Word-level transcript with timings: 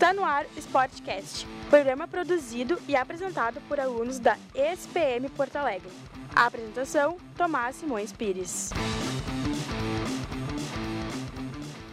Está 0.00 0.14
no 0.14 0.24
ar 0.24 0.46
Sportcast, 0.56 1.46
programa 1.68 2.08
produzido 2.08 2.80
e 2.88 2.96
apresentado 2.96 3.60
por 3.68 3.78
alunos 3.78 4.18
da 4.18 4.38
ESPM 4.54 5.28
Porto 5.28 5.56
Alegre. 5.56 5.90
A 6.34 6.46
apresentação, 6.46 7.18
Tomás 7.36 7.76
Simões 7.76 8.10
Pires. 8.10 8.70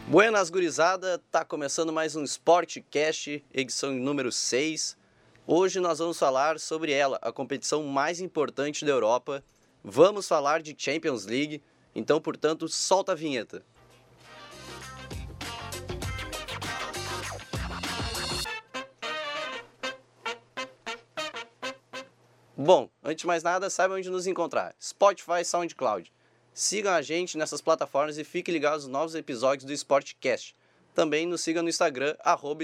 Buenas 0.07 0.49
gurizada, 0.49 1.21
tá 1.29 1.43
começando 1.43 1.91
mais 1.91 2.15
um 2.15 2.23
Sportcast, 2.23 3.43
edição 3.53 3.91
número 3.91 4.31
6. 4.31 4.97
Hoje 5.45 5.81
nós 5.81 5.99
vamos 5.99 6.17
falar 6.17 6.61
sobre 6.61 6.93
ela, 6.93 7.19
a 7.21 7.29
competição 7.29 7.83
mais 7.83 8.21
importante 8.21 8.85
da 8.85 8.91
Europa. 8.91 9.43
Vamos 9.83 10.29
falar 10.29 10.61
de 10.61 10.73
Champions 10.77 11.25
League, 11.25 11.61
então, 11.93 12.21
portanto, 12.21 12.69
solta 12.69 13.11
a 13.11 13.15
vinheta. 13.15 13.65
Bom, 22.59 22.89
antes 23.03 23.21
de 23.21 23.27
mais 23.27 23.43
nada, 23.43 23.69
saiba 23.69 23.93
onde 23.93 24.09
nos 24.09 24.25
encontrar: 24.25 24.73
Spotify, 24.81 25.45
SoundCloud. 25.45 26.11
Sigam 26.55 26.91
a 26.91 27.03
gente 27.03 27.37
nessas 27.37 27.61
plataformas 27.61 28.17
e 28.17 28.23
fiquem 28.23 28.51
ligados 28.51 28.85
aos 28.85 28.91
novos 28.91 29.13
episódios 29.13 29.63
do 29.63 29.71
Sportcast. 29.73 30.55
Também 30.95 31.27
nos 31.27 31.41
sigam 31.41 31.61
no 31.61 31.69
Instagram, 31.69 32.15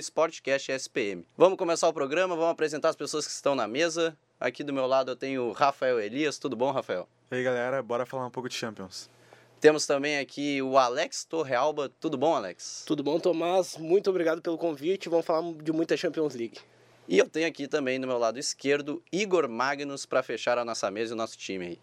SportcastSPM. 0.02 1.24
Vamos 1.38 1.60
começar 1.60 1.88
o 1.88 1.94
programa, 1.94 2.36
vamos 2.36 2.50
apresentar 2.50 2.90
as 2.90 2.96
pessoas 2.96 3.28
que 3.28 3.34
estão 3.34 3.54
na 3.54 3.68
mesa. 3.68 4.18
Aqui 4.40 4.64
do 4.64 4.74
meu 4.74 4.88
lado 4.88 5.12
eu 5.12 5.16
tenho 5.16 5.44
o 5.44 5.52
Rafael 5.52 6.00
Elias. 6.00 6.40
Tudo 6.40 6.56
bom, 6.56 6.72
Rafael? 6.72 7.08
E 7.30 7.36
aí, 7.36 7.44
galera, 7.44 7.84
bora 7.84 8.04
falar 8.04 8.26
um 8.26 8.32
pouco 8.32 8.50
de 8.50 8.56
Champions. 8.56 9.08
Temos 9.62 9.86
também 9.86 10.18
aqui 10.18 10.60
o 10.60 10.76
Alex 10.76 11.24
Torrealba. 11.24 11.92
Tudo 12.00 12.18
bom, 12.18 12.34
Alex? 12.34 12.84
Tudo 12.88 13.04
bom, 13.04 13.20
Tomás? 13.20 13.78
Muito 13.78 14.10
obrigado 14.10 14.42
pelo 14.42 14.58
convite. 14.58 15.08
Vamos 15.08 15.24
falar 15.24 15.54
de 15.54 15.72
muita 15.72 15.96
Champions 15.96 16.34
League. 16.34 16.58
E 17.08 17.18
eu 17.18 17.30
tenho 17.30 17.48
aqui 17.48 17.68
também 17.68 18.00
do 18.00 18.08
meu 18.08 18.18
lado 18.18 18.40
esquerdo 18.40 19.04
Igor 19.12 19.50
Magnus 19.50 20.06
para 20.06 20.24
fechar 20.24 20.58
a 20.58 20.64
nossa 20.64 20.90
mesa 20.90 21.12
e 21.12 21.16
o 21.16 21.18
nosso 21.18 21.38
time 21.38 21.66
aí. 21.66 21.80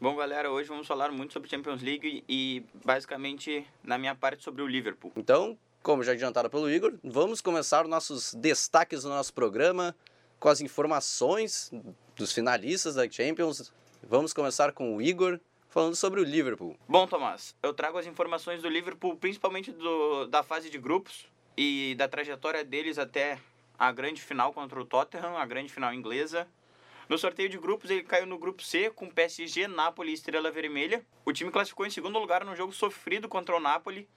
Bom, 0.00 0.14
galera, 0.14 0.50
hoje 0.50 0.68
vamos 0.68 0.86
falar 0.86 1.10
muito 1.10 1.32
sobre 1.32 1.48
Champions 1.48 1.82
League 1.82 2.24
e 2.28 2.64
basicamente 2.84 3.66
na 3.82 3.98
minha 3.98 4.14
parte 4.14 4.42
sobre 4.44 4.62
o 4.62 4.66
Liverpool. 4.66 5.12
Então, 5.16 5.58
como 5.82 6.04
já 6.04 6.12
adiantado 6.12 6.48
pelo 6.48 6.70
Igor, 6.70 6.94
vamos 7.02 7.40
começar 7.40 7.86
nossos 7.88 8.34
destaques 8.34 9.02
do 9.02 9.08
nosso 9.08 9.34
programa 9.34 9.96
com 10.38 10.48
as 10.48 10.60
informações 10.60 11.72
dos 12.14 12.32
finalistas 12.32 12.94
da 12.94 13.10
Champions. 13.10 13.72
Vamos 14.02 14.32
começar 14.32 14.72
com 14.72 14.96
o 14.96 15.02
Igor 15.02 15.40
falando 15.68 15.96
sobre 15.96 16.20
o 16.20 16.24
Liverpool. 16.24 16.76
Bom, 16.88 17.06
Tomás, 17.06 17.56
eu 17.62 17.74
trago 17.74 17.98
as 17.98 18.06
informações 18.06 18.62
do 18.62 18.68
Liverpool, 18.68 19.16
principalmente 19.16 19.72
do, 19.72 20.26
da 20.26 20.42
fase 20.42 20.70
de 20.70 20.78
grupos 20.78 21.26
e 21.56 21.94
da 21.96 22.06
trajetória 22.06 22.64
deles 22.64 22.98
até 22.98 23.38
a 23.82 23.90
grande 23.90 24.22
final 24.22 24.52
contra 24.52 24.80
o 24.80 24.84
Tottenham, 24.84 25.36
a 25.36 25.44
grande 25.44 25.72
final 25.72 25.92
inglesa. 25.92 26.46
No 27.08 27.18
sorteio 27.18 27.48
de 27.48 27.58
grupos, 27.58 27.90
ele 27.90 28.04
caiu 28.04 28.24
no 28.24 28.38
grupo 28.38 28.62
C 28.62 28.90
com 28.90 29.10
PSG, 29.10 29.66
Napoli 29.66 30.12
e 30.12 30.14
Estrela 30.14 30.52
Vermelha. 30.52 31.04
O 31.24 31.32
time 31.32 31.50
classificou 31.50 31.84
em 31.84 31.90
segundo 31.90 32.16
lugar 32.16 32.44
no 32.44 32.54
jogo 32.54 32.72
sofrido 32.72 33.28
contra 33.28 33.56
o 33.56 33.58
Napoli, 33.58 34.08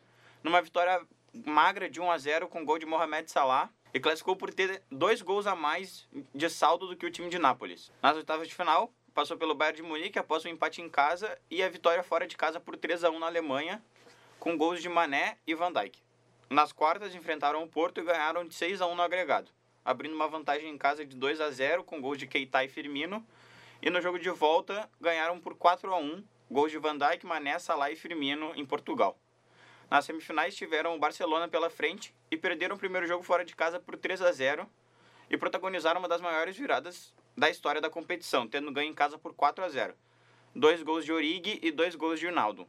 numa 0.43 0.61
vitória 0.61 1.01
magra 1.33 1.89
de 1.89 1.99
1 1.99 2.11
a 2.11 2.17
0 2.19 2.47
com 2.47 2.63
gol 2.63 2.77
de 2.77 2.85
Mohamed 2.85 3.31
Salah 3.31 3.71
e 3.91 3.99
classificou 3.99 4.35
por 4.35 4.53
ter 4.53 4.83
dois 4.91 5.23
gols 5.23 5.47
a 5.47 5.55
mais 5.55 6.07
de 6.35 6.47
saldo 6.47 6.85
do 6.87 6.95
que 6.95 7.07
o 7.07 7.11
time 7.11 7.27
de 7.27 7.39
Nápoles. 7.39 7.91
Nas 8.03 8.15
oitavas 8.15 8.47
de 8.47 8.53
final, 8.53 8.93
passou 9.15 9.35
pelo 9.35 9.55
Bayern 9.55 9.77
de 9.77 9.83
Munique 9.83 10.19
após 10.19 10.45
um 10.45 10.49
empate 10.49 10.79
em 10.79 10.87
casa 10.87 11.35
e 11.49 11.63
a 11.63 11.69
vitória 11.69 12.03
fora 12.03 12.27
de 12.27 12.37
casa 12.37 12.59
por 12.59 12.77
3 12.77 13.03
a 13.03 13.09
1 13.09 13.17
na 13.17 13.25
Alemanha, 13.25 13.83
com 14.39 14.55
gols 14.55 14.79
de 14.79 14.89
Mané 14.89 15.39
e 15.47 15.55
Van 15.55 15.73
Dijk. 15.73 16.04
Nas 16.49 16.71
quartas, 16.71 17.15
enfrentaram 17.15 17.63
o 17.63 17.67
Porto 17.67 17.99
e 17.99 18.03
ganharam 18.03 18.47
de 18.47 18.53
6 18.53 18.79
a 18.79 18.85
1 18.85 18.95
no 18.95 19.01
agregado, 19.01 19.49
abrindo 19.83 20.13
uma 20.13 20.27
vantagem 20.27 20.69
em 20.69 20.77
casa 20.77 21.03
de 21.03 21.15
2 21.15 21.41
a 21.41 21.49
0 21.49 21.83
com 21.83 21.99
gols 21.99 22.19
de 22.19 22.27
Keita 22.27 22.63
e 22.63 22.69
Firmino. 22.69 23.25
E 23.81 23.89
no 23.89 23.99
jogo 23.99 24.19
de 24.19 24.29
volta, 24.29 24.87
ganharam 25.01 25.39
por 25.39 25.55
4 25.55 25.91
a 25.91 25.97
1 25.97 26.23
gols 26.49 26.71
de 26.71 26.77
Van 26.77 26.95
Dijk, 26.97 27.25
Mané, 27.25 27.57
Salah 27.57 27.89
e 27.89 27.95
Firmino 27.95 28.53
em 28.55 28.63
Portugal. 28.63 29.17
Nas 29.89 30.05
semifinais 30.05 30.55
tiveram 30.55 30.95
o 30.95 30.99
Barcelona 30.99 31.47
pela 31.47 31.69
frente 31.69 32.13
e 32.29 32.37
perderam 32.37 32.75
o 32.75 32.79
primeiro 32.79 33.07
jogo 33.07 33.23
fora 33.23 33.43
de 33.43 33.55
casa 33.55 33.79
por 33.79 33.97
3 33.97 34.21
a 34.21 34.31
0 34.31 34.69
e 35.31 35.37
protagonizaram 35.37 35.99
uma 35.99 36.07
das 36.07 36.21
maiores 36.21 36.55
viradas 36.55 37.11
da 37.35 37.49
história 37.49 37.81
da 37.81 37.89
competição, 37.89 38.47
tendo 38.47 38.71
ganho 38.71 38.91
em 38.91 38.93
casa 38.93 39.17
por 39.17 39.33
4 39.33 39.65
a 39.65 39.69
0. 39.69 39.95
Dois 40.55 40.83
gols 40.83 41.05
de 41.05 41.11
Origi 41.11 41.59
e 41.63 41.71
dois 41.71 41.95
gols 41.95 42.19
de 42.19 42.27
Ronaldo 42.27 42.67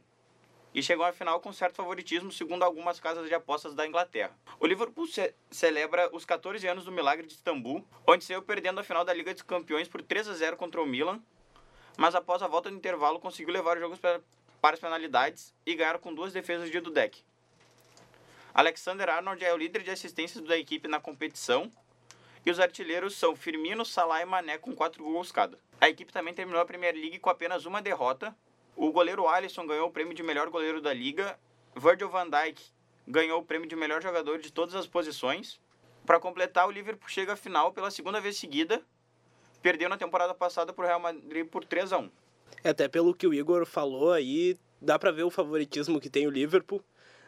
e 0.73 0.83
chegou 0.83 1.05
à 1.05 1.11
final 1.11 1.39
com 1.39 1.51
certo 1.51 1.75
favoritismo, 1.75 2.31
segundo 2.31 2.63
algumas 2.63 2.99
casas 2.99 3.27
de 3.27 3.33
apostas 3.33 3.73
da 3.73 3.87
Inglaterra. 3.87 4.35
O 4.59 4.67
Liverpool 4.67 5.07
ce 5.07 5.33
celebra 5.49 6.09
os 6.13 6.25
14 6.25 6.67
anos 6.67 6.85
do 6.85 6.91
milagre 6.91 7.25
de 7.25 7.33
Istambul, 7.33 7.85
onde 8.05 8.23
saiu 8.23 8.41
perdendo 8.41 8.79
a 8.79 8.83
final 8.83 9.03
da 9.03 9.13
Liga 9.13 9.33
dos 9.33 9.43
Campeões 9.43 9.87
por 9.87 10.01
3 10.01 10.27
a 10.27 10.33
0 10.33 10.57
contra 10.57 10.81
o 10.81 10.85
Milan, 10.85 11.21
mas 11.97 12.13
após 12.13 12.41
a 12.41 12.47
volta 12.47 12.69
do 12.69 12.75
intervalo 12.75 13.19
conseguiu 13.19 13.53
levar 13.53 13.75
os 13.75 13.81
jogos 13.81 13.99
para, 13.99 14.21
as 14.61 14.79
penalidades 14.79 15.53
e 15.65 15.73
ganhar 15.73 15.97
com 15.99 16.13
duas 16.13 16.31
defesas 16.31 16.69
de 16.69 16.79
Dudek. 16.79 17.23
Alexander 18.53 19.09
Arnold 19.09 19.43
é 19.43 19.53
o 19.53 19.57
líder 19.57 19.83
de 19.83 19.91
assistências 19.91 20.43
da 20.43 20.57
equipe 20.57 20.87
na 20.87 20.99
competição 20.99 21.71
e 22.45 22.51
os 22.51 22.59
artilheiros 22.59 23.15
são 23.15 23.35
Firmino, 23.35 23.83
Salah 23.83 24.21
e 24.21 24.25
Mané 24.25 24.57
com 24.57 24.75
4 24.75 25.03
gols 25.03 25.31
cada. 25.31 25.59
A 25.79 25.89
equipe 25.89 26.11
também 26.11 26.33
terminou 26.33 26.61
a 26.61 26.65
Premier 26.65 26.93
League 26.93 27.19
com 27.19 27.29
apenas 27.29 27.65
uma 27.65 27.81
derrota, 27.81 28.35
o 28.77 28.91
goleiro 28.91 29.27
Alisson 29.27 29.65
ganhou 29.65 29.87
o 29.87 29.91
prêmio 29.91 30.13
de 30.13 30.21
melhor 30.21 30.49
goleiro 30.49 30.79
da 30.79 30.93
liga. 30.93 31.37
Virgil 31.75 32.09
van 32.09 32.29
Dijk 32.29 32.61
ganhou 33.07 33.41
o 33.41 33.43
prêmio 33.43 33.67
de 33.67 33.75
melhor 33.75 34.01
jogador 34.03 34.37
de 34.37 34.51
todas 34.51 34.75
as 34.75 34.85
posições. 34.85 35.59
Para 36.05 36.19
completar, 36.19 36.67
o 36.67 36.71
Liverpool 36.71 37.09
chega 37.09 37.33
à 37.33 37.35
final 37.35 37.73
pela 37.73 37.89
segunda 37.89 38.21
vez 38.21 38.37
seguida. 38.37 38.81
Perdeu 39.63 39.89
na 39.89 39.97
temporada 39.97 40.33
passada 40.33 40.71
para 40.71 40.85
o 40.85 40.87
Real 40.87 40.99
Madrid 40.99 41.47
por 41.47 41.65
3 41.65 41.91
a 41.91 41.97
1 41.97 42.11
é, 42.63 42.69
Até 42.69 42.87
pelo 42.87 43.15
que 43.15 43.25
o 43.25 43.33
Igor 43.33 43.65
falou 43.65 44.11
aí, 44.11 44.55
dá 44.79 44.99
para 44.99 45.11
ver 45.11 45.23
o 45.23 45.31
favoritismo 45.31 45.99
que 45.99 46.09
tem 46.09 46.27
o 46.27 46.31
Liverpool. 46.31 46.81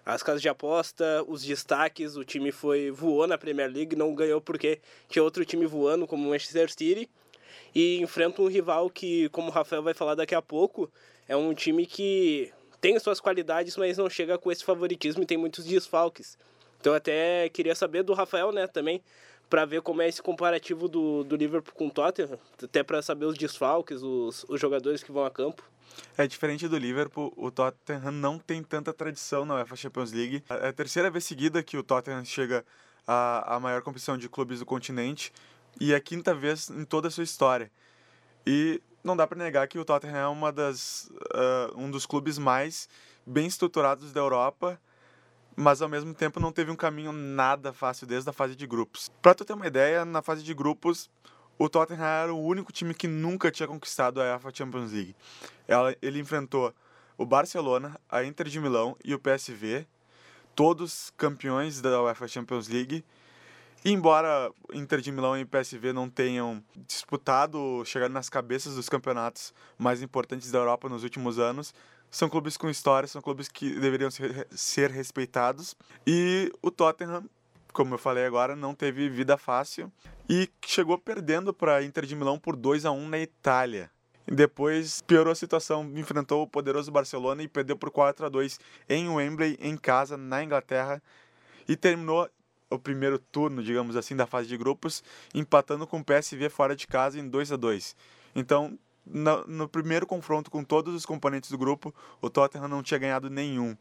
As 0.06 0.22
casas 0.22 0.42
de 0.42 0.50
aposta, 0.50 1.26
os 1.28 1.44
destaques, 1.44 2.16
o 2.16 2.24
time 2.24 2.52
foi 2.52 2.92
voou 2.92 3.26
na 3.26 3.38
Premier 3.38 3.72
League, 3.72 3.96
não 3.96 4.14
ganhou 4.14 4.40
porque 4.40 4.80
tinha 5.08 5.24
outro 5.24 5.44
time 5.44 5.66
voando, 5.66 6.06
como 6.06 6.28
o 6.28 6.30
Manchester 6.30 6.70
City. 6.72 7.10
E 7.74 8.00
enfrenta 8.02 8.42
um 8.42 8.48
rival 8.48 8.90
que, 8.90 9.30
como 9.30 9.50
o 9.50 9.52
Rafael 9.52 9.84
vai 9.84 9.94
falar 9.94 10.16
daqui 10.16 10.34
a 10.34 10.42
pouco, 10.42 10.90
é 11.30 11.36
um 11.38 11.54
time 11.54 11.86
que 11.86 12.52
tem 12.82 13.00
suas 13.00 13.20
qualidades, 13.22 13.78
mas 13.78 13.98
não 13.98 14.10
chega 14.10 14.38
com 14.38 14.52
esse 14.52 14.64
favoritismo 14.66 15.22
e 15.22 15.26
tem 15.28 15.38
muitos 15.38 15.64
desfalques. 15.64 16.38
Então 16.82 16.94
até 16.94 17.48
queria 17.50 17.76
saber 17.76 18.02
do 18.02 18.14
Rafael, 18.14 18.52
né, 18.52 18.66
também, 18.66 19.02
para 19.48 19.64
ver 19.64 19.82
como 19.82 20.02
é 20.02 20.10
esse 20.10 20.22
comparativo 20.24 20.88
do, 20.88 21.24
do 21.24 21.36
Liverpool 21.36 21.74
com 21.76 21.88
o 21.88 21.92
Tottenham, 21.92 22.40
até 22.62 22.82
para 22.82 23.02
saber 23.04 23.26
os 23.26 23.38
desfalques, 23.38 24.02
os, 24.02 24.44
os 24.50 24.60
jogadores 24.60 25.04
que 25.04 25.12
vão 25.12 25.24
a 25.24 25.30
campo. 25.30 25.64
É 26.18 26.26
diferente 26.26 26.68
do 26.68 26.78
Liverpool, 26.78 27.32
o 27.38 27.52
Tottenham 27.52 28.12
não 28.12 28.40
tem 28.40 28.64
tanta 28.64 28.92
tradição 28.92 29.46
na 29.46 29.56
UEFA 29.56 29.76
Champions 29.76 30.12
League. 30.12 30.44
É 30.50 30.70
a 30.70 30.74
terceira 30.74 31.12
vez 31.12 31.26
seguida 31.26 31.62
que 31.62 31.78
o 31.78 31.84
Tottenham 31.84 32.26
chega 32.26 32.66
à, 33.06 33.56
à 33.56 33.60
maior 33.60 33.84
competição 33.84 34.18
de 34.18 34.28
clubes 34.28 34.60
do 34.60 34.66
continente 34.66 35.32
e 35.80 35.94
é 35.94 35.96
a 35.96 36.00
quinta 36.00 36.34
vez 36.34 36.70
em 36.72 36.86
toda 36.86 37.08
a 37.08 37.12
sua 37.12 37.24
história. 37.24 37.72
E 38.48 38.82
não 39.04 39.16
dá 39.16 39.26
para 39.26 39.38
negar 39.38 39.68
que 39.68 39.80
o 39.80 39.86
Tottenham 39.86 40.18
é 40.18 40.28
uma 40.28 40.52
das, 40.52 41.10
uh, 41.34 41.78
um 41.78 41.90
dos 41.90 42.06
clubes 42.06 42.38
mais 42.38 42.90
bem 43.26 43.48
estruturados 43.48 44.12
da 44.12 44.20
Europa, 44.20 44.80
mas 45.56 45.82
ao 45.82 45.90
mesmo 45.90 46.14
tempo 46.14 46.40
não 46.40 46.52
teve 46.52 46.72
um 46.72 46.76
caminho 46.76 47.12
nada 47.12 47.74
fácil 47.74 48.08
desde 48.08 48.30
a 48.30 48.34
fase 48.34 48.56
de 48.56 48.66
grupos. 48.66 49.12
Para 49.22 49.36
tu 49.36 49.46
ter 49.46 49.54
uma 49.54 49.68
ideia, 49.68 50.06
na 50.06 50.22
fase 50.22 50.44
de 50.44 50.54
grupos, 50.54 51.10
o 51.58 51.68
Tottenham 51.68 52.06
era 52.06 52.34
o 52.34 52.42
único 52.42 52.72
time 52.72 52.94
que 52.94 53.08
nunca 53.08 53.52
tinha 53.52 53.68
conquistado 53.68 54.22
a 54.22 54.34
UEFA 54.34 54.52
Champions 54.54 54.92
League. 54.92 55.16
Ela, 55.68 55.96
ele 56.02 56.20
enfrentou 56.20 56.74
o 57.18 57.26
Barcelona, 57.26 58.00
a 58.10 58.24
Inter 58.24 58.48
de 58.48 58.60
Milão 58.62 58.96
e 59.04 59.14
o 59.14 59.20
PSV, 59.20 59.86
todos 60.56 61.12
campeões 61.18 61.82
da 61.82 62.02
UEFA 62.02 62.28
Champions 62.28 62.70
League, 62.70 63.04
embora 63.84 64.52
Inter 64.74 65.02
de 65.02 65.12
Milão 65.12 65.38
e 65.38 65.46
PSV 65.46 65.94
não 65.94 66.10
tenham 66.10 66.64
disputado, 66.88 67.84
chegado 67.86 68.12
nas 68.12 68.30
cabeças 68.30 68.76
dos 68.76 68.90
campeonatos 68.90 69.54
mais 69.78 70.02
importantes 70.02 70.52
da 70.52 70.60
Europa 70.60 70.90
nos 70.90 71.04
últimos 71.04 71.40
anos, 71.40 71.74
são 72.12 72.28
clubes 72.28 72.58
com 72.58 72.70
história, 72.70 73.08
são 73.08 73.22
clubes 73.22 73.48
que 73.48 73.80
deveriam 73.80 74.10
ser, 74.10 74.48
ser 74.52 74.90
respeitados. 74.90 75.76
E 76.06 76.52
o 76.62 76.72
Tottenham, 76.72 77.30
como 77.72 77.94
eu 77.94 78.00
falei 78.00 78.26
agora, 78.26 78.56
não 78.56 78.74
teve 78.74 79.10
vida 79.10 79.38
fácil 79.38 79.92
e 80.28 80.50
chegou 80.66 80.98
perdendo 80.98 81.54
para 81.54 81.84
Inter 81.84 82.06
de 82.06 82.16
Milão 82.16 82.40
por 82.40 82.56
2 82.56 82.86
a 82.86 82.92
1 82.92 83.08
na 83.08 83.20
Itália. 83.20 83.92
Depois 84.26 85.02
piorou 85.02 85.32
a 85.32 85.36
situação, 85.36 85.84
enfrentou 85.96 86.44
o 86.44 86.48
poderoso 86.48 86.92
Barcelona 86.92 87.42
e 87.42 87.48
perdeu 87.48 87.76
por 87.76 87.90
4 87.90 88.28
a 88.28 88.30
2 88.30 88.60
em 88.88 89.10
Wembley, 89.10 89.58
em 89.60 89.76
casa, 89.76 90.18
na 90.18 90.44
Inglaterra. 90.44 91.02
E 91.68 91.76
terminou 91.76 92.30
o 92.70 92.78
primeiro 92.78 93.18
turno, 93.18 93.64
digamos 93.64 93.96
assim, 93.96 94.16
da 94.16 94.26
fase 94.28 94.48
de 94.48 94.58
grupos, 94.58 95.04
empatando 95.34 95.88
com 95.88 96.00
o 96.00 96.04
PSV 96.04 96.50
fora 96.50 96.76
de 96.76 96.88
casa 96.88 97.20
em 97.20 97.28
2 97.28 97.52
a 97.52 97.56
2 97.56 97.96
Então, 98.36 98.78
no, 99.06 99.46
no, 99.48 99.68
primeiro 99.68 100.06
confronto 100.06 100.52
com 100.52 100.64
todos 100.64 100.94
os 100.94 101.06
componentes 101.06 101.50
do 101.50 101.58
grupo, 101.58 101.94
o 102.22 102.30
Tottenham 102.30 102.68
não 102.68 102.84
tinha 102.84 103.00
ganhado 103.00 103.30
nenhum. 103.30 103.76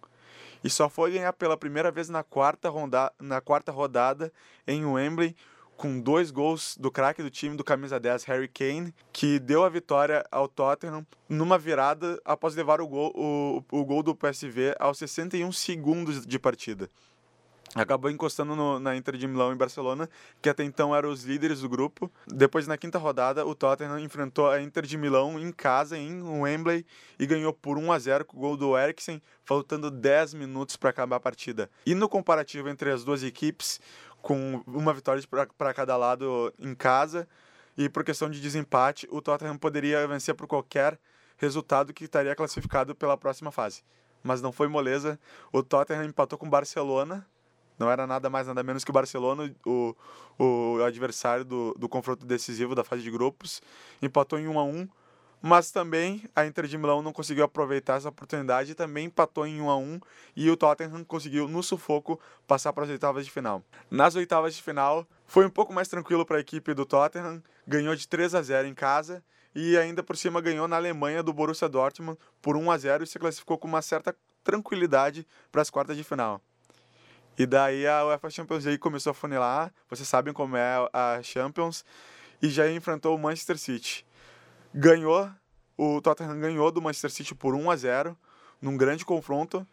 e 0.64 0.70
só 0.70 0.88
foi 0.88 1.12
ganhar 1.12 1.32
pela 1.32 1.56
primeira 1.56 1.90
vez 1.90 2.08
na 2.08 2.22
quarta, 2.22 2.68
ronda, 2.68 3.12
na 3.20 3.40
quarta 3.40 3.70
rodada 3.70 4.32
em 4.66 4.84
Wembley 4.84 5.36
com 5.78 6.00
dois 6.00 6.32
gols 6.32 6.76
do 6.76 6.90
craque 6.90 7.22
do 7.22 7.30
time 7.30 7.56
do 7.56 7.62
camisa 7.62 8.00
10, 8.00 8.24
Harry 8.24 8.48
Kane, 8.48 8.92
que 9.12 9.38
deu 9.38 9.62
a 9.62 9.68
vitória 9.68 10.26
ao 10.28 10.48
Tottenham 10.48 11.06
numa 11.28 11.56
virada 11.56 12.20
após 12.24 12.56
levar 12.56 12.80
o 12.80 12.88
gol, 12.88 13.12
o, 13.14 13.62
o 13.70 13.84
gol 13.84 14.02
do 14.02 14.12
PSV 14.12 14.74
aos 14.80 14.98
61 14.98 15.52
segundos 15.52 16.26
de 16.26 16.36
partida. 16.36 16.90
Acabou 17.74 18.10
encostando 18.10 18.56
no, 18.56 18.80
na 18.80 18.96
Inter 18.96 19.16
de 19.16 19.28
Milão 19.28 19.52
em 19.52 19.56
Barcelona, 19.56 20.08
que 20.40 20.48
até 20.48 20.64
então 20.64 20.94
eram 20.96 21.10
os 21.10 21.24
líderes 21.24 21.60
do 21.60 21.68
grupo. 21.68 22.10
Depois, 22.26 22.66
na 22.66 22.78
quinta 22.78 22.98
rodada, 22.98 23.46
o 23.46 23.54
Tottenham 23.54 23.98
enfrentou 23.98 24.48
a 24.48 24.60
Inter 24.60 24.86
de 24.86 24.96
Milão 24.96 25.38
em 25.38 25.52
casa, 25.52 25.96
em 25.96 26.22
Wembley, 26.22 26.84
e 27.18 27.26
ganhou 27.26 27.52
por 27.52 27.76
1 27.76 27.92
a 27.92 27.98
0 27.98 28.24
com 28.24 28.36
o 28.36 28.40
gol 28.40 28.56
do 28.56 28.76
Eriksen, 28.76 29.20
faltando 29.44 29.90
10 29.90 30.34
minutos 30.34 30.76
para 30.76 30.90
acabar 30.90 31.16
a 31.16 31.20
partida. 31.20 31.70
E 31.84 31.94
no 31.94 32.08
comparativo 32.08 32.68
entre 32.68 32.90
as 32.90 33.04
duas 33.04 33.22
equipes, 33.22 33.80
com 34.22 34.62
uma 34.66 34.92
vitória 34.92 35.22
para 35.56 35.74
cada 35.74 35.96
lado 35.96 36.52
em 36.58 36.74
casa. 36.74 37.28
E 37.76 37.88
por 37.88 38.02
questão 38.02 38.28
de 38.28 38.40
desempate, 38.40 39.06
o 39.10 39.22
Tottenham 39.22 39.56
poderia 39.56 40.06
vencer 40.06 40.34
por 40.34 40.46
qualquer 40.46 40.98
resultado 41.36 41.94
que 41.94 42.04
estaria 42.04 42.34
classificado 42.34 42.94
pela 42.94 43.16
próxima 43.16 43.52
fase. 43.52 43.82
Mas 44.22 44.42
não 44.42 44.50
foi 44.50 44.66
moleza. 44.66 45.18
O 45.52 45.62
Tottenham 45.62 46.04
empatou 46.04 46.38
com 46.38 46.46
o 46.46 46.50
Barcelona. 46.50 47.26
Não 47.78 47.90
era 47.90 48.06
nada 48.06 48.28
mais, 48.28 48.46
nada 48.46 48.62
menos 48.62 48.84
que 48.84 48.90
o 48.90 48.92
Barcelona, 48.92 49.54
o, 49.64 49.94
o 50.38 50.82
adversário 50.82 51.44
do, 51.44 51.74
do 51.78 51.88
confronto 51.88 52.26
decisivo 52.26 52.74
da 52.74 52.82
fase 52.82 53.02
de 53.02 53.10
grupos. 53.10 53.62
Empatou 54.02 54.38
em 54.38 54.48
1 54.48 54.58
a 54.58 54.64
1 54.64 54.88
mas 55.40 55.70
também 55.70 56.24
a 56.34 56.44
Inter 56.46 56.66
de 56.66 56.76
Milão 56.76 57.00
não 57.00 57.12
conseguiu 57.12 57.44
aproveitar 57.44 57.96
essa 57.96 58.08
oportunidade 58.08 58.72
e 58.72 58.74
também 58.74 59.06
empatou 59.06 59.46
em 59.46 59.60
1 59.60 59.70
a 59.70 59.76
1 59.76 60.00
e 60.36 60.50
o 60.50 60.56
Tottenham 60.56 61.04
conseguiu 61.04 61.48
no 61.48 61.62
sufoco 61.62 62.20
passar 62.46 62.72
para 62.72 62.84
as 62.84 62.90
oitavas 62.90 63.24
de 63.24 63.30
final. 63.30 63.62
Nas 63.90 64.16
oitavas 64.16 64.54
de 64.54 64.62
final 64.62 65.06
foi 65.26 65.46
um 65.46 65.50
pouco 65.50 65.72
mais 65.72 65.88
tranquilo 65.88 66.26
para 66.26 66.38
a 66.38 66.40
equipe 66.40 66.74
do 66.74 66.84
Tottenham, 66.84 67.42
ganhou 67.66 67.94
de 67.94 68.08
3 68.08 68.34
a 68.34 68.42
0 68.42 68.66
em 68.66 68.74
casa 68.74 69.22
e 69.54 69.76
ainda 69.76 70.02
por 70.02 70.16
cima 70.16 70.40
ganhou 70.40 70.66
na 70.66 70.76
Alemanha 70.76 71.22
do 71.22 71.32
Borussia 71.32 71.68
Dortmund 71.68 72.18
por 72.42 72.56
1 72.56 72.70
a 72.70 72.78
0 72.78 73.04
e 73.04 73.06
se 73.06 73.18
classificou 73.18 73.58
com 73.58 73.68
uma 73.68 73.82
certa 73.82 74.16
tranquilidade 74.42 75.26
para 75.52 75.62
as 75.62 75.70
quartas 75.70 75.96
de 75.96 76.02
final. 76.02 76.42
E 77.38 77.46
daí 77.46 77.86
a 77.86 78.04
UEFA 78.04 78.30
Champions 78.30 78.64
League 78.64 78.80
começou 78.80 79.12
a 79.12 79.14
funilar, 79.14 79.72
vocês 79.88 80.08
sabem 80.08 80.34
como 80.34 80.56
é 80.56 80.88
a 80.92 81.22
Champions, 81.22 81.84
e 82.42 82.48
já 82.48 82.68
enfrentou 82.70 83.14
o 83.14 83.18
Manchester 83.18 83.56
City 83.56 84.04
ganhou, 84.74 85.30
o 85.76 86.00
Tottenham 86.00 86.38
ganhou 86.38 86.70
do 86.70 86.82
Manchester 86.82 87.10
City 87.10 87.34
por 87.34 87.54
1 87.54 87.70
a 87.70 87.76
0 87.76 88.18
num 88.60 88.76
grande 88.76 89.04
confronto, 89.04 89.66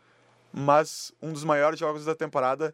mas 0.54 1.12
um 1.22 1.34
dos 1.34 1.44
maiores 1.44 1.80
jogos 1.80 2.06
da 2.06 2.16
temporada 2.16 2.74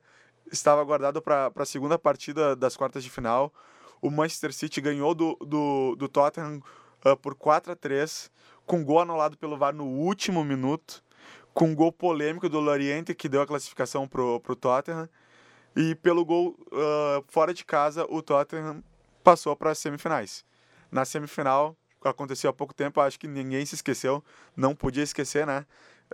estava 0.51 0.83
guardado 0.83 1.21
para 1.21 1.51
a 1.55 1.65
segunda 1.65 1.97
partida 1.97 2.55
das 2.55 2.75
quartas 2.75 3.03
de 3.03 3.09
final. 3.09 3.53
O 4.01 4.09
Manchester 4.09 4.53
City 4.53 4.81
ganhou 4.81 5.15
do, 5.15 5.35
do, 5.41 5.95
do 5.95 6.09
Tottenham 6.09 6.61
uh, 7.05 7.15
por 7.17 7.35
4 7.35 7.71
a 7.71 7.75
3 7.75 8.29
com 8.65 8.83
gol 8.83 8.99
anulado 8.99 9.37
pelo 9.37 9.57
VAR 9.57 9.73
no 9.73 9.85
último 9.85 10.43
minuto, 10.43 11.03
com 11.53 11.65
um 11.65 11.75
gol 11.75 11.91
polêmico 11.91 12.47
do 12.47 12.59
Loriente, 12.59 13.13
que 13.13 13.29
deu 13.29 13.41
a 13.41 13.47
classificação 13.47 14.07
para 14.07 14.21
o 14.21 14.55
Tottenham, 14.55 15.09
e 15.75 15.95
pelo 15.95 16.25
gol 16.25 16.57
uh, 16.67 17.23
fora 17.27 17.53
de 17.53 17.63
casa, 17.63 18.05
o 18.09 18.21
Tottenham 18.21 18.83
passou 19.23 19.55
para 19.55 19.71
as 19.71 19.77
semifinais. 19.77 20.45
Na 20.91 21.05
semifinal, 21.05 21.75
aconteceu 22.03 22.49
há 22.49 22.53
pouco 22.53 22.73
tempo, 22.73 22.99
acho 22.99 23.19
que 23.19 23.27
ninguém 23.27 23.65
se 23.65 23.75
esqueceu, 23.75 24.23
não 24.55 24.75
podia 24.75 25.03
esquecer, 25.03 25.45
né? 25.45 25.65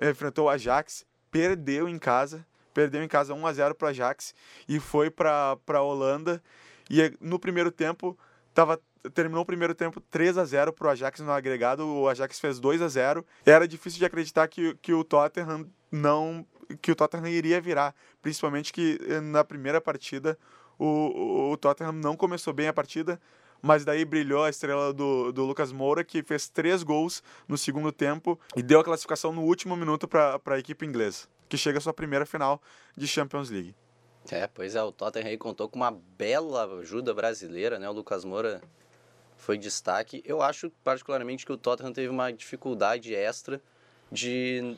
Enfrentou 0.02 0.46
o 0.46 0.50
Ajax, 0.50 1.06
perdeu 1.32 1.88
em 1.90 1.98
casa, 1.98 2.46
perdeu 2.74 3.04
em 3.04 3.08
casa 3.08 3.34
1 3.34 3.48
a 3.48 3.54
0 3.54 3.76
para 3.76 3.88
o 3.88 3.90
Ajax 3.90 4.36
e 4.68 4.80
foi 4.80 5.10
para 5.10 5.58
a 5.68 5.82
Holanda. 5.82 6.42
E 6.90 7.16
no 7.20 7.40
primeiro 7.40 7.72
tempo, 7.72 8.18
tava, 8.58 8.82
terminou 9.14 9.44
o 9.44 9.46
primeiro 9.46 9.76
tempo 9.76 10.02
3 10.02 10.36
a 10.36 10.44
0 10.44 10.74
para 10.74 10.88
o 10.88 10.90
Ajax 10.90 11.20
no 11.20 11.32
agregado, 11.32 11.86
o 11.86 12.10
Ajax 12.10 12.40
fez 12.40 12.60
2 12.60 12.82
a 12.82 12.88
0 12.88 13.24
Era 13.46 13.68
difícil 13.68 14.00
de 14.00 14.06
acreditar 14.06 14.48
que, 14.48 14.74
que 14.82 14.92
o 14.94 15.04
Tottenham 15.04 15.70
não 15.92 16.44
que 16.82 16.92
o 16.92 16.96
Tottenham 16.96 17.30
iria 17.30 17.62
virar, 17.62 17.96
principalmente 18.22 18.74
que 18.74 19.00
eh, 19.08 19.22
na 19.22 19.44
primeira 19.44 19.80
partida 19.80 20.38
o, 20.78 20.86
o, 20.86 21.52
o 21.52 21.58
Tottenham 21.58 21.94
não 21.94 22.18
começou 22.18 22.52
bem 22.52 22.68
a 22.68 22.74
partida, 22.74 23.22
mas 23.62 23.86
daí 23.86 24.04
brilhou 24.04 24.44
a 24.44 24.50
estrela 24.50 24.92
do, 24.92 25.32
do 25.32 25.46
Lucas 25.46 25.72
Moura, 25.72 26.04
que 26.04 26.24
fez 26.24 26.50
três 26.50 26.82
gols 26.82 27.24
no 27.48 27.58
segundo 27.58 27.92
tempo 27.92 28.40
e 28.56 28.64
deu 28.64 28.80
a 28.80 28.84
classificação 28.84 29.32
no 29.32 29.44
último 29.44 29.78
minuto 29.78 30.08
para 30.08 30.42
a 30.46 30.60
equipe 30.60 30.86
inglesa, 30.86 31.28
que 31.48 31.58
chega 31.58 31.78
à 31.78 31.82
sua 31.82 31.94
primeira 31.94 32.26
final 32.26 32.62
de 32.98 33.08
Champions 33.08 33.50
League. 33.50 33.76
É, 34.30 34.48
pois 34.48 34.76
é, 34.76 34.84
o 34.84 34.92
Tottenham 34.92 35.28
aí 35.28 35.38
contou 35.38 35.70
com 35.70 35.78
uma 35.78 35.92
bela 35.92 36.66
ajuda 36.80 37.14
brasileira, 37.14 37.80
né? 37.80 37.90
O 37.90 37.94
Lucas 37.94 38.26
Moura 38.26 38.62
foi 39.38 39.58
destaque. 39.58 40.22
Eu 40.26 40.42
acho 40.42 40.70
particularmente 40.84 41.46
que 41.46 41.52
o 41.52 41.58
Tottenham 41.58 41.94
teve 41.94 42.10
uma 42.10 42.32
dificuldade 42.32 43.16
extra 43.16 43.62
de 44.12 44.76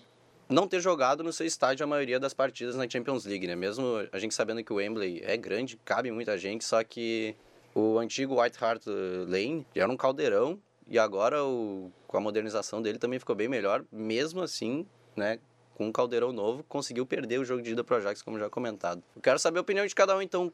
não 0.47 0.67
ter 0.67 0.79
jogado 0.79 1.23
no 1.23 1.31
seu 1.31 1.45
estádio 1.45 1.83
a 1.83 1.87
maioria 1.87 2.19
das 2.19 2.33
partidas 2.33 2.75
na 2.75 2.87
Champions 2.87 3.25
League, 3.25 3.47
né? 3.47 3.55
Mesmo 3.55 3.85
a 4.11 4.19
gente 4.19 4.33
sabendo 4.33 4.63
que 4.63 4.73
o 4.73 4.77
Wembley 4.77 5.21
é 5.23 5.37
grande, 5.37 5.77
cabe 5.85 6.11
muita 6.11 6.37
gente, 6.37 6.63
só 6.63 6.83
que 6.83 7.35
o 7.73 7.97
antigo 7.97 8.41
White 8.41 8.63
Hart 8.63 8.83
Lane 9.27 9.65
era 9.75 9.91
um 9.91 9.97
caldeirão 9.97 10.59
e 10.87 10.97
agora 10.97 11.43
o, 11.43 11.91
com 12.07 12.17
a 12.17 12.19
modernização 12.19 12.81
dele 12.81 12.97
também 12.97 13.19
ficou 13.19 13.35
bem 13.35 13.47
melhor. 13.47 13.83
Mesmo 13.91 14.41
assim, 14.41 14.85
né, 15.15 15.39
com 15.79 15.87
um 15.87 15.91
caldeirão 15.93 16.33
novo, 16.33 16.61
conseguiu 16.67 17.05
perder 17.05 17.39
o 17.39 17.45
jogo 17.45 17.61
de 17.61 17.71
ida 17.71 17.85
pro 17.85 17.95
Ajax, 17.95 18.21
como 18.21 18.37
já 18.37 18.49
comentado. 18.49 19.01
Eu 19.15 19.21
quero 19.21 19.39
saber 19.39 19.59
a 19.59 19.61
opinião 19.61 19.87
de 19.87 19.95
cada 19.95 20.13
um, 20.15 20.21
então. 20.21 20.51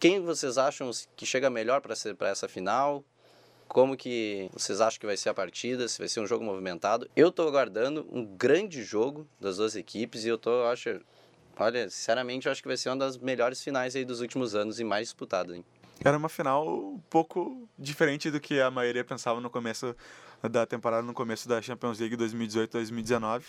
Quem 0.00 0.22
vocês 0.22 0.56
acham 0.56 0.90
que 1.14 1.26
chega 1.26 1.50
melhor 1.50 1.82
para 1.82 1.94
essa 2.30 2.48
final? 2.48 3.04
Como 3.68 3.94
que 3.94 4.48
vocês 4.54 4.80
acham 4.80 4.98
que 4.98 5.04
vai 5.04 5.18
ser 5.18 5.28
a 5.28 5.34
partida? 5.34 5.86
Se 5.86 5.98
vai 5.98 6.08
ser 6.08 6.20
um 6.20 6.26
jogo 6.26 6.42
movimentado? 6.42 7.10
Eu 7.14 7.28
estou 7.28 7.46
aguardando 7.46 8.08
um 8.10 8.24
grande 8.24 8.82
jogo 8.82 9.26
das 9.38 9.58
duas 9.58 9.76
equipes 9.76 10.24
e 10.24 10.28
eu 10.28 10.38
tô, 10.38 10.64
acho, 10.64 10.98
olha, 11.58 11.90
sinceramente, 11.90 12.46
eu 12.46 12.52
acho 12.52 12.62
que 12.62 12.68
vai 12.68 12.78
ser 12.78 12.88
uma 12.88 12.96
das 12.96 13.18
melhores 13.18 13.62
finais 13.62 13.94
aí 13.94 14.04
dos 14.04 14.22
últimos 14.22 14.54
anos 14.54 14.80
e 14.80 14.84
mais 14.84 15.08
disputada, 15.08 15.54
hein? 15.54 15.62
era 16.02 16.16
uma 16.16 16.28
final 16.28 16.66
um 16.66 16.98
pouco 17.10 17.68
diferente 17.78 18.30
do 18.30 18.40
que 18.40 18.60
a 18.60 18.70
maioria 18.70 19.04
pensava 19.04 19.40
no 19.40 19.48
começo 19.48 19.94
da 20.42 20.66
temporada, 20.66 21.02
no 21.02 21.14
começo 21.14 21.48
da 21.48 21.60
Champions 21.62 21.98
League 21.98 22.16
2018-2019. 22.16 23.42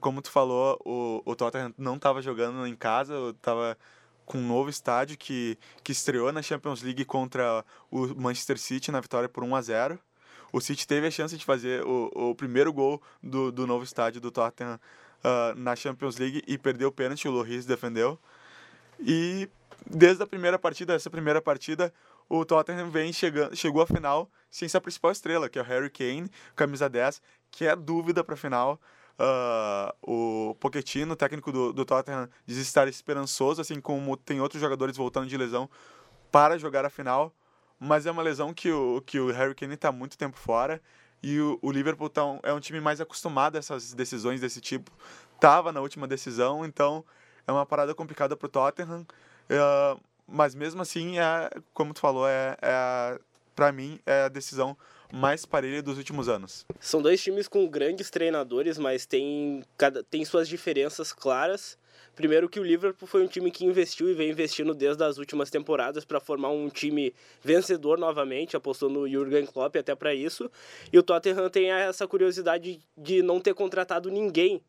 Como 0.00 0.20
tu 0.20 0.30
falou, 0.30 0.80
o, 0.84 1.22
o 1.24 1.36
Tottenham 1.36 1.72
não 1.78 1.96
estava 1.96 2.20
jogando 2.20 2.66
em 2.66 2.74
casa, 2.74 3.14
estava 3.30 3.78
com 4.24 4.38
um 4.38 4.46
novo 4.46 4.68
estádio 4.68 5.16
que, 5.16 5.56
que 5.84 5.92
estreou 5.92 6.32
na 6.32 6.42
Champions 6.42 6.82
League 6.82 7.04
contra 7.04 7.64
o 7.90 8.08
Manchester 8.20 8.58
City 8.58 8.90
na 8.90 9.00
vitória 9.00 9.28
por 9.28 9.44
1 9.44 9.54
a 9.54 9.62
0 9.62 9.98
o 10.52 10.60
City 10.60 10.86
teve 10.86 11.06
a 11.06 11.10
chance 11.10 11.36
de 11.36 11.44
fazer 11.44 11.84
o, 11.84 12.10
o 12.30 12.34
primeiro 12.34 12.72
gol 12.72 13.02
do, 13.22 13.52
do 13.52 13.66
novo 13.66 13.84
estádio 13.84 14.20
do 14.20 14.30
Tottenham 14.30 14.80
uh, 15.22 15.54
na 15.54 15.76
Champions 15.76 16.16
League 16.16 16.42
e 16.46 16.56
perdeu 16.56 16.88
o 16.88 16.92
pênalti, 16.92 17.28
o 17.28 17.30
Loris 17.30 17.66
defendeu. 17.66 18.18
E 18.98 19.48
desde 19.84 20.22
a 20.22 20.26
primeira 20.26 20.58
partida, 20.58 20.94
essa 20.94 21.10
primeira 21.10 21.42
partida, 21.42 21.92
o 22.28 22.44
Tottenham 22.44 22.90
vem 22.90 23.12
chegando, 23.12 23.54
chegou 23.54 23.82
à 23.82 23.86
final 23.86 24.30
sem 24.50 24.68
sua 24.68 24.80
principal 24.80 25.10
estrela, 25.10 25.48
que 25.48 25.58
é 25.58 25.62
o 25.62 25.64
Harry 25.64 25.90
Kane, 25.90 26.30
camisa 26.54 26.88
10, 26.88 27.20
que 27.50 27.66
é 27.66 27.76
dúvida 27.76 28.24
para 28.24 28.34
a 28.34 28.38
final. 28.38 28.80
Uh, 29.18 30.50
o 30.50 30.54
Pochettino, 30.56 31.16
técnico 31.16 31.50
do, 31.50 31.72
do 31.72 31.84
Tottenham, 31.84 32.28
diz 32.44 32.58
estar 32.58 32.86
esperançoso, 32.86 33.60
assim 33.62 33.80
como 33.80 34.16
tem 34.16 34.40
outros 34.40 34.60
jogadores 34.60 34.96
voltando 34.96 35.26
de 35.26 35.36
lesão 35.36 35.70
para 36.30 36.58
jogar 36.58 36.84
a 36.84 36.90
final, 36.90 37.32
mas 37.80 38.04
é 38.04 38.10
uma 38.10 38.22
lesão 38.22 38.52
que 38.52 38.70
o, 38.70 39.00
que 39.00 39.18
o 39.18 39.32
Harry 39.32 39.54
Kane 39.54 39.74
está 39.74 39.90
muito 39.90 40.18
tempo 40.18 40.36
fora 40.36 40.82
e 41.22 41.40
o, 41.40 41.58
o 41.62 41.70
Liverpool 41.72 42.10
tá 42.10 42.24
um, 42.24 42.40
é 42.42 42.52
um 42.52 42.60
time 42.60 42.80
mais 42.80 43.00
acostumado 43.00 43.56
a 43.56 43.58
essas 43.58 43.94
decisões 43.94 44.40
desse 44.40 44.60
tipo. 44.60 44.90
Tava 45.40 45.72
na 45.72 45.80
última 45.80 46.06
decisão, 46.06 46.64
então 46.64 47.04
é 47.46 47.52
uma 47.52 47.64
parada 47.64 47.94
complicada 47.94 48.36
para 48.36 48.46
o 48.46 48.48
Tottenham. 48.50 49.06
Uh, 49.50 50.00
mas 50.28 50.54
mesmo 50.54 50.82
assim, 50.82 51.18
é, 51.18 51.50
como 51.72 51.94
tu 51.94 52.00
falou, 52.00 52.28
é, 52.28 52.56
é 52.60 53.18
para 53.54 53.72
mim 53.72 53.98
é 54.04 54.24
a 54.24 54.28
decisão 54.28 54.76
mais 55.12 55.44
parelha 55.44 55.82
dos 55.82 55.98
últimos 55.98 56.28
anos. 56.28 56.64
São 56.80 57.00
dois 57.02 57.22
times 57.22 57.48
com 57.48 57.66
grandes 57.66 58.10
treinadores, 58.10 58.78
mas 58.78 59.06
tem, 59.06 59.62
cada, 59.76 60.02
tem 60.02 60.24
suas 60.24 60.48
diferenças 60.48 61.12
claras. 61.12 61.78
Primeiro 62.14 62.48
que 62.48 62.58
o 62.58 62.64
Liverpool 62.64 63.06
foi 63.06 63.22
um 63.22 63.26
time 63.26 63.50
que 63.50 63.64
investiu 63.64 64.08
e 64.08 64.14
vem 64.14 64.30
investindo 64.30 64.74
desde 64.74 65.04
as 65.04 65.18
últimas 65.18 65.50
temporadas 65.50 66.04
para 66.04 66.18
formar 66.18 66.48
um 66.48 66.68
time 66.70 67.14
vencedor 67.42 67.98
novamente, 67.98 68.56
apostou 68.56 68.88
no 68.88 69.06
Jurgen 69.06 69.44
Klopp 69.44 69.76
até 69.76 69.94
para 69.94 70.14
isso. 70.14 70.50
E 70.90 70.98
o 70.98 71.02
Tottenham 71.02 71.50
tem 71.50 71.70
essa 71.70 72.06
curiosidade 72.06 72.80
de 72.96 73.22
não 73.22 73.38
ter 73.38 73.54
contratado 73.54 74.10
ninguém 74.10 74.62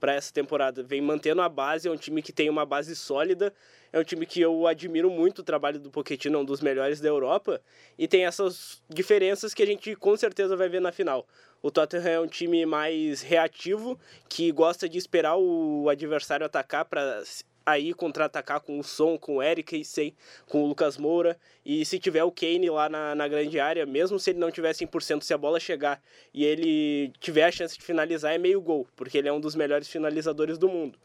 para 0.00 0.14
essa 0.14 0.32
temporada. 0.32 0.82
Vem 0.82 1.00
mantendo 1.00 1.42
a 1.42 1.48
base, 1.48 1.88
é 1.88 1.90
um 1.90 1.96
time 1.96 2.22
que 2.22 2.32
tem 2.32 2.48
uma 2.50 2.64
base 2.66 2.96
sólida, 2.96 3.52
é 3.94 4.00
um 4.00 4.02
time 4.02 4.26
que 4.26 4.40
eu 4.40 4.66
admiro 4.66 5.08
muito 5.08 5.38
o 5.38 5.44
trabalho 5.44 5.78
do 5.78 5.88
Pochettino, 5.88 6.38
é 6.38 6.40
um 6.40 6.44
dos 6.44 6.60
melhores 6.60 7.00
da 7.00 7.08
Europa, 7.08 7.62
e 7.96 8.08
tem 8.08 8.26
essas 8.26 8.82
diferenças 8.88 9.54
que 9.54 9.62
a 9.62 9.66
gente 9.66 9.94
com 9.94 10.16
certeza 10.16 10.56
vai 10.56 10.68
ver 10.68 10.80
na 10.80 10.90
final. 10.90 11.24
O 11.62 11.70
Tottenham 11.70 12.08
é 12.08 12.18
um 12.18 12.26
time 12.26 12.66
mais 12.66 13.22
reativo, 13.22 13.96
que 14.28 14.50
gosta 14.50 14.88
de 14.88 14.98
esperar 14.98 15.36
o 15.36 15.88
adversário 15.88 16.44
atacar 16.44 16.84
para 16.86 17.22
aí 17.64 17.94
contra-atacar 17.94 18.60
com 18.60 18.80
o 18.80 18.82
Son, 18.82 19.16
com 19.16 19.36
o 19.36 19.42
Eriksen, 19.42 20.12
com 20.46 20.64
o 20.64 20.66
Lucas 20.66 20.98
Moura. 20.98 21.38
E 21.64 21.84
se 21.84 22.00
tiver 22.00 22.24
o 22.24 22.32
Kane 22.32 22.68
lá 22.68 22.88
na, 22.88 23.14
na 23.14 23.28
grande 23.28 23.60
área, 23.60 23.86
mesmo 23.86 24.18
se 24.18 24.30
ele 24.30 24.40
não 24.40 24.50
tiver 24.50 24.72
100%, 24.72 25.22
se 25.22 25.32
a 25.32 25.38
bola 25.38 25.60
chegar 25.60 26.02
e 26.34 26.44
ele 26.44 27.12
tiver 27.20 27.44
a 27.44 27.52
chance 27.52 27.78
de 27.78 27.84
finalizar, 27.84 28.34
é 28.34 28.38
meio 28.38 28.60
gol, 28.60 28.88
porque 28.96 29.16
ele 29.16 29.28
é 29.28 29.32
um 29.32 29.40
dos 29.40 29.54
melhores 29.54 29.88
finalizadores 29.88 30.58
do 30.58 30.68
mundo. 30.68 30.98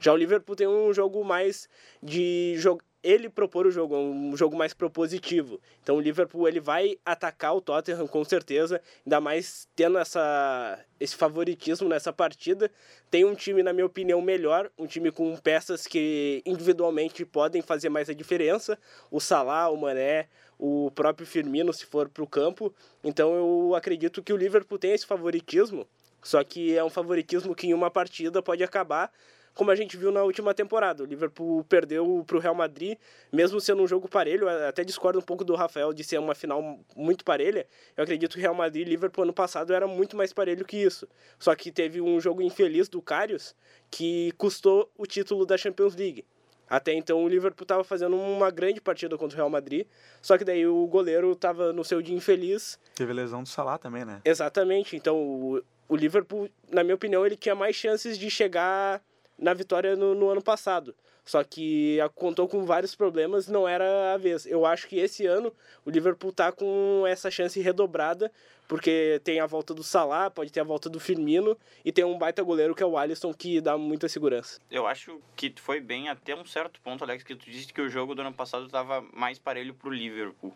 Já 0.00 0.12
o 0.12 0.16
Liverpool 0.16 0.56
tem 0.56 0.66
um 0.66 0.92
jogo 0.92 1.24
mais 1.24 1.68
de 2.02 2.54
jogo 2.56 2.82
ele 3.02 3.28
propor 3.28 3.66
o 3.66 3.70
jogo, 3.70 3.96
um 3.96 4.36
jogo 4.36 4.56
mais 4.56 4.74
propositivo. 4.74 5.60
Então 5.82 5.96
o 5.96 6.00
Liverpool 6.00 6.48
ele 6.48 6.60
vai 6.60 6.98
atacar 7.04 7.54
o 7.54 7.60
Tottenham 7.60 8.06
com 8.06 8.24
certeza, 8.24 8.82
ainda 9.06 9.20
mais 9.20 9.68
tendo 9.76 9.98
essa, 9.98 10.78
esse 10.98 11.14
favoritismo 11.14 11.88
nessa 11.88 12.12
partida. 12.12 12.70
Tem 13.10 13.24
um 13.24 13.34
time, 13.34 13.62
na 13.62 13.72
minha 13.72 13.86
opinião, 13.86 14.20
melhor, 14.20 14.70
um 14.76 14.86
time 14.86 15.12
com 15.12 15.36
peças 15.36 15.86
que 15.86 16.42
individualmente 16.44 17.24
podem 17.24 17.62
fazer 17.62 17.88
mais 17.88 18.10
a 18.10 18.14
diferença. 18.14 18.78
O 19.10 19.20
Salah, 19.20 19.70
o 19.70 19.76
Mané, 19.76 20.28
o 20.58 20.90
próprio 20.90 21.26
Firmino, 21.26 21.72
se 21.72 21.86
for 21.86 22.08
para 22.08 22.22
o 22.22 22.26
campo. 22.26 22.74
Então 23.04 23.32
eu 23.34 23.74
acredito 23.76 24.22
que 24.22 24.32
o 24.32 24.36
Liverpool 24.36 24.78
tem 24.78 24.92
esse 24.92 25.06
favoritismo, 25.06 25.86
só 26.22 26.42
que 26.42 26.76
é 26.76 26.84
um 26.84 26.90
favoritismo 26.90 27.54
que 27.54 27.68
em 27.68 27.74
uma 27.74 27.90
partida 27.90 28.42
pode 28.42 28.62
acabar 28.62 29.10
como 29.58 29.72
a 29.72 29.74
gente 29.74 29.96
viu 29.96 30.12
na 30.12 30.22
última 30.22 30.54
temporada. 30.54 31.02
O 31.02 31.06
Liverpool 31.06 31.64
perdeu 31.64 32.22
para 32.24 32.36
o 32.36 32.40
Real 32.40 32.54
Madrid, 32.54 32.96
mesmo 33.32 33.60
sendo 33.60 33.82
um 33.82 33.88
jogo 33.88 34.08
parelho. 34.08 34.48
Até 34.48 34.84
discordo 34.84 35.18
um 35.18 35.22
pouco 35.22 35.42
do 35.42 35.56
Rafael 35.56 35.92
de 35.92 36.04
ser 36.04 36.16
uma 36.18 36.32
final 36.32 36.78
muito 36.94 37.24
parelha. 37.24 37.66
Eu 37.96 38.04
acredito 38.04 38.34
que 38.34 38.38
o 38.38 38.40
Real 38.40 38.54
Madrid 38.54 38.86
e 38.86 38.90
Liverpool 38.90 39.24
ano 39.24 39.32
passado 39.32 39.74
era 39.74 39.88
muito 39.88 40.16
mais 40.16 40.32
parelho 40.32 40.64
que 40.64 40.76
isso. 40.76 41.08
Só 41.40 41.56
que 41.56 41.72
teve 41.72 42.00
um 42.00 42.20
jogo 42.20 42.40
infeliz 42.40 42.88
do 42.88 43.02
Karius 43.02 43.52
que 43.90 44.30
custou 44.38 44.88
o 44.96 45.04
título 45.04 45.44
da 45.44 45.58
Champions 45.58 45.96
League. 45.96 46.24
Até 46.70 46.92
então 46.92 47.24
o 47.24 47.28
Liverpool 47.28 47.64
estava 47.64 47.82
fazendo 47.82 48.14
uma 48.14 48.50
grande 48.52 48.80
partida 48.80 49.18
contra 49.18 49.34
o 49.34 49.38
Real 49.38 49.50
Madrid, 49.50 49.86
só 50.20 50.36
que 50.38 50.44
daí 50.44 50.66
o 50.66 50.86
goleiro 50.86 51.32
estava 51.32 51.72
no 51.72 51.82
seu 51.82 52.00
dia 52.00 52.14
infeliz. 52.14 52.78
Teve 52.94 53.12
lesão 53.12 53.42
do 53.42 53.48
Salah 53.48 53.78
também, 53.78 54.04
né? 54.04 54.20
Exatamente. 54.24 54.94
Então 54.94 55.60
o, 55.88 55.96
Liverpool, 55.96 56.48
na 56.70 56.82
minha 56.82 56.94
opinião, 56.94 57.24
ele 57.24 57.36
tinha 57.36 57.54
mais 57.54 57.74
chances 57.74 58.18
de 58.18 58.30
chegar 58.30 59.02
na 59.38 59.54
vitória 59.54 59.96
no, 59.96 60.14
no, 60.14 60.28
ano 60.28 60.42
passado. 60.42 60.94
Só 61.24 61.44
que 61.44 61.98
contou 62.14 62.48
com 62.48 62.64
vários 62.64 62.94
problemas, 62.94 63.48
não 63.48 63.68
era 63.68 64.14
a 64.14 64.16
vez. 64.16 64.46
Eu 64.46 64.64
acho 64.64 64.88
que 64.88 64.96
esse 64.98 65.26
ano 65.26 65.52
o 65.84 65.90
Liverpool 65.90 66.32
tá 66.32 66.50
com 66.50 67.04
essa 67.06 67.30
chance 67.30 67.60
redobrada, 67.60 68.32
porque 68.66 69.20
tem 69.22 69.38
a 69.38 69.46
volta 69.46 69.74
do 69.74 69.82
Salah, 69.82 70.30
pode 70.30 70.50
ter 70.50 70.60
a 70.60 70.64
volta 70.64 70.88
do 70.88 70.98
Firmino 70.98 71.56
e 71.84 71.92
tem 71.92 72.02
um 72.02 72.16
baita 72.16 72.42
goleiro 72.42 72.74
que 72.74 72.82
é 72.82 72.86
o 72.86 72.96
Alisson 72.96 73.34
que 73.34 73.60
dá 73.60 73.76
muita 73.76 74.08
segurança. 74.08 74.58
Eu 74.70 74.86
acho 74.86 75.20
que 75.36 75.52
foi 75.58 75.80
bem 75.80 76.08
até 76.08 76.34
um 76.34 76.46
certo 76.46 76.80
ponto, 76.80 77.04
Alex, 77.04 77.22
que 77.22 77.34
tu 77.34 77.50
disse 77.50 77.74
que 77.74 77.80
o 77.82 77.90
jogo 77.90 78.14
do 78.14 78.22
ano 78.22 78.32
passado 78.32 78.64
estava 78.64 79.02
mais 79.12 79.38
parelho 79.38 79.74
pro 79.74 79.90
Liverpool. 79.90 80.54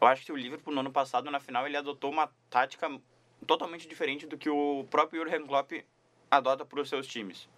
Eu 0.00 0.06
acho 0.06 0.24
que 0.24 0.32
o 0.32 0.36
Liverpool 0.36 0.74
no 0.74 0.80
ano 0.80 0.92
passado 0.92 1.30
na 1.30 1.40
final 1.40 1.66
ele 1.66 1.76
adotou 1.76 2.10
uma 2.10 2.30
tática 2.48 2.88
totalmente 3.44 3.86
diferente 3.86 4.26
do 4.26 4.38
que 4.38 4.48
o 4.48 4.84
próprio 4.90 5.22
Jurgen 5.22 5.46
Klopp 5.46 5.72
adota 6.30 6.64
para 6.64 6.80
os 6.80 6.88
seus 6.88 7.06
times 7.06 7.48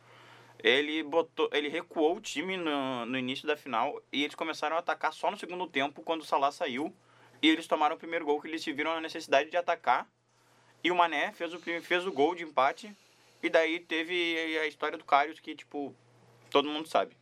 ele 0.62 1.02
botou, 1.02 1.48
ele 1.52 1.68
recuou 1.68 2.16
o 2.16 2.20
time 2.20 2.56
no, 2.56 3.06
no 3.06 3.18
início 3.18 3.46
da 3.46 3.56
final 3.56 4.02
e 4.12 4.24
eles 4.24 4.34
começaram 4.34 4.76
a 4.76 4.78
atacar 4.78 5.12
só 5.12 5.30
no 5.30 5.36
segundo 5.36 5.66
tempo 5.66 6.02
quando 6.02 6.22
o 6.22 6.24
Salah 6.24 6.50
saiu 6.50 6.94
e 7.42 7.48
eles 7.48 7.66
tomaram 7.66 7.96
o 7.96 7.98
primeiro 7.98 8.24
gol 8.24 8.40
que 8.40 8.48
eles 8.48 8.62
se 8.62 8.72
viram 8.72 8.92
a 8.92 9.00
necessidade 9.00 9.50
de 9.50 9.56
atacar 9.56 10.08
e 10.82 10.90
o 10.90 10.96
Mané 10.96 11.32
fez 11.32 11.52
o 11.52 11.58
fez 11.58 12.06
o 12.06 12.12
gol 12.12 12.34
de 12.34 12.44
empate 12.44 12.94
e 13.42 13.50
daí 13.50 13.80
teve 13.80 14.58
a 14.58 14.66
história 14.66 14.96
do 14.96 15.04
Karius 15.04 15.40
que 15.40 15.54
tipo 15.54 15.94
todo 16.50 16.68
mundo 16.68 16.88
sabe. 16.88 17.16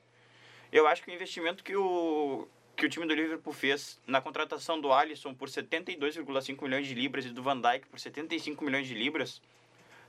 Eu 0.73 0.87
acho 0.87 1.03
que 1.03 1.11
o 1.11 1.15
investimento 1.15 1.65
que 1.65 1.77
o 1.77 2.49
que 2.77 2.87
o 2.87 2.89
time 2.89 3.07
do 3.07 3.15
Liverpool 3.15 3.53
fez 3.53 4.01
na 4.07 4.21
contratação 4.21 4.81
do 4.81 4.93
Alisson 4.93 5.35
por 5.35 5.49
72,5 5.49 6.63
milhões 6.63 6.87
de 6.87 6.95
libras 6.95 7.25
e 7.25 7.31
do 7.31 7.43
Van 7.43 7.61
Dijk 7.61 7.87
por 7.87 7.99
75 7.99 8.65
milhões 8.65 8.87
de 8.87 8.95
libras 8.95 9.41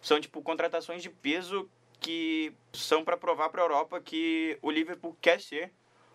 são 0.01 0.19
tipo 0.19 0.41
contratações 0.41 1.01
de 1.01 1.09
peso 1.09 1.69
que 1.99 2.53
são 2.73 3.03
para 3.03 3.17
provar 3.17 3.49
para 3.49 3.61
a 3.61 3.65
Europa 3.65 3.99
que 3.99 4.57
o 4.61 4.69
Liverpool 4.69 5.17
quer 5.21 5.41
ser 5.41 5.71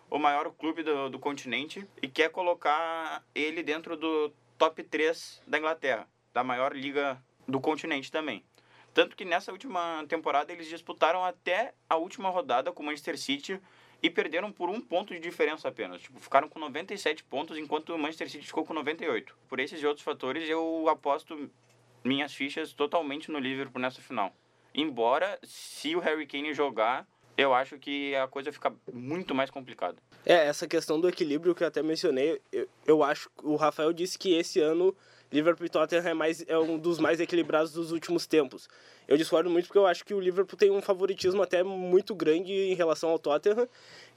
o 0.09 0.17
maior 0.17 0.51
clube 0.51 0.83
do, 0.83 1.09
do 1.09 1.19
continente 1.19 1.85
e 2.01 2.07
quer 2.07 2.29
colocar 2.29 3.23
ele 3.33 3.63
dentro 3.63 3.97
do 3.97 4.33
top 4.57 4.83
3 4.83 5.41
da 5.47 5.57
Inglaterra, 5.57 6.07
da 6.33 6.43
maior 6.43 6.75
liga 6.75 7.21
do 7.47 7.59
continente 7.59 8.11
também. 8.11 8.43
Tanto 8.93 9.15
que 9.15 9.25
nessa 9.25 9.51
última 9.51 10.05
temporada 10.07 10.51
eles 10.51 10.67
disputaram 10.67 11.23
até 11.23 11.73
a 11.89 11.95
última 11.95 12.29
rodada 12.29 12.71
com 12.71 12.83
o 12.83 12.85
Manchester 12.85 13.17
City 13.17 13.59
e 14.01 14.09
perderam 14.09 14.51
por 14.51 14.69
um 14.69 14.81
ponto 14.81 15.13
de 15.13 15.19
diferença 15.19 15.67
apenas. 15.67 16.01
Tipo, 16.01 16.19
ficaram 16.19 16.49
com 16.49 16.59
97 16.59 17.23
pontos 17.23 17.57
enquanto 17.57 17.93
o 17.93 17.97
Manchester 17.97 18.29
City 18.29 18.47
ficou 18.47 18.65
com 18.65 18.73
98. 18.73 19.35
Por 19.47 19.59
esses 19.59 19.81
e 19.81 19.85
outros 19.85 20.03
fatores, 20.03 20.49
eu 20.49 20.87
aposto 20.89 21.49
minhas 22.03 22.33
fichas 22.33 22.73
totalmente 22.73 23.31
no 23.31 23.39
Liverpool 23.39 23.81
nessa 23.81 24.01
final. 24.01 24.33
Embora, 24.73 25.37
se 25.43 25.95
o 25.95 25.99
Harry 25.99 26.25
Kane 26.25 26.53
jogar, 26.53 27.07
eu 27.37 27.53
acho 27.53 27.77
que 27.77 28.15
a 28.15 28.27
coisa 28.27 28.51
fica 28.51 28.73
muito 28.91 29.35
mais 29.35 29.49
complicada. 29.49 29.97
É, 30.25 30.47
essa 30.47 30.67
questão 30.67 30.99
do 30.99 31.09
equilíbrio 31.09 31.53
que 31.53 31.63
eu 31.63 31.67
até 31.67 31.83
mencionei, 31.83 32.41
eu, 32.51 32.67
eu 32.85 33.03
acho 33.03 33.29
o 33.43 33.55
Rafael 33.55 33.91
disse 33.93 34.17
que 34.17 34.33
esse 34.33 34.59
ano 34.59 34.95
Liverpool 35.31 35.65
e 35.65 35.69
Tottenham 35.69 36.07
é, 36.07 36.13
mais, 36.13 36.43
é 36.47 36.57
um 36.57 36.77
dos 36.77 36.99
mais 36.99 37.19
equilibrados 37.19 37.71
dos 37.71 37.91
últimos 37.91 38.25
tempos. 38.27 38.67
Eu 39.07 39.17
discordo 39.17 39.49
muito 39.49 39.65
porque 39.65 39.77
eu 39.77 39.85
acho 39.85 40.05
que 40.05 40.13
o 40.13 40.19
Liverpool 40.19 40.57
tem 40.57 40.71
um 40.71 40.81
favoritismo 40.81 41.41
até 41.41 41.63
muito 41.63 42.13
grande 42.13 42.51
em 42.51 42.73
relação 42.73 43.09
ao 43.09 43.19
Tottenham 43.19 43.67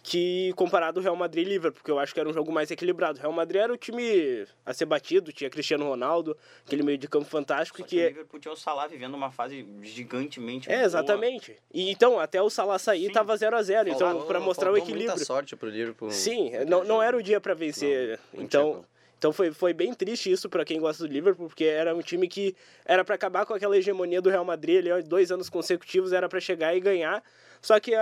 que 0.05 0.53
comparado 0.55 1.01
ao 1.01 1.03
Real 1.03 1.17
Madrid 1.17 1.47
e 1.47 1.49
Liverpool, 1.49 1.79
porque 1.79 1.91
eu 1.91 1.99
acho 1.99 2.13
que 2.13 2.21
era 2.21 2.29
um 2.29 2.33
jogo 2.33 2.53
mais 2.53 2.71
equilibrado. 2.71 3.19
O 3.19 3.23
Real 3.23 3.33
Madrid 3.33 3.63
era 3.63 3.73
o 3.73 3.77
time 3.77 4.47
a 4.65 4.75
ser 4.75 4.85
batido, 4.85 5.33
tinha 5.33 5.49
Cristiano 5.49 5.87
Ronaldo, 5.87 6.37
aquele 6.67 6.83
meio 6.83 6.99
de 6.99 7.09
campo 7.09 7.25
fantástico. 7.25 7.79
Só 7.79 7.85
que, 7.85 7.97
que 7.97 8.05
o 8.05 8.09
Liverpool 8.09 8.39
tinha 8.39 8.53
o 8.53 8.57
Salah 8.57 8.87
vivendo 8.87 9.15
uma 9.15 9.31
fase 9.31 9.67
gigantemente 9.81 10.71
É, 10.71 10.85
exatamente. 10.85 11.53
Boa. 11.53 11.63
E 11.73 11.91
então, 11.91 12.21
até 12.21 12.43
o 12.43 12.51
Salah 12.51 12.79
sair, 12.79 13.07
Sim. 13.07 13.13
tava 13.13 13.35
0 13.35 13.57
a 13.57 13.63
0 13.63 13.89
então 13.89 14.27
para 14.27 14.39
mostrar 14.41 14.71
o 14.71 14.77
equilíbrio. 14.77 15.09
muita 15.09 15.25
sorte 15.25 15.57
pro 15.57 15.71
Liverpool. 15.71 16.11
Sim, 16.11 16.51
não, 16.69 16.85
não 16.85 17.03
era 17.03 17.17
o 17.17 17.23
dia 17.23 17.41
para 17.41 17.55
vencer. 17.55 18.21
Não, 18.35 18.43
então, 18.43 18.85
então 19.25 19.33
foi, 19.33 19.51
foi 19.53 19.73
bem 19.73 19.95
triste 19.95 20.31
isso 20.31 20.51
para 20.51 20.67
quem 20.67 20.79
gosta 20.79 21.03
do 21.03 21.11
Liverpool, 21.11 21.49
porque 21.49 21.65
era 21.65 21.97
um 21.97 22.03
time 22.03 22.29
que 22.29 22.55
era 22.85 23.03
para 23.03 23.15
acabar 23.15 23.47
com 23.47 23.55
aquela 23.55 23.75
hegemonia 23.75 24.21
do 24.21 24.29
Real 24.29 24.45
Madrid, 24.45 24.87
ali, 24.87 25.03
dois 25.03 25.33
anos 25.33 25.49
consecutivos 25.49 26.13
era 26.13 26.29
para 26.29 26.39
chegar 26.41 26.77
e 26.77 26.81
ganhar. 26.81 27.25
Só 27.63 27.81
que 27.81 27.93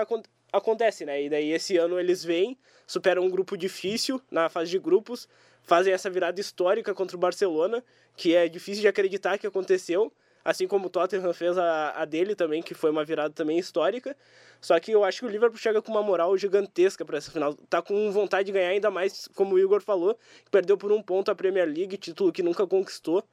acontece, 0.52 1.04
né? 1.04 1.22
E 1.22 1.30
daí 1.30 1.52
esse 1.52 1.76
ano 1.76 1.96
eles 1.96 2.24
vêm, 2.24 2.58
superam 2.88 3.22
um 3.22 3.30
grupo 3.30 3.56
difícil 3.56 4.20
na 4.32 4.48
fase 4.48 4.72
de 4.72 4.80
grupos, 4.80 5.28
fazem 5.62 5.92
essa 5.92 6.10
virada 6.10 6.40
histórica 6.40 6.92
contra 6.92 7.16
o 7.16 7.20
Barcelona, 7.20 7.84
que 8.16 8.34
é 8.34 8.48
difícil 8.48 8.80
de 8.80 8.88
acreditar 8.88 9.38
que 9.38 9.46
aconteceu, 9.46 10.12
assim 10.44 10.66
como 10.66 10.86
o 10.86 10.90
Tottenham 10.90 11.32
fez 11.32 11.56
a, 11.58 11.90
a 11.90 12.04
dele 12.04 12.34
também, 12.34 12.62
que 12.62 12.74
foi 12.74 12.90
uma 12.90 13.04
virada 13.04 13.32
também 13.34 13.58
histórica. 13.58 14.16
Só 14.60 14.78
que 14.78 14.92
eu 14.92 15.02
acho 15.02 15.20
que 15.20 15.26
o 15.26 15.28
Liverpool 15.28 15.58
chega 15.58 15.82
com 15.82 15.90
uma 15.90 16.02
moral 16.02 16.36
gigantesca 16.36 17.04
para 17.04 17.18
essa 17.18 17.32
final. 17.32 17.54
Tá 17.68 17.82
com 17.82 18.12
vontade 18.12 18.46
de 18.46 18.52
ganhar 18.52 18.68
ainda 18.68 18.90
mais, 18.90 19.28
como 19.34 19.56
o 19.56 19.58
Igor 19.58 19.80
falou, 19.82 20.16
perdeu 20.50 20.78
por 20.78 20.92
um 20.92 21.02
ponto 21.02 21.30
a 21.30 21.34
Premier 21.34 21.66
League, 21.66 21.96
título 21.96 22.32
que 22.32 22.42
nunca 22.42 22.66
conquistou. 22.66 23.24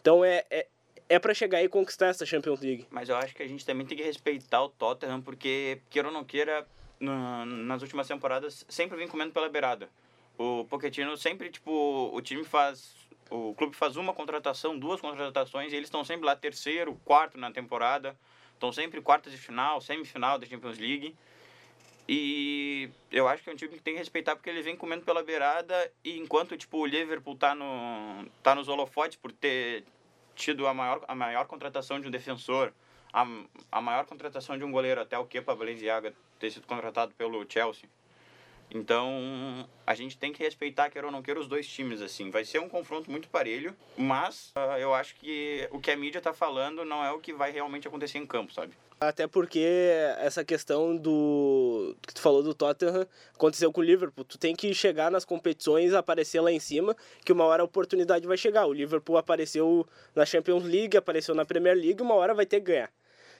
Então 0.00 0.24
é, 0.24 0.44
é, 0.50 0.66
é 1.08 1.18
para 1.18 1.34
chegar 1.34 1.62
e 1.62 1.68
conquistar 1.68 2.06
essa 2.06 2.24
Champions 2.24 2.60
League. 2.60 2.86
Mas 2.90 3.08
eu 3.08 3.16
acho 3.16 3.34
que 3.34 3.42
a 3.42 3.46
gente 3.46 3.66
também 3.66 3.86
tem 3.86 3.98
que 3.98 4.02
respeitar 4.02 4.62
o 4.62 4.68
Tottenham, 4.70 5.20
porque, 5.20 5.80
queira 5.90 6.08
ou 6.08 6.14
não 6.14 6.24
queira, 6.24 6.66
no, 7.00 7.44
nas 7.44 7.82
últimas 7.82 8.08
temporadas 8.08 8.64
sempre 8.68 8.96
vem 8.96 9.08
comendo 9.08 9.32
pela 9.32 9.48
beirada. 9.48 9.88
O 10.38 10.64
Pochettino 10.66 11.16
sempre, 11.16 11.50
tipo, 11.50 12.10
o 12.12 12.20
time 12.22 12.44
faz. 12.44 12.94
O 13.30 13.54
clube 13.54 13.76
faz 13.76 13.96
uma 13.96 14.14
contratação, 14.14 14.78
duas 14.78 15.00
contratações, 15.00 15.72
e 15.72 15.76
eles 15.76 15.88
estão 15.88 16.02
sempre 16.04 16.26
lá 16.26 16.34
terceiro, 16.34 16.94
quarto 17.04 17.38
na 17.38 17.50
temporada. 17.50 18.16
Estão 18.54 18.72
sempre 18.72 19.00
quartas 19.00 19.32
de 19.32 19.38
final, 19.38 19.80
semifinal 19.80 20.38
da 20.38 20.46
Champions 20.46 20.78
League. 20.78 21.14
E 22.08 22.88
eu 23.12 23.28
acho 23.28 23.44
que 23.44 23.50
é 23.50 23.52
um 23.52 23.56
time 23.56 23.76
que 23.76 23.82
tem 23.82 23.94
que 23.94 24.00
respeitar 24.00 24.34
porque 24.34 24.48
ele 24.48 24.62
vem 24.62 24.74
comendo 24.74 25.04
pela 25.04 25.22
beirada 25.22 25.92
e 26.02 26.18
enquanto 26.18 26.56
tipo 26.56 26.78
o 26.78 26.86
Liverpool 26.86 27.36
tá 27.36 27.54
no 27.54 28.24
tá 28.42 28.54
nos 28.54 28.66
holofotes 28.66 29.18
por 29.18 29.30
ter 29.30 29.84
tido 30.34 30.66
a 30.66 30.72
maior, 30.72 31.04
a 31.06 31.14
maior 31.14 31.46
contratação 31.46 32.00
de 32.00 32.08
um 32.08 32.10
defensor, 32.10 32.72
a, 33.12 33.26
a 33.70 33.80
maior 33.82 34.06
contratação 34.06 34.56
de 34.56 34.64
um 34.64 34.72
goleiro, 34.72 35.02
até 35.02 35.18
o 35.18 35.26
Kepa 35.26 35.54
Balenciaga 35.54 36.14
ter 36.38 36.50
sido 36.50 36.66
contratado 36.66 37.12
pelo 37.14 37.44
Chelsea. 37.46 37.90
Então, 38.70 39.68
a 39.86 39.94
gente 39.94 40.18
tem 40.18 40.32
que 40.32 40.42
respeitar, 40.42 40.90
quer 40.90 41.04
ou 41.04 41.10
não 41.10 41.22
queira, 41.22 41.40
os 41.40 41.48
dois 41.48 41.66
times, 41.66 42.02
assim. 42.02 42.30
Vai 42.30 42.44
ser 42.44 42.60
um 42.60 42.68
confronto 42.68 43.10
muito 43.10 43.28
parelho, 43.28 43.74
mas 43.96 44.52
uh, 44.56 44.78
eu 44.78 44.92
acho 44.94 45.14
que 45.16 45.66
o 45.70 45.80
que 45.80 45.90
a 45.90 45.96
mídia 45.96 46.20
tá 46.20 46.32
falando 46.32 46.84
não 46.84 47.04
é 47.04 47.10
o 47.10 47.18
que 47.18 47.32
vai 47.32 47.50
realmente 47.50 47.88
acontecer 47.88 48.18
em 48.18 48.26
campo, 48.26 48.52
sabe? 48.52 48.74
Até 49.00 49.28
porque 49.28 49.64
essa 50.18 50.44
questão 50.44 50.96
do 50.96 51.96
que 52.02 52.12
tu 52.12 52.20
falou 52.20 52.42
do 52.42 52.52
Tottenham 52.52 53.06
aconteceu 53.32 53.72
com 53.72 53.80
o 53.80 53.84
Liverpool. 53.84 54.24
Tu 54.24 54.36
tem 54.36 54.56
que 54.56 54.74
chegar 54.74 55.08
nas 55.08 55.24
competições, 55.24 55.94
aparecer 55.94 56.40
lá 56.40 56.50
em 56.50 56.58
cima, 56.58 56.96
que 57.24 57.32
uma 57.32 57.44
hora 57.44 57.62
a 57.62 57.64
oportunidade 57.64 58.26
vai 58.26 58.36
chegar. 58.36 58.66
O 58.66 58.72
Liverpool 58.72 59.16
apareceu 59.16 59.86
na 60.16 60.26
Champions 60.26 60.64
League, 60.64 60.96
apareceu 60.96 61.32
na 61.32 61.44
Premier 61.44 61.76
League, 61.76 62.02
uma 62.02 62.14
hora 62.14 62.34
vai 62.34 62.44
ter 62.44 62.58
que 62.60 62.72
ganhar 62.72 62.90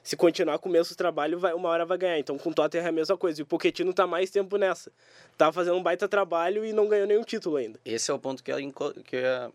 se 0.09 0.17
continuar 0.17 0.59
com 0.59 0.71
o 0.71 0.73
mesmo 0.73 0.97
trabalho, 0.97 1.39
vai, 1.39 1.53
uma 1.53 1.69
hora 1.69 1.85
vai 1.85 1.99
ganhar. 1.99 2.19
Então 2.19 2.39
com 2.39 2.49
o 2.49 2.55
Tottenham 2.55 2.87
é 2.87 2.89
a 2.89 2.93
mesma 2.93 3.15
coisa. 3.15 3.39
E 3.39 3.43
o 3.43 3.47
Pochettino 3.47 3.93
tá 3.93 4.07
mais 4.07 4.31
tempo 4.31 4.57
nessa. 4.57 4.91
Tá 5.37 5.53
fazendo 5.53 5.77
um 5.77 5.83
baita 5.83 6.09
trabalho 6.09 6.65
e 6.65 6.73
não 6.73 6.89
ganhou 6.89 7.07
nenhum 7.07 7.23
título 7.23 7.57
ainda. 7.57 7.79
Esse 7.85 8.11
é 8.11 8.15
o 8.15 8.19
ponto 8.19 8.43
que 8.43 8.51
eu 8.51 8.59
ia, 8.59 8.73
que 9.05 9.17
eu 9.17 9.21
ia, 9.21 9.53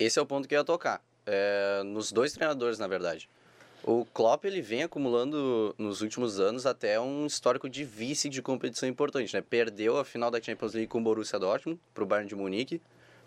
esse 0.00 0.18
é 0.18 0.22
o 0.22 0.26
ponto 0.26 0.48
que 0.48 0.56
ia 0.56 0.64
tocar. 0.64 1.00
É, 1.24 1.84
nos 1.84 2.10
dois 2.10 2.32
treinadores, 2.32 2.80
na 2.80 2.88
verdade. 2.88 3.28
O 3.84 4.04
Klopp 4.06 4.44
ele 4.44 4.60
vem 4.60 4.82
acumulando 4.82 5.72
nos 5.78 6.00
últimos 6.00 6.40
anos 6.40 6.66
até 6.66 6.98
um 6.98 7.24
histórico 7.24 7.68
de 7.68 7.84
vice 7.84 8.28
de 8.28 8.42
competição 8.42 8.88
importante, 8.88 9.32
né? 9.32 9.40
Perdeu 9.40 9.98
a 9.98 10.04
final 10.04 10.32
da 10.32 10.42
Champions 10.42 10.74
League 10.74 10.88
com 10.88 10.98
o 10.98 11.00
Borussia 11.00 11.38
Dortmund 11.38 11.80
para 11.94 12.02
o 12.02 12.06
Bayern 12.08 12.28
de 12.28 12.34
Munique, 12.34 12.82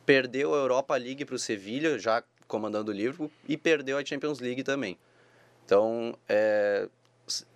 perdeu 0.05 0.53
a 0.53 0.58
Europa 0.58 0.94
League 0.98 1.24
para 1.24 1.36
o 1.36 1.39
Sevilla, 1.39 1.98
já 1.98 2.22
comandando 2.50 2.91
o 2.91 2.94
Liverpool, 2.94 3.32
e 3.48 3.55
perdeu 3.55 3.98
a 3.98 4.03
Champions 4.03 4.41
League 4.41 4.62
também. 4.62 4.98
Então, 5.65 6.17
é, 6.29 6.88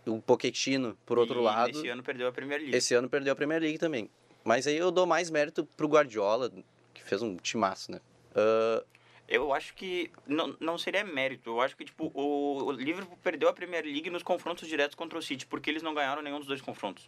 o 0.06 0.20
Pochettino, 0.20 0.98
por 1.06 1.20
outro 1.20 1.39
e 1.39 1.44
lado... 1.44 1.70
esse 1.70 1.88
ano 1.88 2.01
perdeu 2.01 2.28
a 2.28 2.32
Premier 2.32 2.60
League. 2.60 2.75
Esse 2.75 2.96
ano 2.96 3.08
perdeu 3.08 3.34
a 3.34 3.36
Premier 3.36 3.62
League 3.62 3.78
também. 3.78 4.10
Mas 4.44 4.66
aí 4.66 4.78
eu 4.78 4.89
dou 4.89 5.06
mais 5.06 5.30
mérito 5.30 5.66
pro 5.78 5.88
Guardiola, 5.88 6.51
que 6.94 7.04
fez 7.04 7.22
um 7.22 7.36
timaço, 7.38 7.92
né? 7.92 8.01
Uh, 8.32 8.84
eu 9.28 9.54
acho 9.54 9.75
que 9.75 10.12
não, 10.25 10.56
não 10.60 10.78
seria 10.78 11.04
mérito. 11.04 11.51
Eu 11.51 11.62
acho 11.62 11.78
que 11.78 11.86
tipo, 11.86 12.12
o, 12.16 12.63
o 12.66 12.72
Liverpool 12.72 13.18
perdeu 13.22 13.48
a 13.48 13.54
Premier 13.54 13.84
League 13.86 14.10
nos 14.10 14.24
confrontos 14.24 14.68
diretos 14.68 14.96
contra 14.96 15.20
o 15.20 15.22
City, 15.22 15.46
porque 15.46 15.70
eles 15.70 15.84
não 15.84 15.94
ganharam 15.94 16.22
nenhum 16.22 16.39
dos 16.39 16.48
dois 16.48 16.62
confrontos. 16.62 17.08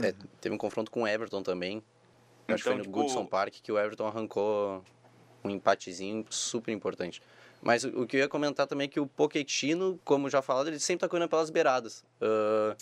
É, 0.00 0.14
teve 0.40 0.54
um 0.54 0.58
confronto 0.58 0.90
com 0.90 1.02
o 1.02 1.06
Everton 1.06 1.42
também. 1.42 1.82
Então, 2.44 2.54
acho 2.54 2.64
que 2.64 2.70
foi 2.70 2.76
no 2.78 2.84
tipo, 2.84 2.94
Goodson 2.94 3.26
Park 3.26 3.54
que 3.62 3.70
o 3.70 3.78
Everton 3.78 4.06
arrancou 4.06 4.82
um 5.44 5.50
empatezinho 5.50 6.24
super 6.30 6.72
importante. 6.72 7.20
Mas 7.62 7.84
o, 7.84 8.02
o 8.02 8.06
que 8.06 8.16
eu 8.16 8.20
ia 8.20 8.28
comentar 8.28 8.66
também 8.66 8.86
é 8.86 8.88
que 8.88 8.98
o 8.98 9.06
Pochettino, 9.06 9.98
como 10.04 10.28
já 10.28 10.42
falado, 10.42 10.68
ele 10.68 10.80
sempre 10.80 11.00
tá 11.00 11.08
correndo 11.08 11.28
pelas 11.28 11.48
beiradas. 11.48 12.04
Uh, 12.20 12.76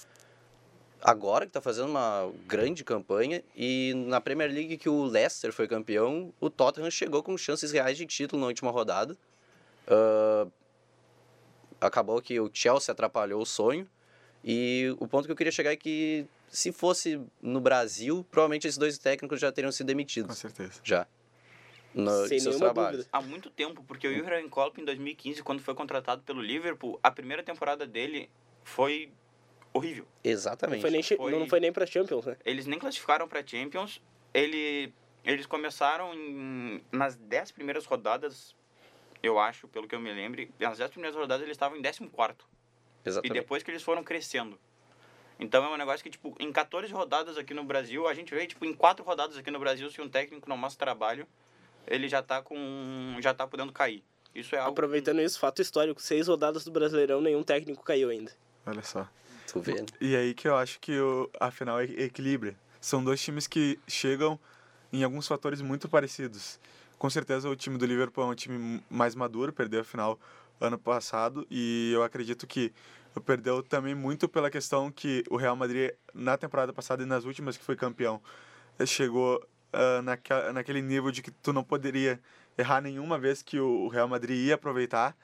agora 1.03 1.45
que 1.45 1.53
tá 1.53 1.61
fazendo 1.61 1.91
uma 1.91 2.33
grande 2.47 2.83
campanha 2.83 3.45
e 3.55 3.93
na 3.95 4.21
Premier 4.21 4.51
League 4.51 4.79
que 4.79 4.89
o 4.89 5.05
Leicester 5.05 5.53
foi 5.53 5.69
campeão, 5.69 6.33
o 6.41 6.49
Tottenham 6.49 6.91
chegou 6.91 7.23
com 7.23 7.37
chances 7.37 7.73
reais 7.73 7.99
de 7.99 8.07
título 8.07 8.41
na 8.41 8.49
última 8.49 8.71
rodada. 8.71 9.17
Uh, 9.87 10.51
acabou 11.79 12.21
que 12.23 12.41
o 12.41 12.51
Chelsea 12.53 12.91
atrapalhou 12.91 13.43
o 13.43 13.47
sonho. 13.47 13.87
E 14.43 14.95
o 14.99 15.07
ponto 15.07 15.27
que 15.27 15.33
eu 15.33 15.37
queria 15.37 15.53
chegar 15.53 15.73
é 15.73 15.77
que 15.77 16.27
se 16.49 16.73
fosse 16.73 17.21
no 17.43 17.61
Brasil, 17.61 18.27
provavelmente 18.31 18.67
esses 18.67 18.79
dois 18.79 18.97
técnicos 18.97 19.39
já 19.39 19.53
teriam 19.53 19.71
sido 19.71 19.89
demitidos. 19.89 20.31
Com 20.31 20.41
certeza. 20.41 20.81
Já. 20.83 21.07
No, 21.95 22.27
Sem 22.29 22.39
seus 22.39 22.57
trabalhos. 22.57 22.99
dúvida. 22.99 23.09
Há 23.13 23.21
muito 23.21 23.51
tempo, 23.51 23.83
porque 23.83 24.07
o 24.07 24.15
Jurgen 24.15 24.49
Klopp 24.49 24.79
em 24.79 24.85
2015, 24.85 25.43
quando 25.43 25.61
foi 25.61 25.75
contratado 25.75 26.23
pelo 26.23 26.41
Liverpool, 26.41 26.99
a 27.03 27.11
primeira 27.11 27.43
temporada 27.43 27.87
dele 27.87 28.31
foi 28.63 29.11
horrível. 29.73 30.05
Não 30.25 30.31
Exatamente. 30.31 30.81
foi 30.81 30.91
nem, 30.91 31.03
Foi- 31.03 31.31
não 31.33 31.49
foi 31.49 31.61
nem 31.61 31.73
pra 31.73 31.87
Champions, 31.87 32.25
né? 32.27 32.37
Eles 32.45 32.67
nem 32.67 32.79
classificaram 32.79 33.27
para 33.27 33.45
Champions. 33.45 34.01
Ele, 34.33 34.93
eles 35.25 35.47
começaram 35.47 36.15
em, 36.15 36.81
nas 36.93 37.17
10 37.17 37.51
primeiras 37.51 37.85
rodadas, 37.87 38.55
eu 39.23 39.39
acho, 39.39 39.67
pelo 39.67 39.89
que 39.89 39.95
eu 39.95 40.01
me 40.01 40.13
lembro. 40.13 40.47
Nas 40.61 40.79
10 40.79 40.91
primeiras 40.93 41.17
rodadas 41.17 41.43
eles 41.43 41.55
estavam 41.57 41.77
em 41.77 41.83
14 41.83 42.09
E 43.05 43.09
Exatamente. 43.09 43.33
depois 43.33 43.63
que 43.65 43.71
eles 43.71 43.83
foram 43.83 44.05
crescendo. 44.05 44.59
Então 45.41 45.65
é 45.65 45.69
um 45.69 45.77
negócio 45.77 46.05
que, 46.05 46.11
tipo, 46.11 46.37
em 46.39 46.53
14 46.53 46.93
rodadas 46.93 47.37
aqui 47.39 47.55
no 47.55 47.65
Brasil, 47.65 48.07
a 48.07 48.13
gente 48.15 48.33
vê, 48.35 48.47
tipo, 48.47 48.65
em 48.65 48.75
4 48.75 49.03
rodadas 49.05 49.37
aqui 49.39 49.51
no 49.51 49.59
Brasil, 49.59 49.91
se 49.91 50.01
um 50.01 50.09
técnico 50.09 50.49
não 50.49 50.57
mostra 50.57 50.85
trabalho, 50.87 51.27
ele 51.87 52.09
já 52.09 52.23
tá 52.23 52.43
com. 52.43 53.17
já 53.21 53.35
tá 53.35 53.47
podendo 53.47 53.73
cair. 53.73 54.03
Isso 54.35 54.55
é 54.55 54.59
algo. 54.59 54.73
Aproveitando 54.73 55.21
isso, 55.21 55.39
fato 55.39 55.61
histórico, 55.61 56.01
seis 56.01 56.29
rodadas 56.29 56.65
do 56.65 56.71
Brasileirão, 56.71 57.21
nenhum 57.21 57.43
técnico 57.43 57.83
caiu 57.83 58.11
ainda. 58.11 58.33
Olha 58.65 58.83
só. 58.83 59.09
Vê, 59.57 59.75
né? 59.75 59.87
E 60.01 60.15
aí 60.15 60.33
que 60.33 60.47
eu 60.47 60.57
acho 60.57 60.79
que 60.79 60.99
o, 60.99 61.29
a 61.39 61.51
final 61.51 61.81
é 61.81 61.85
equilibra. 61.85 62.55
São 62.81 63.03
dois 63.03 63.21
times 63.21 63.47
que 63.47 63.79
chegam 63.89 64.39
em 64.93 65.03
alguns 65.03 65.27
fatores 65.27 65.61
muito 65.61 65.89
parecidos. 65.89 66.61
Com 66.99 67.11
certeza 67.11 67.49
o 67.49 67.57
time 67.57 67.77
do 67.77 67.87
Liverpool 67.87 68.25
é 68.25 68.27
um 68.29 68.35
time 68.35 68.83
mais 68.89 69.15
maduro, 69.15 69.53
perdeu 69.53 69.81
a 69.81 69.85
final 69.85 70.19
ano 70.61 70.79
passado 70.79 71.47
e 71.51 71.91
eu 71.95 72.03
acredito 72.03 72.47
que 72.47 72.73
perdeu 73.25 73.63
também 73.63 73.95
muito 73.95 74.29
pela 74.29 74.51
questão 74.51 74.91
que 74.93 75.25
o 75.29 75.37
Real 75.37 75.57
Madrid 75.57 75.91
na 76.15 76.37
temporada 76.37 76.73
passada 76.73 77.03
e 77.03 77.07
nas 77.07 77.25
últimas 77.25 77.57
que 77.57 77.65
foi 77.65 77.75
campeão 77.75 78.21
chegou 78.87 79.43
ah, 79.73 80.03
naquela, 80.03 80.53
naquele 80.53 80.83
nível 80.83 81.11
de 81.11 81.23
que 81.23 81.31
tu 81.31 81.53
não 81.53 81.63
poderia 81.63 82.21
errar 82.57 82.81
nenhuma 82.81 83.19
vez 83.19 83.43
que 83.43 83.59
o 83.59 83.89
Real 83.89 84.09
Madrid 84.09 84.47
ia 84.47 84.55
aproveitar 84.55 85.17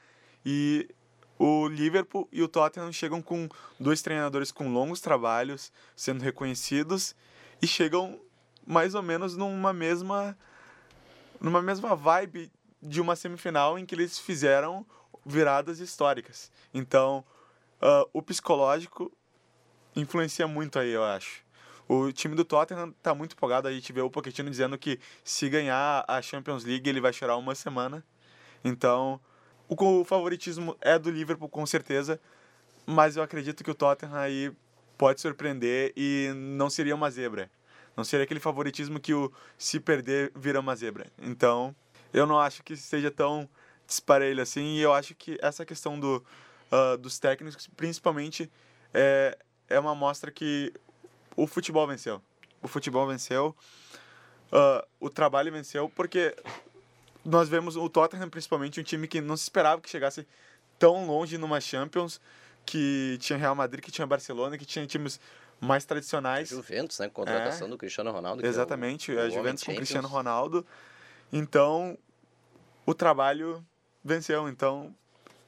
e 0.45 0.89
o 1.37 1.67
Liverpool 1.67 2.27
e 2.31 2.41
o 2.41 2.47
Tottenham 2.47 2.91
chegam 2.91 3.21
com 3.21 3.47
dois 3.79 4.01
treinadores 4.01 4.51
com 4.51 4.71
longos 4.71 5.01
trabalhos, 5.01 5.71
sendo 5.95 6.23
reconhecidos 6.23 7.15
e 7.61 7.67
chegam 7.67 8.19
mais 8.65 8.95
ou 8.95 9.03
menos 9.03 9.37
numa 9.37 9.71
mesma 9.71 10.37
numa 11.39 11.61
mesma 11.61 11.95
vibe 11.95 12.51
de 12.81 12.99
uma 12.99 13.15
semifinal 13.15 13.77
em 13.77 13.85
que 13.85 13.93
eles 13.93 14.17
fizeram 14.17 14.85
viradas 15.25 15.79
históricas. 15.79 16.51
Então, 16.73 17.23
ah, 17.81 18.05
o 18.13 18.21
psicológico 18.21 19.11
influencia 19.95 20.47
muito 20.47 20.79
aí, 20.79 20.89
eu 20.89 21.03
acho. 21.03 21.46
O 21.87 22.11
time 22.11 22.35
do 22.35 22.43
Tottenham 22.43 22.91
tá 23.01 23.15
muito 23.15 23.33
empolgado. 23.33 23.67
A 23.67 23.71
gente 23.71 23.93
vê 23.93 24.01
o 24.01 24.09
Pochettino 24.09 24.49
dizendo 24.49 24.77
que 24.77 24.99
se 25.23 25.47
ganhar 25.49 26.03
a 26.07 26.21
Champions 26.21 26.63
League 26.63 26.89
ele 26.89 26.99
vai 26.99 27.13
chorar 27.13 27.37
uma 27.37 27.55
semana. 27.55 28.03
Então, 28.63 29.19
o 29.69 30.03
favoritismo 30.03 30.75
é 30.81 30.99
do 30.99 31.09
Liverpool 31.09 31.47
com 31.47 31.65
certeza, 31.65 32.19
mas 32.85 33.15
eu 33.15 33.23
acredito 33.23 33.63
que 33.63 33.71
o 33.71 33.75
Tottenham 33.75 34.15
aí 34.15 34.51
pode 34.97 35.21
surpreender 35.21 35.93
e 35.95 36.31
não 36.35 36.69
seria 36.69 36.95
uma 36.95 37.09
zebra. 37.09 37.49
Não 37.95 38.03
seria 38.03 38.25
aquele 38.25 38.39
favoritismo 38.39 38.99
que 38.99 39.13
o 39.13 39.31
se 39.57 39.79
perder 39.79 40.31
vira 40.35 40.59
uma 40.59 40.75
zebra. 40.75 41.07
Então, 41.19 41.75
eu 42.13 42.25
não 42.25 42.39
acho 42.39 42.63
que 42.63 42.75
seja 42.75 43.09
tão 43.09 43.49
disparelho 43.85 44.41
assim 44.41 44.75
e 44.75 44.81
eu 44.81 44.93
acho 44.93 45.15
que 45.15 45.37
essa 45.41 45.65
questão 45.65 45.99
do, 45.99 46.23
ah, 46.71 46.97
dos 46.97 47.17
técnicos, 47.17 47.67
principalmente, 47.75 48.51
é, 48.93 49.37
é 49.69 49.79
uma 49.79 49.95
mostra 49.95 50.31
que 50.31 50.73
o 51.37 51.47
futebol 51.47 51.87
venceu. 51.87 52.21
O 52.61 52.67
futebol 52.67 53.07
venceu, 53.07 53.55
ah, 54.51 54.85
o 54.99 55.09
trabalho 55.09 55.51
venceu, 55.51 55.87
porque 55.89 56.35
nós 57.23 57.47
vemos 57.47 57.75
o 57.77 57.87
Tottenham, 57.89 58.29
principalmente, 58.29 58.79
um 58.79 58.83
time 58.83 59.07
que 59.07 59.21
não 59.21 59.37
se 59.37 59.43
esperava 59.43 59.79
que 59.81 59.89
chegasse 59.89 60.27
tão 60.79 61.05
longe 61.07 61.37
numa 61.37 61.61
Champions, 61.61 62.19
que 62.65 63.17
tinha 63.21 63.37
Real 63.37 63.55
Madrid, 63.55 63.83
que 63.83 63.91
tinha 63.91 64.05
Barcelona, 64.05 64.57
que 64.57 64.65
tinha 64.65 64.85
times 64.85 65.19
mais 65.59 65.85
tradicionais. 65.85 66.49
Juventus, 66.49 66.99
né? 66.99 67.09
Contratação 67.09 67.69
do 67.69 67.77
Cristiano 67.77 68.11
Ronaldo. 68.11 68.41
que 68.41 68.45
é 68.45 68.49
o- 68.49 68.51
Exatamente, 68.51 69.11
o 69.13 69.19
a 69.19 69.29
Juventus 69.29 69.63
com 69.63 69.71
Champions. 69.71 69.77
Cristiano 69.77 70.07
Ronaldo. 70.07 70.65
Então, 71.31 71.97
o 72.85 72.93
trabalho 72.93 73.65
venceu. 74.03 74.47
Então, 74.49 74.93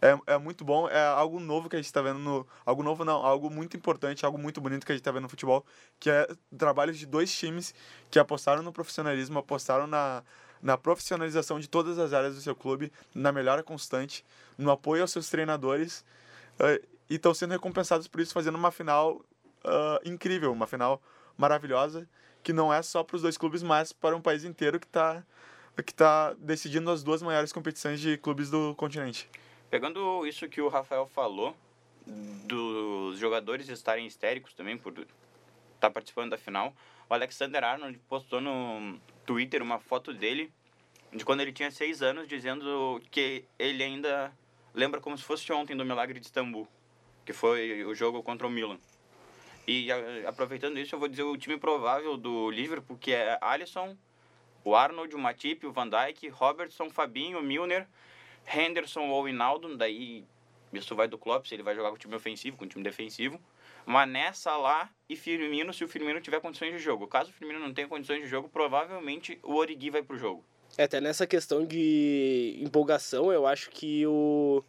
é, 0.01 0.33
é 0.33 0.37
muito 0.37 0.63
bom. 0.63 0.87
É 0.89 1.05
algo 1.05 1.39
novo 1.39 1.69
que 1.69 1.75
a 1.75 1.79
gente 1.79 1.87
está 1.87 2.01
vendo 2.01 2.19
no. 2.19 2.47
Algo 2.65 2.83
novo 2.83 3.03
não, 3.05 3.25
algo 3.25 3.49
muito 3.49 3.75
importante, 3.75 4.25
algo 4.25 4.37
muito 4.37 4.61
bonito 4.61 4.85
que 4.85 4.91
a 4.91 4.95
gente 4.95 5.01
está 5.01 5.11
vendo 5.11 5.23
no 5.23 5.29
futebol, 5.29 5.65
que 5.99 6.09
é 6.09 6.27
o 6.51 6.55
trabalho 6.57 6.93
de 6.93 7.05
dois 7.05 7.33
times 7.35 7.73
que 8.09 8.19
apostaram 8.19 8.61
no 8.61 8.71
profissionalismo, 8.71 9.39
apostaram 9.39 9.87
na, 9.87 10.23
na 10.61 10.77
profissionalização 10.77 11.59
de 11.59 11.67
todas 11.67 11.99
as 11.99 12.13
áreas 12.13 12.35
do 12.35 12.41
seu 12.41 12.55
clube, 12.55 12.91
na 13.13 13.31
melhora 13.31 13.63
constante, 13.63 14.25
no 14.57 14.71
apoio 14.71 15.01
aos 15.01 15.11
seus 15.11 15.29
treinadores. 15.29 16.05
eh, 16.59 16.81
e 17.09 17.15
estão 17.15 17.33
sendo 17.33 17.51
recompensados 17.51 18.07
por 18.07 18.21
isso, 18.21 18.33
fazendo 18.33 18.55
uma 18.55 18.69
final 18.71 19.19
ah, 19.63 19.99
incrível, 20.05 20.51
uma 20.51 20.67
final 20.67 21.01
maravilhosa, 21.37 22.07
que 22.43 22.53
não 22.53 22.73
é 22.73 22.81
só 22.81 23.03
para 23.03 23.15
os 23.15 23.21
dois 23.21 23.37
clubes, 23.37 23.61
mas 23.63 23.91
para 23.91 24.15
um 24.15 24.21
país 24.21 24.43
inteiro 24.43 24.79
que 24.79 24.87
está 24.87 25.23
que 25.85 25.93
tá 25.93 26.33
decidindo 26.33 26.91
as 26.91 27.03
duas 27.03 27.21
maiores 27.21 27.53
competições 27.53 28.01
de 28.01 28.17
clubes 28.17 28.49
do 28.49 28.75
continente. 28.75 29.29
Pegando 29.69 30.25
isso 30.25 30.49
que 30.49 30.61
o 30.61 30.67
Rafael 30.67 31.05
falou, 31.05 31.55
dos 32.45 33.19
jogadores 33.19 33.69
estarem 33.69 34.07
histéricos 34.07 34.53
também 34.53 34.77
por 34.77 34.93
estar 35.75 35.91
participando 35.91 36.31
da 36.31 36.37
final, 36.37 36.73
o 37.09 37.13
Alexander 37.13 37.63
Arnold 37.63 37.97
postou 38.09 38.41
no 38.41 38.99
Twitter 39.25 39.61
uma 39.61 39.79
foto 39.79 40.13
dele 40.13 40.51
de 41.13 41.23
quando 41.23 41.41
ele 41.41 41.51
tinha 41.51 41.71
seis 41.71 42.01
anos, 42.01 42.27
dizendo 42.27 43.01
que 43.11 43.45
ele 43.57 43.83
ainda 43.83 44.31
lembra 44.73 44.99
como 45.01 45.17
se 45.17 45.23
fosse 45.23 45.51
ontem 45.51 45.75
do 45.75 45.85
Milagre 45.85 46.19
de 46.19 46.25
Istambul, 46.25 46.67
que 47.25 47.33
foi 47.33 47.83
o 47.83 47.93
jogo 47.95 48.21
contra 48.21 48.45
o 48.45 48.49
Milan. 48.49 48.79
E 49.67 49.91
aproveitando 50.25 50.79
isso, 50.79 50.95
eu 50.95 50.99
vou 50.99 51.07
dizer 51.07 51.23
o 51.23 51.37
time 51.37 51.57
provável 51.57 52.17
do 52.17 52.49
Liverpool, 52.49 52.97
que 52.97 53.11
é 53.11 53.37
Alisson, 53.41 53.95
o 54.63 54.75
Arnold, 54.75 55.15
o 55.15 55.19
Matip, 55.19 55.65
o 55.65 55.71
Van 55.71 55.87
Dijk, 55.87 56.27
Robertson, 56.29 56.89
Fabinho, 56.89 57.41
Milner, 57.41 57.87
Henderson 58.47 59.07
ou 59.07 59.27
Hinaldo, 59.27 59.75
daí 59.77 60.25
isso 60.71 60.95
vai 60.95 61.07
do 61.07 61.17
Klopp, 61.17 61.45
se 61.45 61.55
ele 61.55 61.63
vai 61.63 61.75
jogar 61.75 61.89
com 61.89 61.95
o 61.95 61.99
time 61.99 62.15
ofensivo, 62.15 62.57
com 62.57 62.65
o 62.65 62.67
time 62.67 62.83
defensivo. 62.83 63.39
Mané, 63.85 64.31
Salah 64.33 64.89
e 65.07 65.15
Firmino, 65.15 65.73
se 65.73 65.83
o 65.83 65.87
Firmino 65.87 66.21
tiver 66.21 66.39
condições 66.39 66.73
de 66.73 66.79
jogo. 66.79 67.07
Caso 67.07 67.31
o 67.31 67.33
Firmino 67.33 67.59
não 67.59 67.73
tenha 67.73 67.87
condições 67.87 68.21
de 68.21 68.27
jogo, 68.27 68.49
provavelmente 68.49 69.39
o 69.43 69.55
Origi 69.55 69.89
vai 69.89 70.03
pro 70.03 70.17
jogo. 70.17 70.45
É, 70.77 70.83
Até 70.83 71.01
nessa 71.01 71.25
questão 71.25 71.65
de 71.65 72.59
empolgação, 72.61 73.31
eu 73.31 73.47
acho 73.47 73.71
que 73.71 74.05
o, 74.05 74.63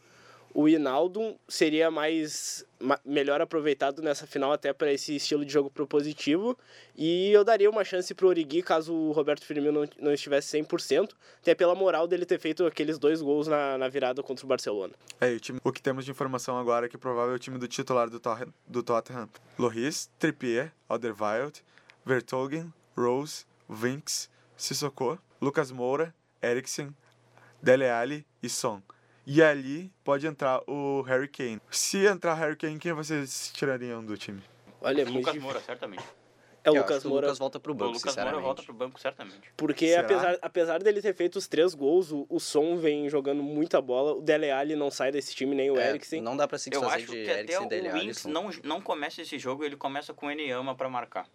o 0.52 0.68
Hinaldo 0.68 1.36
seria 1.48 1.90
mais 1.90 2.64
ma- 2.80 2.98
melhor 3.04 3.40
aproveitado 3.40 4.02
nessa 4.02 4.26
final 4.26 4.52
até 4.52 4.72
para 4.72 4.92
esse 4.92 5.14
estilo 5.16 5.44
de 5.44 5.52
jogo 5.52 5.70
propositivo. 5.70 6.56
E 6.96 7.30
eu 7.30 7.44
daria 7.44 7.70
uma 7.70 7.84
chance 7.84 8.12
pro 8.14 8.28
Origi 8.28 8.62
caso 8.62 8.92
o 8.92 9.12
Roberto 9.12 9.44
Firmino 9.44 9.72
não, 9.72 9.88
não 10.00 10.12
estivesse 10.12 10.58
100%, 10.58 11.10
até 11.40 11.54
pela 11.54 11.74
moral 11.74 12.06
dele 12.08 12.26
ter 12.26 12.38
feito 12.38 12.66
aqueles 12.66 12.98
dois 12.98 13.22
gols 13.22 13.46
na, 13.46 13.78
na 13.78 13.88
virada 13.88 14.22
contra 14.22 14.44
o 14.44 14.48
Barcelona. 14.48 14.92
É, 15.20 15.30
o, 15.32 15.40
time, 15.40 15.60
o 15.62 15.72
que 15.72 15.80
temos 15.80 16.04
de 16.04 16.10
informação 16.10 16.58
agora 16.58 16.86
é 16.86 16.88
que 16.88 16.98
provável 16.98 17.32
é 17.32 17.36
o 17.36 17.38
time 17.38 17.58
do 17.58 17.68
titular 17.68 18.10
do, 18.10 18.20
do 18.66 18.82
Tottenham. 18.82 19.28
Loris, 19.58 20.10
Trippier, 20.18 20.72
Alderweireld, 20.88 21.62
Vertonghen, 22.04 22.72
Rose, 22.96 23.44
Vinks, 23.68 24.28
Sissoko, 24.56 25.18
Lucas 25.40 25.70
Moura, 25.70 26.14
Eriksen, 26.42 26.94
Dele 27.62 27.88
Alli 27.88 28.26
e 28.42 28.48
Son. 28.48 28.82
E 29.26 29.42
ali 29.42 29.92
pode 30.02 30.26
entrar 30.26 30.60
o 30.66 31.02
Harry 31.02 31.28
Kane. 31.28 31.60
Se 31.70 32.04
entrar 32.06 32.34
Harry 32.34 32.56
Kane, 32.56 32.78
quem 32.78 32.92
vocês 32.92 33.50
tirariam 33.54 34.04
do 34.04 34.16
time? 34.16 34.42
Olha, 34.80 35.02
é 35.02 35.04
muito 35.04 35.16
Lucas 35.18 35.32
difícil. 35.34 35.42
Moura, 35.42 35.60
certamente. 35.60 36.02
É 36.62 36.70
o 36.70 36.74
Eu 36.76 36.80
Lucas 36.82 36.96
acho 36.96 37.00
que 37.02 37.06
o 37.06 37.10
Moura. 37.10 37.26
Lucas 37.26 37.38
volta 37.38 37.60
pro 37.60 37.72
O 37.72 37.74
banco, 37.74 37.92
Lucas 37.92 38.02
Moura 38.04 38.12
sinceramente. 38.12 38.42
volta 38.44 38.62
pro 38.62 38.74
banco, 38.74 39.00
certamente. 39.00 39.52
Porque 39.56 39.88
Será? 39.88 40.02
apesar, 40.02 40.38
apesar 40.42 40.82
dele 40.82 41.00
ter 41.00 41.14
feito 41.14 41.36
os 41.36 41.46
três 41.48 41.74
gols, 41.74 42.10
o, 42.12 42.26
o 42.28 42.38
Son 42.40 42.76
vem 42.76 43.08
jogando 43.08 43.42
muita 43.42 43.80
bola. 43.80 44.14
O 44.14 44.20
Dele 44.20 44.50
Alli 44.50 44.74
não 44.76 44.90
sai 44.90 45.10
desse 45.12 45.34
time, 45.34 45.54
nem 45.54 45.70
o 45.70 45.78
É, 45.78 45.90
Eriksen. 45.90 46.20
não 46.20 46.36
dá 46.36 46.46
pra 46.48 46.58
se 46.58 46.68
Eu 46.72 46.80
desfazer 46.80 46.96
acho 47.04 47.06
de 47.06 47.12
que 47.12 47.22
até 47.30 47.38
Eriksen, 47.40 47.66
o 47.66 47.68
Dele 47.68 47.88
Alli, 47.88 48.00
Winks 48.00 48.18
Son. 48.18 48.28
não, 48.30 48.50
não 48.64 48.80
começa 48.80 49.22
esse 49.22 49.38
jogo, 49.38 49.64
ele 49.64 49.76
começa 49.76 50.12
com 50.12 50.26
o 50.26 50.30
Eniyama 50.30 50.74
pra 50.74 50.88
marcar. 50.88 51.26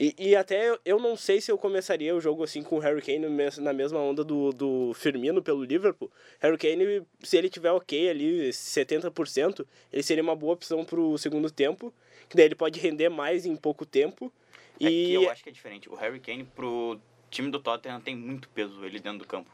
E, 0.00 0.14
e 0.16 0.36
até 0.36 0.78
eu- 0.84 1.00
não 1.00 1.16
sei 1.16 1.40
se 1.40 1.50
eu 1.50 1.58
começaria 1.58 2.14
o 2.14 2.20
jogo 2.20 2.44
assim 2.44 2.62
com 2.62 2.76
o 2.76 2.78
Harry 2.78 3.02
Kane 3.02 3.26
na 3.60 3.72
mesma 3.72 3.98
onda 3.98 4.22
do, 4.22 4.52
do 4.52 4.94
Firmino 4.94 5.42
pelo 5.42 5.64
Liverpool. 5.64 6.08
Harry 6.38 6.56
Kane, 6.56 7.02
se 7.24 7.36
ele 7.36 7.48
tiver 7.48 7.72
ok 7.72 8.08
ali, 8.08 8.52
70%, 8.52 9.66
ele 9.92 10.02
seria 10.04 10.22
uma 10.22 10.36
boa 10.36 10.52
opção 10.52 10.84
pro 10.84 11.18
segundo 11.18 11.50
tempo, 11.50 11.92
que 12.28 12.36
daí 12.36 12.46
ele 12.46 12.54
pode 12.54 12.78
render 12.78 13.08
mais 13.08 13.44
em 13.44 13.56
pouco 13.56 13.84
tempo. 13.84 14.32
É 14.80 14.84
que 14.84 14.86
E 14.86 15.14
eu 15.14 15.28
acho 15.28 15.42
que 15.42 15.48
é 15.48 15.52
diferente. 15.52 15.90
O 15.90 15.96
Harry 15.96 16.20
Kane 16.20 16.44
pro 16.44 17.00
time 17.28 17.50
do 17.50 17.58
Tottenham 17.58 18.00
tem 18.00 18.14
muito 18.14 18.48
peso 18.50 18.84
ele 18.84 19.00
dentro 19.00 19.18
do 19.18 19.26
campo. 19.26 19.50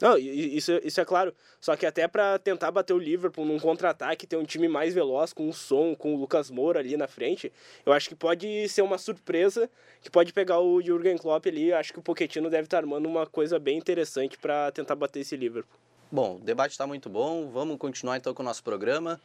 Não, 0.00 0.16
isso, 0.16 0.72
isso 0.82 1.00
é 1.00 1.04
claro. 1.04 1.34
Só 1.60 1.76
que 1.76 1.84
até 1.84 2.08
pra 2.08 2.38
tentar 2.38 2.70
bater 2.70 2.94
o 2.94 2.98
Liverpool 2.98 3.44
num 3.44 3.58
contra-ataque, 3.58 4.26
ter 4.26 4.36
um 4.36 4.44
time 4.44 4.66
mais 4.66 4.94
veloz, 4.94 5.32
com 5.32 5.48
o 5.48 5.52
Som, 5.52 5.94
com 5.94 6.14
o 6.14 6.18
Lucas 6.18 6.50
Moura 6.50 6.80
ali 6.80 6.96
na 6.96 7.06
frente, 7.06 7.52
eu 7.84 7.92
acho 7.92 8.08
que 8.08 8.14
pode 8.14 8.68
ser 8.68 8.82
uma 8.82 8.96
surpresa, 8.96 9.68
que 10.00 10.10
pode 10.10 10.32
pegar 10.32 10.60
o 10.60 10.80
Jurgen 10.80 11.18
Klopp 11.18 11.46
ali. 11.46 11.70
Eu 11.70 11.76
acho 11.76 11.92
que 11.92 11.98
o 11.98 12.02
Pochettino 12.02 12.48
deve 12.48 12.64
estar 12.64 12.78
armando 12.78 13.06
uma 13.06 13.26
coisa 13.26 13.58
bem 13.58 13.76
interessante 13.76 14.38
pra 14.38 14.70
tentar 14.72 14.94
bater 14.94 15.20
esse 15.20 15.36
Liverpool. 15.36 15.78
Bom, 16.10 16.36
o 16.36 16.38
debate 16.40 16.72
está 16.72 16.86
muito 16.86 17.08
bom. 17.08 17.50
Vamos 17.50 17.76
continuar 17.76 18.16
então 18.16 18.34
com 18.34 18.42
o 18.42 18.46
nosso 18.46 18.64
programa. 18.64 19.20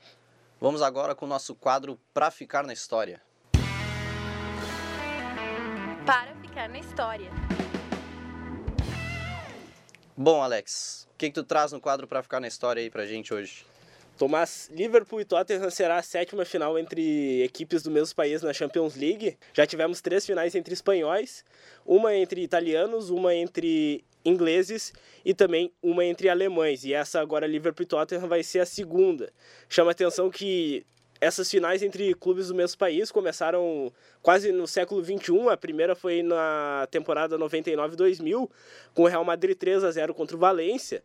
Vamos 0.59 0.81
agora 0.81 1.15
com 1.15 1.25
o 1.25 1.29
nosso 1.29 1.55
quadro 1.55 1.99
Pra 2.13 2.29
Ficar 2.29 2.63
na 2.63 2.73
História. 2.73 3.21
Para 6.05 6.35
ficar 6.35 6.69
na 6.69 6.79
história. 6.79 7.31
Bom, 10.17 10.41
Alex, 10.41 11.09
o 11.13 11.17
que, 11.17 11.27
que 11.27 11.33
tu 11.33 11.43
traz 11.43 11.73
no 11.73 11.81
quadro 11.81 12.07
Pra 12.07 12.23
Ficar 12.23 12.39
na 12.39 12.47
História 12.47 12.81
aí 12.81 12.89
pra 12.89 13.05
gente 13.05 13.33
hoje? 13.33 13.65
Tomás, 14.17 14.69
Liverpool 14.71 15.19
e 15.19 15.25
Tottenham 15.25 15.69
será 15.69 15.97
a 15.97 16.01
sétima 16.01 16.45
final 16.45 16.79
entre 16.79 17.43
equipes 17.43 17.83
do 17.83 17.91
mesmo 17.91 18.15
país 18.15 18.41
na 18.41 18.53
Champions 18.53 18.95
League. 18.95 19.37
Já 19.53 19.67
tivemos 19.67 19.99
três 19.99 20.25
finais 20.25 20.55
entre 20.55 20.73
espanhóis, 20.73 21.43
uma 21.85 22.15
entre 22.15 22.41
italianos, 22.41 23.09
uma 23.09 23.35
entre 23.35 24.05
ingleses 24.23 24.93
e 25.25 25.33
também 25.33 25.69
uma 25.83 26.05
entre 26.05 26.29
alemães. 26.29 26.85
E 26.85 26.93
essa 26.93 27.19
agora 27.19 27.45
Liverpool 27.45 27.83
e 27.83 27.87
Tottenham 27.87 28.29
vai 28.29 28.41
ser 28.41 28.59
a 28.59 28.65
segunda. 28.65 29.33
Chama 29.67 29.91
atenção 29.91 30.29
que 30.29 30.85
essas 31.25 31.49
finais 31.49 31.81
entre 31.81 32.13
clubes 32.13 32.47
do 32.49 32.55
mesmo 32.55 32.77
país 32.77 33.11
começaram 33.11 33.91
quase 34.21 34.51
no 34.51 34.67
século 34.67 35.03
XXI. 35.03 35.49
A 35.49 35.57
primeira 35.57 35.95
foi 35.95 36.21
na 36.21 36.87
temporada 36.91 37.37
99-2000, 37.37 38.49
com 38.93 39.03
o 39.03 39.07
Real 39.07 39.25
Madrid 39.25 39.57
3 39.57 39.83
a 39.83 39.91
0 39.91 40.13
contra 40.13 40.37
o 40.37 40.39
Valência. 40.39 41.03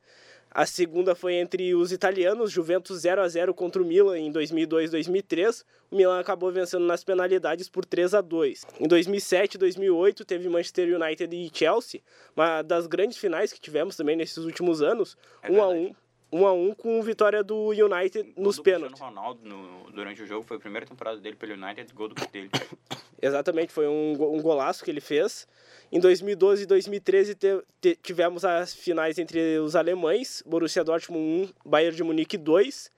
A 0.52 0.66
segunda 0.66 1.14
foi 1.14 1.34
entre 1.34 1.76
os 1.76 1.92
italianos, 1.92 2.50
Juventus 2.50 3.02
0 3.02 3.22
a 3.22 3.28
0 3.28 3.54
contra 3.54 3.80
o 3.80 3.84
Milan 3.84 4.18
em 4.18 4.32
2002-2003. 4.32 5.64
O 5.90 5.96
Milan 5.96 6.18
acabou 6.18 6.50
vencendo 6.50 6.84
nas 6.84 7.04
penalidades 7.04 7.68
por 7.68 7.84
3 7.84 8.14
a 8.14 8.20
2. 8.20 8.66
Em 8.80 8.88
2007 8.88 9.54
e 9.54 9.58
2008 9.58 10.24
teve 10.24 10.48
Manchester 10.48 11.00
United 11.00 11.34
e 11.36 11.50
Chelsea, 11.54 12.00
uma 12.36 12.62
das 12.62 12.88
grandes 12.88 13.16
finais 13.16 13.52
que 13.52 13.60
tivemos 13.60 13.96
também 13.96 14.16
nesses 14.16 14.38
últimos 14.38 14.82
anos, 14.82 15.16
É 15.42 15.52
1 15.52 15.62
a 15.62 15.68
verdade. 15.68 15.88
1, 15.90 15.94
1 16.32 16.46
a 16.46 16.52
1 16.52 16.74
com 16.74 17.02
vitória 17.02 17.42
do 17.42 17.68
United 17.70 18.32
nos 18.36 18.56
do 18.56 18.62
pênaltis. 18.62 18.88
Cristiano 18.98 19.14
Ronaldo 19.16 19.40
no- 19.48 19.90
durante 19.92 20.22
o 20.22 20.26
jogo 20.26 20.44
foi 20.46 20.56
a 20.56 20.60
primeira 20.60 20.86
temporada 20.86 21.18
dele 21.20 21.36
pelo 21.36 21.52
United, 21.54 21.92
gol 21.92 22.08
do 22.08 22.14
dele. 22.28 22.50
Exatamente, 23.20 23.72
foi 23.72 23.86
um, 23.86 24.12
um 24.12 24.40
golaço 24.40 24.82
que 24.84 24.90
ele 24.90 25.00
fez. 25.00 25.46
Em 25.92 25.98
2012 26.00 26.62
e 26.62 26.66
2013 26.66 27.34
te- 27.34 27.62
te- 27.80 27.98
tivemos 28.02 28.44
as 28.44 28.72
finais 28.74 29.18
entre 29.18 29.58
os 29.58 29.74
alemães, 29.76 30.42
Borussia 30.46 30.82
Dortmund 30.84 31.52
1, 31.66 31.68
Bayern 31.68 31.96
de 31.96 32.02
Munique 32.02 32.38
2. 32.38 32.90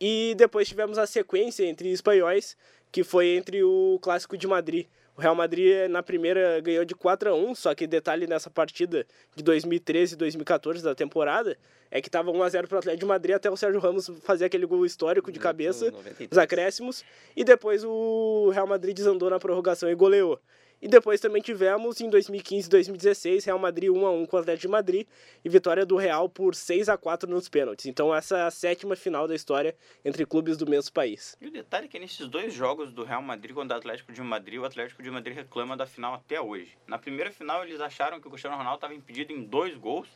E 0.00 0.34
depois 0.36 0.66
tivemos 0.68 0.98
a 0.98 1.06
sequência 1.06 1.64
entre 1.64 1.90
espanhóis, 1.92 2.56
que 2.90 3.04
foi 3.04 3.28
entre 3.36 3.62
o 3.62 3.98
Clássico 4.02 4.36
de 4.36 4.46
Madrid. 4.46 4.86
O 5.20 5.22
Real 5.22 5.34
Madrid 5.34 5.86
na 5.90 6.02
primeira 6.02 6.62
ganhou 6.62 6.82
de 6.82 6.94
4 6.94 7.28
a 7.28 7.34
1, 7.34 7.54
só 7.54 7.74
que 7.74 7.86
detalhe 7.86 8.26
nessa 8.26 8.48
partida 8.48 9.06
de 9.36 9.44
2013 9.44 10.14
e 10.14 10.16
2014 10.16 10.82
da 10.82 10.94
temporada 10.94 11.58
é 11.90 12.00
que 12.00 12.08
estava 12.08 12.30
1 12.30 12.42
a 12.42 12.48
0 12.48 12.66
para 12.66 12.76
o 12.76 12.78
Atlético 12.78 13.00
de 13.00 13.06
Madrid 13.06 13.36
até 13.36 13.50
o 13.50 13.56
Sérgio 13.56 13.78
Ramos 13.80 14.10
fazer 14.22 14.46
aquele 14.46 14.64
gol 14.64 14.86
histórico 14.86 15.30
de 15.30 15.38
cabeça 15.38 15.90
no 15.90 15.98
93. 15.98 16.30
os 16.32 16.38
acréscimos, 16.38 17.04
e 17.36 17.44
depois 17.44 17.84
o 17.84 18.48
Real 18.48 18.66
Madrid 18.66 18.96
desandou 18.96 19.28
na 19.28 19.38
prorrogação 19.38 19.90
e 19.90 19.94
goleou. 19.94 20.40
E 20.82 20.88
depois 20.88 21.20
também 21.20 21.42
tivemos 21.42 22.00
em 22.00 22.08
2015 22.08 22.66
e 22.66 22.70
2016 22.70 23.44
Real 23.44 23.58
Madrid 23.58 23.90
1 23.90 24.06
a 24.06 24.10
1 24.12 24.26
com 24.26 24.36
o 24.36 24.40
Atlético 24.40 24.62
de 24.62 24.68
Madrid 24.68 25.06
e 25.44 25.48
vitória 25.48 25.84
do 25.84 25.96
Real 25.96 26.26
por 26.26 26.54
6 26.54 26.88
a 26.88 26.96
4 26.96 27.28
nos 27.28 27.50
pênaltis. 27.50 27.84
Então 27.84 28.14
essa 28.14 28.38
é 28.38 28.42
a 28.42 28.50
sétima 28.50 28.96
final 28.96 29.28
da 29.28 29.34
história 29.34 29.76
entre 30.02 30.24
clubes 30.24 30.56
do 30.56 30.66
mesmo 30.66 30.90
país. 30.92 31.36
E 31.38 31.48
o 31.48 31.50
detalhe 31.50 31.84
é 31.84 31.88
que 31.88 31.98
nesses 31.98 32.26
dois 32.28 32.54
jogos 32.54 32.92
do 32.92 33.04
Real 33.04 33.20
Madrid 33.20 33.54
contra 33.54 33.76
o 33.76 33.78
Atlético 33.78 34.10
de 34.10 34.22
Madrid, 34.22 34.58
o 34.58 34.64
Atlético 34.64 35.02
de 35.02 35.10
Madrid 35.10 35.36
reclama 35.36 35.76
da 35.76 35.86
final 35.86 36.14
até 36.14 36.40
hoje. 36.40 36.78
Na 36.86 36.98
primeira 36.98 37.30
final, 37.30 37.62
eles 37.62 37.80
acharam 37.80 38.18
que 38.18 38.26
o 38.26 38.30
Cristiano 38.30 38.56
Ronaldo 38.56 38.76
estava 38.76 38.94
impedido 38.94 39.32
em 39.32 39.42
dois 39.42 39.76
gols. 39.76 40.08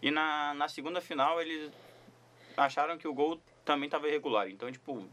E 0.00 0.10
na, 0.10 0.54
na 0.54 0.68
segunda 0.68 1.02
final, 1.02 1.38
eles 1.38 1.70
acharam 2.56 2.96
que 2.96 3.06
o 3.06 3.12
gol 3.12 3.38
também 3.64 3.86
estava 3.86 4.08
irregular. 4.08 4.48
Então, 4.48 4.72
tipo, 4.72 5.06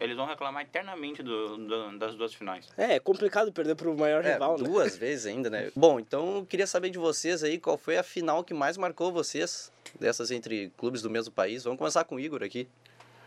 eles 0.00 0.16
vão 0.16 0.26
reclamar 0.26 0.62
eternamente 0.62 1.22
do, 1.22 1.56
do- 1.56 1.98
das 1.98 2.14
duas 2.14 2.32
finais. 2.34 2.68
É, 2.76 2.94
é 2.94 3.00
complicado 3.00 3.52
perder 3.52 3.74
pro 3.74 3.96
maior 3.96 4.24
É, 4.24 4.32
rival, 4.34 4.56
né? 4.58 4.64
duas 4.64 4.96
vezes 4.98 5.26
ainda, 5.26 5.48
né? 5.50 5.70
Bom, 5.74 5.98
então 6.00 6.36
eu 6.36 6.46
queria 6.46 6.66
saber 6.66 6.90
de 6.90 6.98
vocês 6.98 7.42
aí 7.42 7.58
qual 7.58 7.76
foi 7.78 7.96
a 7.96 8.02
final 8.02 8.42
que 8.44 8.54
mais 8.54 8.76
marcou 8.76 9.12
vocês 9.12 9.72
dessas 9.98 10.30
entre 10.30 10.70
clubes 10.76 11.02
do 11.02 11.10
mesmo 11.10 11.32
país. 11.32 11.64
Vamos 11.64 11.78
começar 11.78 12.04
com 12.04 12.16
o 12.16 12.20
Igor 12.20 12.42
aqui. 12.42 12.68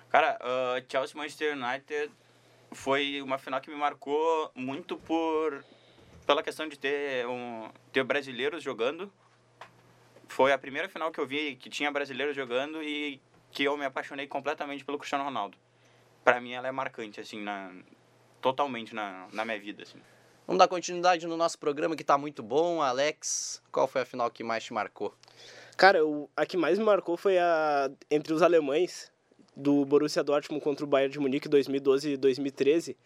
Cara, 0.09 0.37
uh, 0.41 0.83
Chelsea 0.91 1.15
Manchester 1.15 1.55
United 1.57 2.11
foi 2.71 3.21
uma 3.21 3.37
final 3.37 3.59
que 3.61 3.69
me 3.69 3.75
marcou 3.75 4.51
muito 4.55 4.97
por 4.97 5.63
pela 6.25 6.43
questão 6.43 6.67
de 6.69 6.77
ter 6.77 7.25
um 7.27 7.69
ter 7.91 8.03
brasileiros 8.03 8.61
jogando. 8.63 9.11
Foi 10.27 10.53
a 10.53 10.57
primeira 10.57 10.87
final 10.87 11.11
que 11.11 11.19
eu 11.19 11.25
vi 11.27 11.55
que 11.55 11.69
tinha 11.69 11.91
brasileiros 11.91 12.35
jogando 12.35 12.81
e 12.81 13.19
que 13.51 13.63
eu 13.63 13.75
me 13.75 13.83
apaixonei 13.85 14.27
completamente 14.27 14.85
pelo 14.85 14.97
Cristiano 14.97 15.25
Ronaldo. 15.25 15.57
Pra 16.23 16.39
mim 16.39 16.53
ela 16.53 16.67
é 16.67 16.71
marcante 16.71 17.19
assim 17.19 17.41
na 17.41 17.71
totalmente 18.41 18.93
na, 18.93 19.27
na 19.31 19.45
minha 19.45 19.59
vida 19.59 19.83
assim. 19.83 19.99
Vamos 20.47 20.59
dar 20.59 20.67
continuidade 20.67 21.27
no 21.27 21.37
nosso 21.37 21.57
programa 21.57 21.95
que 21.95 22.03
tá 22.03 22.17
muito 22.17 22.41
bom. 22.43 22.81
Alex, 22.81 23.61
qual 23.71 23.87
foi 23.87 24.01
a 24.01 24.05
final 24.05 24.29
que 24.29 24.43
mais 24.43 24.63
te 24.63 24.73
marcou? 24.73 25.15
Cara, 25.77 26.05
o, 26.05 26.29
a 26.35 26.45
que 26.45 26.57
mais 26.57 26.77
me 26.77 26.83
marcou 26.83 27.15
foi 27.15 27.37
a 27.37 27.89
entre 28.09 28.33
os 28.33 28.41
alemães 28.41 29.11
do 29.55 29.85
Borussia 29.85 30.23
Dortmund 30.23 30.63
contra 30.63 30.83
o 30.83 30.87
Bayern 30.87 31.11
de 31.11 31.19
Munique 31.19 31.47
2012 31.47 32.11
e 32.11 32.17
2013. 32.17 32.97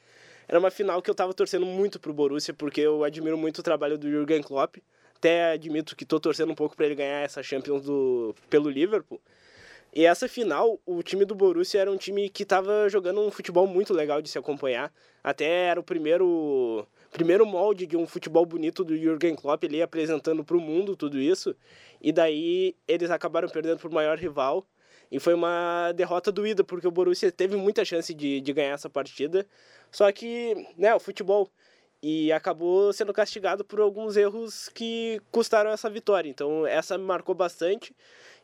Era 0.47 0.59
uma 0.59 0.71
final 0.71 1.01
que 1.01 1.09
eu 1.09 1.15
tava 1.15 1.33
torcendo 1.33 1.65
muito 1.65 1.99
pro 1.99 2.13
Borussia 2.13 2.53
porque 2.53 2.81
eu 2.81 3.03
admiro 3.03 3.37
muito 3.37 3.59
o 3.59 3.63
trabalho 3.63 3.97
do 3.97 4.09
Jürgen 4.09 4.41
Klopp. 4.41 4.77
Até 5.15 5.51
admito 5.53 5.95
que 5.95 6.05
tô 6.05 6.19
torcendo 6.19 6.51
um 6.51 6.55
pouco 6.55 6.75
para 6.75 6.85
ele 6.85 6.95
ganhar 6.95 7.21
essa 7.21 7.41
Champions 7.41 7.83
do 7.83 8.35
pelo 8.49 8.69
Liverpool. 8.69 9.19
E 9.95 10.05
essa 10.05 10.27
final, 10.27 10.77
o 10.85 11.01
time 11.01 11.23
do 11.23 11.33
Borussia 11.33 11.79
era 11.79 11.89
um 11.89 11.95
time 11.95 12.27
que 12.27 12.43
estava 12.43 12.89
jogando 12.89 13.21
um 13.21 13.31
futebol 13.31 13.65
muito 13.65 13.93
legal 13.93 14.21
de 14.21 14.29
se 14.29 14.37
acompanhar. 14.37 14.93
Até 15.23 15.45
era 15.67 15.79
o 15.79 15.83
primeiro 15.83 16.85
primeiro 17.13 17.45
molde 17.45 17.87
de 17.87 17.95
um 17.95 18.05
futebol 18.05 18.45
bonito 18.45 18.83
do 18.83 18.97
Jürgen 18.97 19.35
Klopp 19.37 19.63
ali 19.63 19.81
apresentando 19.81 20.43
para 20.43 20.57
o 20.57 20.59
mundo 20.59 20.97
tudo 20.97 21.17
isso. 21.17 21.55
E 22.01 22.11
daí 22.11 22.75
eles 22.85 23.09
acabaram 23.09 23.47
perdendo 23.47 23.79
para 23.79 23.87
o 23.87 23.93
maior 23.93 24.17
rival. 24.17 24.67
E 25.09 25.17
foi 25.17 25.33
uma 25.33 25.93
derrota 25.93 26.29
doída, 26.29 26.61
porque 26.61 26.87
o 26.87 26.91
Borussia 26.91 27.31
teve 27.31 27.55
muita 27.55 27.85
chance 27.85 28.13
de, 28.13 28.41
de 28.41 28.51
ganhar 28.51 28.73
essa 28.73 28.89
partida. 28.89 29.47
Só 29.89 30.11
que, 30.11 30.55
né, 30.77 30.93
o 30.93 30.99
futebol. 30.99 31.49
E 32.07 32.31
acabou 32.31 32.93
sendo 32.93 33.11
castigado 33.11 33.65
por 33.65 33.79
alguns 33.79 34.15
erros 34.15 34.69
que 34.69 35.19
custaram 35.31 35.71
essa 35.71 35.89
vitória. 35.89 36.29
Então, 36.29 36.63
essa 36.67 36.99
me 36.99 37.03
marcou 37.03 37.33
bastante. 37.33 37.95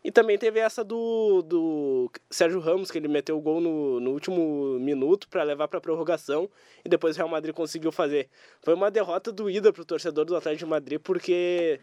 E 0.03 0.11
também 0.11 0.35
teve 0.35 0.59
essa 0.59 0.83
do, 0.83 1.43
do 1.43 2.11
Sérgio 2.27 2.59
Ramos, 2.59 2.89
que 2.89 2.97
ele 2.97 3.07
meteu 3.07 3.37
o 3.37 3.39
gol 3.39 3.61
no, 3.61 3.99
no 3.99 4.13
último 4.13 4.79
minuto 4.79 5.29
para 5.29 5.43
levar 5.43 5.67
para 5.67 5.79
prorrogação 5.79 6.49
e 6.83 6.89
depois 6.89 7.15
o 7.15 7.17
Real 7.17 7.29
Madrid 7.29 7.53
conseguiu 7.53 7.91
fazer. 7.91 8.29
Foi 8.63 8.73
uma 8.73 8.89
derrota 8.89 9.31
doída 9.31 9.71
para 9.71 9.83
o 9.83 9.85
torcedor 9.85 10.25
do 10.25 10.35
Atlético 10.35 10.65
de 10.65 10.71
Madrid, 10.71 10.99
porque 10.99 11.79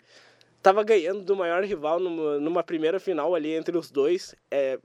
estava 0.57 0.83
ganhando 0.83 1.23
do 1.23 1.37
maior 1.37 1.63
rival 1.63 2.01
numa, 2.01 2.41
numa, 2.41 2.65
primeira 2.65 2.99
final 2.99 3.37
ali 3.37 3.53
entre 3.53 3.79
os 3.79 3.89
dois. 3.89 4.35
É, 4.51 4.81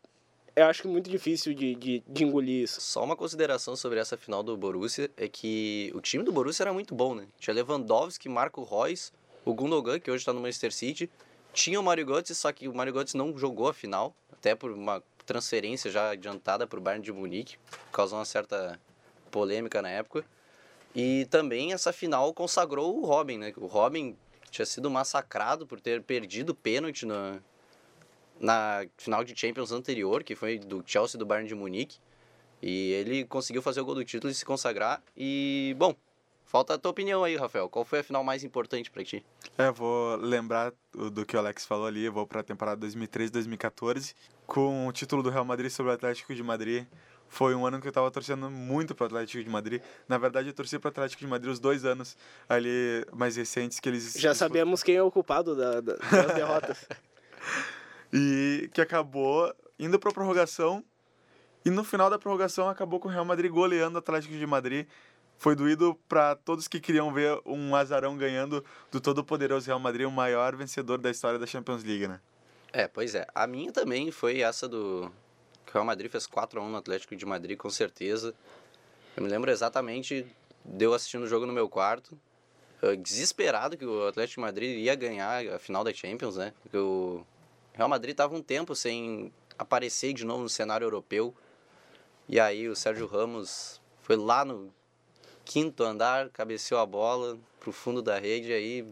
eu 0.55 0.65
acho 0.67 0.81
que 0.83 0.87
muito 0.87 1.09
difícil 1.09 1.53
de, 1.53 1.73
de, 1.75 2.03
de, 2.07 2.23
engolir 2.23 2.63
isso. 2.63 2.79
Só 2.79 3.03
uma 3.03 3.15
consideração 3.15 3.75
sobre 3.75 3.99
essa 3.99 4.15
final 4.15 4.43
do 4.43 4.55
Borussia 4.55 5.09
é 5.17 5.27
que 5.27 5.91
o 5.95 6.01
time 6.01 6.23
do 6.23 6.31
Borussia 6.31 6.63
era 6.63 6.73
muito 6.73 6.93
bom, 6.93 7.15
né? 7.15 7.27
Tinha 7.39 7.53
Lewandowski, 7.55 8.29
Marco 8.29 8.63
Reus, 8.63 9.11
o 9.43 9.53
Gundogan, 9.53 9.99
que 9.99 10.11
hoje 10.11 10.21
está 10.21 10.31
no 10.31 10.39
Manchester 10.39 10.71
City, 10.71 11.09
tinha 11.53 11.79
o 11.79 11.83
Mario 11.83 12.05
Götze, 12.05 12.35
só 12.35 12.51
que 12.51 12.67
o 12.67 12.73
Mario 12.73 12.93
Götze 12.93 13.17
não 13.17 13.37
jogou 13.37 13.67
a 13.67 13.73
final, 13.73 14.15
até 14.31 14.55
por 14.55 14.71
uma 14.71 15.03
transferência 15.25 15.89
já 15.89 16.11
adiantada 16.11 16.67
para 16.67 16.79
o 16.79 16.81
Bayern 16.81 17.03
de 17.03 17.11
Munique, 17.11 17.57
causou 17.91 18.19
uma 18.19 18.25
certa 18.25 18.79
polêmica 19.31 19.81
na 19.81 19.89
época. 19.89 20.23
E 20.95 21.25
também 21.25 21.73
essa 21.73 21.91
final 21.91 22.33
consagrou 22.33 22.99
o 22.99 23.05
Robin, 23.05 23.37
né? 23.39 23.53
O 23.57 23.65
Robin 23.65 24.15
tinha 24.51 24.65
sido 24.65 24.89
massacrado 24.89 25.65
por 25.65 25.79
ter 25.79 26.03
perdido 26.03 26.53
pênalti 26.53 27.05
na, 27.05 27.39
na 28.43 28.85
final 28.97 29.23
de 29.23 29.33
Champions 29.39 29.71
anterior, 29.71 30.21
que 30.21 30.35
foi 30.35 30.59
do 30.59 30.83
Chelsea 30.85 31.17
do 31.17 31.25
Bayern 31.25 31.47
de 31.47 31.55
Munique. 31.55 31.97
E 32.61 32.91
ele 32.91 33.25
conseguiu 33.25 33.61
fazer 33.61 33.81
o 33.81 33.85
gol 33.85 33.95
do 33.95 34.05
título 34.05 34.29
e 34.29 34.35
se 34.35 34.45
consagrar. 34.45 35.01
E, 35.17 35.75
bom, 35.77 35.95
Falta 36.45 36.75
a 36.75 36.77
tua 36.77 36.91
opinião 36.91 37.23
aí, 37.23 37.35
Rafael. 37.35 37.67
Qual 37.67 37.83
foi 37.83 37.99
a 37.99 38.03
final 38.03 38.23
mais 38.23 38.43
importante 38.43 38.91
para 38.91 39.03
ti? 39.03 39.25
É, 39.57 39.71
vou 39.71 40.17
lembrar 40.17 40.71
do 40.93 41.25
que 41.25 41.35
o 41.35 41.39
Alex 41.39 41.65
falou 41.65 41.87
ali. 41.87 42.05
Eu 42.05 42.13
vou 42.13 42.27
para 42.27 42.41
a 42.41 42.43
temporada 42.43 42.85
2013-2014 42.85 44.13
com 44.45 44.85
o 44.87 44.91
título 44.91 45.23
do 45.23 45.31
Real 45.31 45.43
Madrid 45.43 45.71
sobre 45.71 45.91
o 45.91 45.95
Atlético 45.95 46.35
de 46.35 46.43
Madrid. 46.43 46.85
Foi 47.27 47.55
um 47.55 47.65
ano 47.65 47.81
que 47.81 47.87
eu 47.87 47.89
estava 47.89 48.11
torcendo 48.11 48.51
muito 48.51 48.93
para 48.93 49.05
o 49.05 49.07
Atlético 49.07 49.43
de 49.43 49.49
Madrid. 49.49 49.81
Na 50.07 50.19
verdade, 50.19 50.49
eu 50.49 50.53
torci 50.53 50.77
para 50.77 50.89
o 50.89 50.91
Atlético 50.91 51.21
de 51.21 51.27
Madrid 51.27 51.51
os 51.51 51.59
dois 51.59 51.85
anos 51.85 52.15
ali 52.47 53.03
mais 53.11 53.35
recentes 53.35 53.79
que 53.79 53.89
eles. 53.89 54.13
Já 54.13 54.35
sabemos 54.35 54.83
quem 54.83 54.95
é 54.95 55.01
o 55.01 55.09
culpado 55.09 55.55
da, 55.55 55.81
da, 55.81 55.95
das 55.95 56.35
derrotas. 56.37 56.87
E 58.13 58.69
que 58.71 58.79
acabou 58.79 59.53
indo 59.79 59.99
para 59.99 60.11
a 60.11 60.13
prorrogação. 60.13 60.83
E 61.65 61.69
no 61.69 61.83
final 61.83 62.09
da 62.09 62.19
prorrogação 62.19 62.69
acabou 62.69 62.99
com 62.99 63.07
o 63.07 63.11
Real 63.11 63.25
Madrid 63.25 63.51
goleando 63.51 63.95
o 63.95 63.99
Atlético 63.99 64.33
de 64.33 64.45
Madrid 64.45 64.87
foi 65.37 65.55
doído 65.55 65.99
para 66.07 66.35
todos 66.35 66.67
que 66.67 66.79
queriam 66.79 67.11
ver 67.11 67.37
um 67.45 67.75
azarão 67.75 68.17
ganhando 68.17 68.63
do 68.91 69.01
todo-poderoso 69.01 69.67
Real 69.67 69.79
Madrid, 69.79 70.07
o 70.07 70.11
maior 70.11 70.55
vencedor 70.55 70.97
da 70.97 71.11
história 71.11 71.37
da 71.37 71.45
Champions 71.45 71.83
League, 71.83 72.07
né? 72.07 72.21
É, 72.71 72.87
pois 72.87 73.13
é. 73.13 73.27
A 73.35 73.45
minha 73.45 73.71
também 73.71 74.09
foi 74.09 74.39
essa 74.39 74.67
do. 74.67 75.11
Que 75.65 75.71
o 75.71 75.73
Real 75.73 75.85
Madrid 75.85 76.09
fez 76.09 76.25
4 76.25 76.59
a 76.59 76.63
1 76.63 76.69
no 76.69 76.77
Atlético 76.77 77.15
de 77.15 77.25
Madrid, 77.25 77.57
com 77.57 77.69
certeza. 77.69 78.33
Eu 79.17 79.23
me 79.23 79.29
lembro 79.29 79.51
exatamente 79.51 80.25
de 80.63 80.85
eu 80.85 80.93
assistindo 80.93 81.23
o 81.23 81.27
jogo 81.27 81.45
no 81.45 81.53
meu 81.53 81.67
quarto, 81.67 82.17
desesperado 83.01 83.77
que 83.77 83.85
o 83.85 84.07
Atlético 84.07 84.39
de 84.39 84.45
Madrid 84.45 84.79
ia 84.79 84.95
ganhar 84.95 85.45
a 85.47 85.59
final 85.59 85.83
da 85.83 85.93
Champions, 85.93 86.37
né? 86.37 86.53
Porque 86.63 86.77
o 86.77 87.25
Real 87.73 87.89
Madrid 87.89 88.11
estava 88.11 88.35
um 88.35 88.41
tempo 88.41 88.75
sem 88.75 89.31
aparecer 89.57 90.13
de 90.13 90.25
novo 90.25 90.43
no 90.43 90.49
cenário 90.49 90.85
europeu. 90.85 91.33
E 92.27 92.39
aí 92.39 92.67
o 92.67 92.75
Sérgio 92.75 93.05
Ramos 93.05 93.81
foi 94.01 94.15
lá 94.15 94.45
no 94.45 94.73
quinto 95.43 95.83
andar, 95.83 96.29
cabeceou 96.29 96.79
a 96.79 96.85
bola 96.85 97.37
pro 97.59 97.71
fundo 97.71 98.01
da 98.01 98.17
rede, 98.17 98.51
aí, 98.53 98.85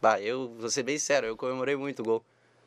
bah, 0.00 0.20
eu, 0.20 0.48
vou 0.58 0.70
ser 0.70 0.82
bem 0.82 0.98
sério, 0.98 1.28
eu 1.28 1.36
comemorei 1.36 1.76
muito 1.76 2.00
o 2.00 2.04
gol, 2.04 2.24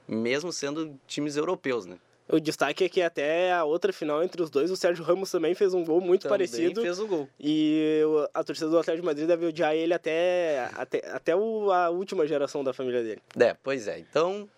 mesmo 0.08 0.52
sendo 0.52 1.00
times 1.08 1.36
europeus, 1.36 1.86
né? 1.86 1.97
O 2.30 2.41
destaque 2.41 2.84
é 2.84 2.89
que 2.89 3.02
até 3.02 3.54
a 3.54 3.63
outra 3.63 3.93
final 3.93 4.21
entre 4.21 4.41
os 4.41 4.50
dois, 4.50 4.69
o 4.69 4.76
Sérgio 4.76 5.04
Ramos 5.04 5.32
também 5.32 5.56
fez 5.56 5.73
um 5.73 5.86
gol 5.86 6.02
muito 6.02 6.23
também 6.23 6.39
parecido. 6.39 6.82
fez 6.82 7.00
o 7.00 7.08
gol. 7.08 7.30
E 7.39 8.02
a 8.34 8.43
torcida 8.43 8.69
do 8.69 8.78
Atlético 8.78 9.04
de 9.04 9.06
Madrid 9.06 9.28
deve 9.28 9.45
odiar 9.45 9.73
ele 9.73 9.93
até, 9.93 10.69
até, 10.76 11.10
até 11.10 11.36
o, 11.36 11.71
a 11.71 11.89
última 11.89 12.28
geração 12.28 12.65
da 12.65 12.73
família 12.73 13.02
dele. 13.02 13.21
É, 13.39 13.56
pois 13.63 13.88
é. 13.88 13.97
Então, 13.97 14.50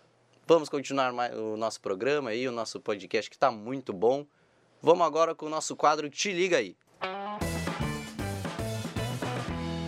vamos 0.50 0.68
continuar 0.68 1.12
mais, 1.12 1.32
o 1.32 1.56
nosso 1.56 1.80
programa 1.80 2.30
aí, 2.30 2.48
o 2.48 2.50
nosso 2.50 2.80
podcast 2.80 3.30
que 3.30 3.36
está 3.36 3.52
muito 3.52 3.92
bom. 3.92 4.26
Vamos 4.82 5.06
agora 5.06 5.32
com 5.32 5.46
o 5.46 5.48
nosso 5.48 5.76
quadro 5.76 6.10
Te 6.10 6.32
Liga 6.32 6.56
Aí. 6.56 6.76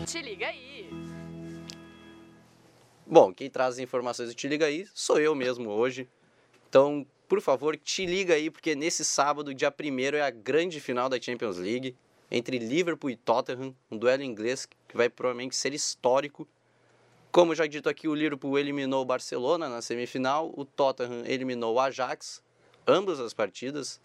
Te 0.07 0.23
liga 0.23 0.47
aí. 0.47 0.89
Bom, 3.05 3.35
quem 3.35 3.51
traz 3.51 3.75
as 3.75 3.79
informações 3.81 4.29
do 4.29 4.37
Te 4.37 4.47
Liga 4.47 4.67
Aí 4.67 4.87
sou 4.95 5.19
eu 5.19 5.35
mesmo 5.35 5.69
hoje. 5.69 6.09
Então, 6.69 7.05
por 7.27 7.41
favor, 7.41 7.77
te 7.77 8.07
liga 8.07 8.35
aí, 8.35 8.49
porque 8.49 8.77
nesse 8.77 9.05
sábado, 9.05 9.53
dia 9.53 9.75
1 9.77 10.17
é 10.17 10.23
a 10.23 10.31
grande 10.31 10.79
final 10.79 11.09
da 11.09 11.21
Champions 11.21 11.57
League 11.57 11.97
entre 12.31 12.61
Liverpool 12.61 13.11
e 13.11 13.17
Tottenham, 13.17 13.75
um 13.91 13.99
duelo 13.99 14.23
inglês 14.23 14.69
que 14.87 14.97
vai 14.97 15.09
provavelmente 15.09 15.57
ser 15.57 15.75
histórico. 15.75 16.47
Como 17.33 17.55
já 17.55 17.67
dito 17.67 17.89
aqui, 17.89 18.07
o 18.07 18.15
Liverpool 18.15 18.59
eliminou 18.59 19.03
o 19.03 19.05
Barcelona 19.05 19.69
na 19.69 19.83
semifinal, 19.83 20.53
o 20.55 20.65
Tottenham 20.65 21.25
eliminou 21.27 21.75
o 21.75 21.81
Ajax, 21.81 22.43
ambas 22.87 23.19
as 23.19 23.33
partidas, 23.33 24.01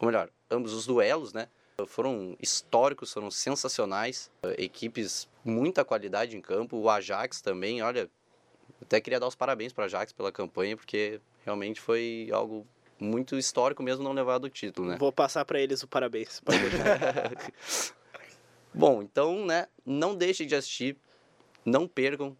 ou 0.00 0.06
melhor, 0.06 0.28
ambos 0.50 0.72
os 0.72 0.84
duelos, 0.84 1.32
né? 1.32 1.48
foram 1.86 2.36
históricos, 2.40 3.12
foram 3.12 3.30
sensacionais. 3.30 4.30
Equipes 4.56 5.28
muita 5.44 5.84
qualidade 5.84 6.36
em 6.36 6.40
campo. 6.40 6.76
O 6.76 6.90
Ajax 6.90 7.40
também, 7.40 7.82
olha, 7.82 8.10
até 8.82 9.00
queria 9.00 9.20
dar 9.20 9.28
os 9.28 9.34
parabéns 9.34 9.72
para 9.72 9.82
o 9.82 9.84
Ajax 9.84 10.12
pela 10.12 10.32
campanha, 10.32 10.76
porque 10.76 11.20
realmente 11.44 11.80
foi 11.80 12.28
algo 12.32 12.66
muito 12.98 13.36
histórico 13.36 13.82
mesmo 13.82 14.02
não 14.02 14.12
levar 14.12 14.38
do 14.38 14.50
título, 14.50 14.88
né? 14.88 14.96
Vou 14.98 15.12
passar 15.12 15.44
para 15.44 15.60
eles 15.60 15.82
o 15.82 15.88
parabéns. 15.88 16.42
Bom, 18.74 19.02
então, 19.02 19.46
né, 19.46 19.66
não 19.84 20.14
deixe 20.14 20.44
de 20.44 20.54
assistir, 20.54 20.96
não 21.64 21.86
percam. 21.86 22.36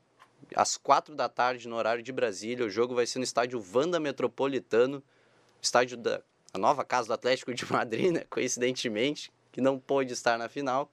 Às 0.54 0.76
quatro 0.76 1.14
da 1.14 1.28
tarde, 1.28 1.68
no 1.68 1.76
horário 1.76 2.02
de 2.02 2.12
Brasília, 2.12 2.66
o 2.66 2.70
jogo 2.70 2.94
vai 2.94 3.06
ser 3.06 3.18
no 3.18 3.24
estádio 3.24 3.60
Vanda 3.60 4.00
Metropolitano, 4.00 5.02
estádio 5.60 5.96
da 5.96 6.22
a 6.52 6.58
nova 6.58 6.84
casa 6.84 7.08
do 7.08 7.14
Atlético 7.14 7.52
de 7.52 7.70
Madrid, 7.70 8.12
né, 8.12 8.24
coincidentemente, 8.30 9.32
que 9.52 9.60
não 9.60 9.78
pôde 9.78 10.12
estar 10.12 10.38
na 10.38 10.48
final. 10.48 10.90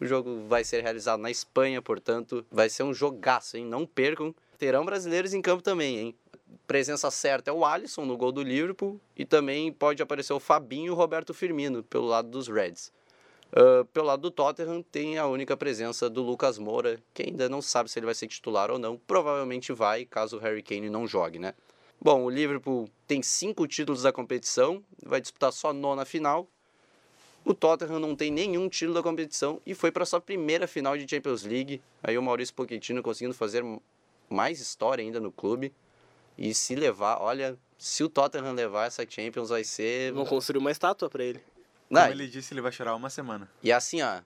O 0.00 0.04
jogo 0.04 0.44
vai 0.48 0.64
ser 0.64 0.82
realizado 0.82 1.20
na 1.20 1.30
Espanha, 1.30 1.80
portanto, 1.80 2.44
vai 2.50 2.68
ser 2.68 2.82
um 2.82 2.92
jogaço, 2.92 3.56
hein? 3.56 3.64
Não 3.64 3.86
percam. 3.86 4.34
Terão 4.58 4.84
brasileiros 4.84 5.32
em 5.32 5.40
campo 5.40 5.62
também, 5.62 5.98
hein? 5.98 6.14
Presença 6.66 7.10
certa 7.10 7.50
é 7.50 7.54
o 7.54 7.64
Alisson 7.64 8.04
no 8.04 8.16
gol 8.16 8.32
do 8.32 8.42
Liverpool 8.42 9.00
e 9.16 9.24
também 9.24 9.72
pode 9.72 10.02
aparecer 10.02 10.32
o 10.32 10.40
Fabinho 10.40 10.86
e 10.86 10.90
o 10.90 10.94
Roberto 10.94 11.32
Firmino 11.32 11.82
pelo 11.82 12.06
lado 12.06 12.28
dos 12.28 12.48
Reds. 12.48 12.92
Uh, 13.56 13.84
pelo 13.86 14.06
lado 14.06 14.22
do 14.22 14.32
Tottenham 14.32 14.82
tem 14.82 15.16
a 15.16 15.28
única 15.28 15.56
presença 15.56 16.10
do 16.10 16.22
Lucas 16.22 16.58
Moura, 16.58 17.00
que 17.14 17.22
ainda 17.22 17.48
não 17.48 17.62
sabe 17.62 17.88
se 17.88 17.96
ele 17.96 18.06
vai 18.06 18.14
ser 18.14 18.26
titular 18.26 18.68
ou 18.68 18.80
não. 18.80 18.96
Provavelmente 18.96 19.72
vai, 19.72 20.04
caso 20.04 20.36
o 20.38 20.40
Harry 20.40 20.60
Kane 20.60 20.90
não 20.90 21.06
jogue, 21.06 21.38
né? 21.38 21.54
Bom, 22.00 22.24
o 22.24 22.28
Liverpool 22.28 22.90
tem 23.06 23.22
cinco 23.22 23.68
títulos 23.68 24.02
da 24.02 24.12
competição, 24.12 24.82
vai 25.06 25.20
disputar 25.20 25.52
só 25.52 25.70
a 25.70 25.72
nona 25.72 26.04
final. 26.04 26.48
O 27.44 27.54
Tottenham 27.54 28.00
não 28.00 28.16
tem 28.16 28.28
nenhum 28.28 28.68
título 28.68 28.94
da 28.94 29.02
competição 29.02 29.60
e 29.64 29.72
foi 29.72 29.92
para 29.92 30.04
sua 30.04 30.20
primeira 30.20 30.66
final 30.66 30.98
de 30.98 31.08
Champions 31.08 31.44
League. 31.44 31.80
Aí 32.02 32.18
o 32.18 32.22
Maurício 32.22 32.54
Pochettino 32.54 33.04
conseguindo 33.04 33.34
fazer 33.34 33.62
mais 34.28 34.60
história 34.60 35.02
ainda 35.04 35.20
no 35.20 35.30
clube. 35.30 35.72
E 36.36 36.52
se 36.52 36.74
levar, 36.74 37.18
olha, 37.20 37.56
se 37.78 38.02
o 38.02 38.08
Tottenham 38.08 38.52
levar 38.52 38.86
essa 38.86 39.08
Champions 39.08 39.50
vai 39.50 39.62
ser. 39.62 40.12
Vão 40.12 40.26
construir 40.26 40.58
uma 40.58 40.72
estátua 40.72 41.08
para 41.08 41.22
ele. 41.22 41.40
Como 42.02 42.14
ele 42.14 42.28
disse, 42.28 42.52
ele 42.54 42.60
vai 42.60 42.72
chorar 42.72 42.94
uma 42.94 43.10
semana. 43.10 43.50
E 43.62 43.72
assim, 43.72 44.02
ó. 44.02 44.20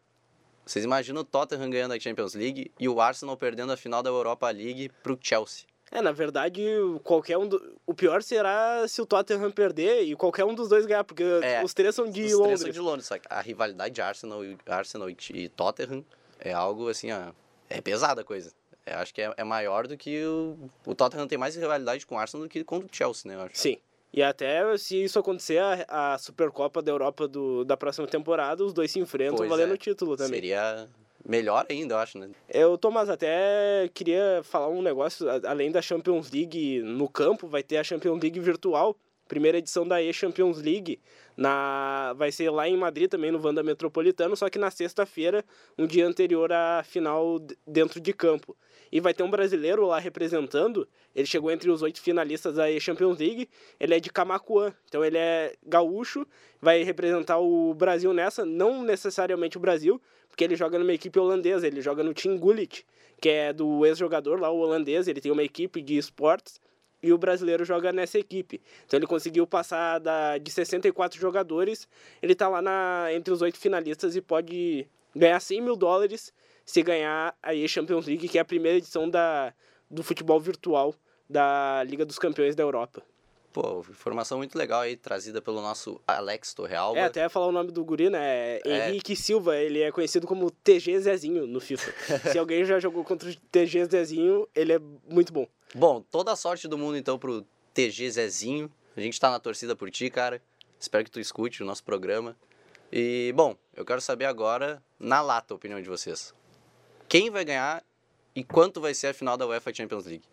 Vocês 0.65 0.85
imaginam 0.85 1.23
o 1.23 1.25
Tottenham 1.25 1.71
ganhando 1.71 1.95
a 1.95 2.01
Champions 2.01 2.35
League 2.35 2.71
e 2.79 2.89
o 2.89 3.01
Arsenal 3.01 3.37
perdendo 3.39 3.73
a 3.73 3.77
final 3.77 4.03
da 4.03 4.11
Europa 4.11 4.51
League 4.51 4.91
pro 5.03 5.19
Chelsea. 5.19 5.67
É, 5.91 6.03
na 6.03 6.13
verdade, 6.13 6.63
qualquer 7.03 7.39
um 7.39 7.49
do... 7.49 7.81
o 7.87 7.95
pior 7.95 8.23
será 8.23 8.87
se 8.87 9.01
o 9.01 9.07
Tottenham 9.07 9.51
perder 9.51 10.03
e 10.03 10.15
qualquer 10.15 10.45
um 10.45 10.55
dos 10.55 10.69
dois 10.69 10.85
ganhar, 10.85 11.05
porque 11.05 11.25
é, 11.43 11.65
os 11.65 11.73
três 11.73 11.95
são 11.95 12.11
de 12.11 12.25
os 12.25 12.33
Londres. 12.33 12.61
Três 12.61 12.75
são 12.77 12.85
de 12.85 12.89
Londres, 12.91 13.07
só 13.07 13.19
que 13.19 13.27
a 13.31 13.41
rivalidade 13.41 13.95
de 13.95 14.03
Arsenal, 14.03 14.41
Arsenal 14.67 15.09
e 15.09 15.49
Tottenham 15.49 16.05
é 16.39 16.53
algo 16.53 16.89
assim, 16.91 17.11
ó, 17.11 17.33
é 17.71 17.81
pesada 17.81 18.21
a 18.21 18.25
coisa. 18.25 18.53
Eu 18.85 18.99
acho 18.99 19.15
que 19.15 19.23
é, 19.23 19.33
é 19.37 19.45
maior 19.45 19.87
do 19.87 19.97
que 19.97 20.23
o 20.25 20.71
o 20.85 20.95
Tottenham 20.95 21.27
tem 21.27 21.39
mais 21.39 21.57
rivalidade 21.57 22.05
com 22.05 22.17
o 22.17 22.19
Arsenal 22.19 22.47
do 22.47 22.51
que 22.51 22.63
com 22.65 22.79
o 22.79 22.87
Chelsea, 22.93 23.31
né, 23.31 23.39
eu 23.39 23.47
acho. 23.47 23.57
Sim. 23.57 23.79
E 24.13 24.23
até 24.23 24.77
se 24.79 25.05
isso 25.05 25.19
acontecer, 25.19 25.59
a, 25.59 26.15
a 26.15 26.19
Supercopa 26.19 26.81
da 26.81 26.91
Europa 26.91 27.29
do, 27.29 27.65
da 27.65 27.77
próxima 27.77 28.07
temporada, 28.07 28.65
os 28.65 28.73
dois 28.73 28.91
se 28.91 28.99
enfrentam 28.99 29.37
Pois 29.37 29.51
valendo 29.51 29.73
é. 29.73 29.75
o 29.75 29.79
título 29.79 30.17
também. 30.17 30.35
Seria 30.35 30.89
melhor 31.27 31.67
ainda, 31.69 31.95
eu 31.95 31.99
acho, 31.99 32.19
né? 32.19 32.31
Eu, 32.49 32.79
Tomás, 32.79 33.11
até 33.11 33.89
queria 33.93 34.41
falar 34.43 34.69
um 34.69 34.81
negócio, 34.81 35.27
além 35.47 35.71
da 35.71 35.83
Champions 35.83 36.31
League 36.31 36.81
no 36.83 37.09
campo, 37.09 37.47
vai 37.47 37.63
ter 37.63 37.77
a 37.77 37.85
Champions 37.85 38.21
League 38.23 38.41
virtual, 38.41 38.97
primeira 39.29 39.59
edição 39.59 39.87
da 39.87 40.03
E-Champions 40.03 40.61
League, 40.63 40.99
na, 41.37 42.15
vai 42.17 42.33
ser 42.33 42.51
lá 42.51 42.67
em 42.67 42.77
Madrid 42.77 43.11
também, 43.11 43.31
no 43.31 43.45
Wanda 43.45 43.63
Metropolitano, 43.63 44.35
só 44.35 44.49
que 44.49 44.59
na 44.59 44.71
sexta-feira, 44.71 45.45
um 45.77 45.87
dia 45.87 46.07
anterior 46.07 46.51
à 46.51 46.83
final 46.83 47.39
dentro 47.67 48.01
de 48.01 48.13
campo. 48.15 48.57
E 48.91 49.01
vai 49.01 49.13
ter 49.13 49.23
um 49.23 49.31
brasileiro 49.31 49.87
lá 49.87 49.99
representando, 49.99 50.89
ele 51.15 51.27
chegou 51.27 51.51
entre 51.51 51.71
os 51.71 51.83
oito 51.83 52.01
finalistas 52.01 52.55
da 52.55 52.71
E-Champions 52.71 53.19
League, 53.19 53.49
ele 53.79 53.95
é 53.95 54.01
de 54.01 54.11
Camacuã, 54.11 54.73
então 54.89 55.05
ele 55.05 55.19
é 55.19 55.55
gaúcho, 55.67 56.27
vai 56.61 56.83
representar 56.83 57.39
o 57.39 57.75
Brasil 57.75 58.13
nessa, 58.13 58.45
não 58.45 58.83
necessariamente 58.83 59.57
o 59.57 59.61
Brasil, 59.61 60.01
porque 60.29 60.45
ele 60.45 60.57
joga 60.57 60.79
numa 60.79 60.93
equipe 60.93 61.19
holandesa, 61.19 61.67
ele 61.67 61.81
joga 61.81 62.03
no 62.03 62.15
Team 62.15 62.39
Gullit, 62.39 62.87
que 63.21 63.29
é 63.29 63.53
do 63.53 63.85
ex-jogador 63.85 64.41
lá, 64.41 64.51
o 64.51 64.59
holandês, 64.59 65.09
ele 65.09 65.21
tem 65.21 65.33
uma 65.33 65.43
equipe 65.43 65.83
de 65.83 65.97
esportes, 65.97 66.61
e 67.03 67.13
o 67.13 67.19
brasileiro 67.19 67.65
joga 67.65 67.93
nessa 67.93 68.19
equipe. 68.19 68.61
Então 68.85 68.99
ele 68.99 69.07
conseguiu 69.07 69.47
passar 69.47 69.99
da, 69.99 70.39
de 70.39 70.51
64 70.51 71.21
jogadores, 71.21 71.89
ele 72.21 72.35
tá 72.35 72.49
lá 72.49 72.61
na, 72.61 73.09
entre 73.13 73.33
os 73.33 73.43
oito 73.43 73.59
finalistas 73.59 74.17
e 74.17 74.21
pode 74.21 74.87
ganhar 75.15 75.41
100 75.41 75.61
mil 75.61 75.77
dólares 75.77 76.33
se 76.69 76.83
ganhar 76.83 77.35
a 77.43 77.55
E-Champions 77.55 78.07
League, 78.07 78.29
que 78.29 78.37
é 78.37 78.43
a 78.43 78.45
primeira 78.45 78.77
edição 78.77 79.09
da, 79.09 79.55
do 79.91 80.03
futebol 80.03 80.39
virtual 80.39 80.95
da 81.29 81.83
Liga 81.85 82.05
dos 82.05 82.19
Campeões 82.19 82.55
da 82.55 82.63
Europa. 82.63 83.03
Pô, 83.55 83.81
informação 83.89 84.37
muito 84.37 84.57
legal 84.57 84.83
aí, 84.83 84.95
trazida 84.95 85.41
pelo 85.41 85.63
nosso 85.63 85.99
Alex 86.07 86.53
Torrealba. 86.53 86.99
É, 86.99 87.05
até 87.05 87.27
falar 87.31 87.47
o 87.47 87.53
nome 87.53 87.73
do 87.73 87.83
guri, 87.83 88.11
né? 88.11 88.59
É. 88.59 88.91
Henrique 88.91 89.17
Silva, 89.17 89.57
ele 89.57 89.81
é 89.81 89.91
conhecido 89.91 90.27
como 90.27 90.51
TG 90.51 91.01
Zezinho 91.01 91.47
no 91.47 91.59
FIFA. 91.59 91.95
Se 92.33 92.39
alguém 92.39 92.63
já 92.67 92.79
jogou 92.79 93.03
contra 93.03 93.31
o 93.31 93.35
TG 93.35 93.87
Zezinho, 93.87 94.47
ele 94.55 94.75
é 94.75 94.79
muito 95.09 95.33
bom. 95.33 95.49
Bom, 95.75 96.03
toda 96.03 96.33
a 96.33 96.37
sorte 96.37 96.69
do 96.69 96.77
mundo 96.77 96.99
então 96.99 97.19
pro 97.19 97.47
TG 97.73 98.11
Zezinho. 98.11 98.71
A 98.95 99.01
gente 99.01 99.19
tá 99.19 99.31
na 99.31 99.41
torcida 99.41 99.75
por 99.75 99.91
ti, 99.91 100.11
cara. 100.11 100.43
Espero 100.79 101.03
que 101.03 101.11
tu 101.11 101.19
escute 101.19 101.63
o 101.63 101.67
nosso 101.67 101.83
programa. 101.83 102.37
E, 102.93 103.33
bom, 103.35 103.57
eu 103.75 103.87
quero 103.87 104.03
saber 104.03 104.27
agora, 104.27 104.83
na 105.01 105.23
lata, 105.23 105.55
a 105.55 105.57
opinião 105.57 105.81
de 105.81 105.89
vocês. 105.89 106.37
Quem 107.09 107.31
vai 107.31 107.43
ganhar 107.43 107.83
e 108.35 108.45
quanto 108.45 108.83
vai 108.83 108.93
ser 108.93 109.07
a 109.07 109.15
final 109.15 109.35
da 109.35 109.47
UEFA 109.47 109.73
Champions 109.73 110.05
League? 110.05 110.25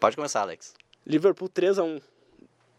Pode 0.00 0.16
começar, 0.16 0.40
Alex. 0.40 0.72
Liverpool 1.06 1.50
3 1.50 1.78
a 1.78 1.84
1 1.84 2.00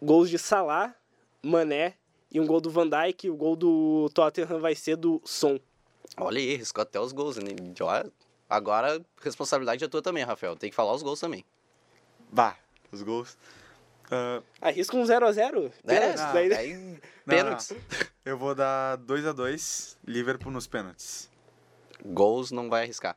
Gols 0.02 0.32
de 0.32 0.40
Salah, 0.40 0.96
Mané 1.44 1.94
e 2.32 2.40
um 2.40 2.48
gol 2.48 2.60
do 2.60 2.72
Van 2.72 2.90
Dijk. 2.90 3.30
O 3.30 3.36
gol 3.36 3.56
do 3.56 4.10
Tottenham 4.16 4.60
vai 4.60 4.74
ser 4.74 4.96
do 4.96 5.22
Son. 5.24 5.60
Olha 6.18 6.40
aí, 6.40 6.56
riscou 6.56 6.82
até 6.82 7.00
os 7.00 7.12
gols. 7.12 7.38
Né? 7.38 7.52
Agora, 8.50 9.00
responsabilidade 9.22 9.84
é 9.84 9.88
tua 9.88 10.02
também, 10.02 10.24
Rafael. 10.24 10.56
Tem 10.56 10.72
que 10.72 10.76
falar 10.76 10.94
os 10.94 11.04
gols 11.04 11.20
também. 11.20 11.46
Bah, 12.32 12.58
os 12.92 13.04
gols. 13.04 13.38
Ah, 14.10 14.42
Arrisca 14.60 14.98
um 14.98 15.04
0x0. 15.04 15.72
É, 15.86 16.16
daí... 16.34 16.54
aí, 16.54 16.74
não, 16.74 17.00
pênaltis. 17.28 17.70
não. 17.70 17.78
Eu 18.26 18.40
vou 18.40 18.56
dar 18.56 18.96
2 18.96 19.28
a 19.28 19.34
2 19.34 20.00
Liverpool 20.04 20.52
nos 20.52 20.66
pênaltis. 20.66 21.30
Gols 22.04 22.50
não 22.50 22.70
vai 22.70 22.84
arriscar. 22.84 23.16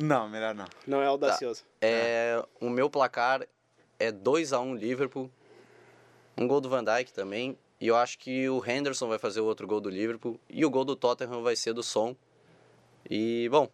Não, 0.00 0.28
melhor 0.28 0.54
não. 0.54 0.64
Não 0.86 1.02
é 1.02 1.06
audacioso. 1.06 1.62
É, 1.80 2.42
O 2.60 2.70
meu 2.70 2.88
placar 2.88 3.46
é 3.98 4.10
2x1 4.10 4.78
Liverpool. 4.78 5.30
Um 6.38 6.48
gol 6.48 6.60
do 6.60 6.70
Van 6.70 6.82
Dijk 6.82 7.12
também. 7.12 7.56
E 7.78 7.86
eu 7.86 7.96
acho 7.96 8.18
que 8.18 8.48
o 8.48 8.64
Henderson 8.64 9.08
vai 9.08 9.18
fazer 9.18 9.40
o 9.40 9.44
outro 9.44 9.66
gol 9.66 9.80
do 9.80 9.90
Liverpool. 9.90 10.40
E 10.48 10.64
o 10.64 10.70
gol 10.70 10.84
do 10.84 10.96
Tottenham 10.96 11.42
vai 11.42 11.54
ser 11.54 11.74
do 11.74 11.82
Son. 11.82 12.16
E, 13.08 13.48
bom, 13.50 13.68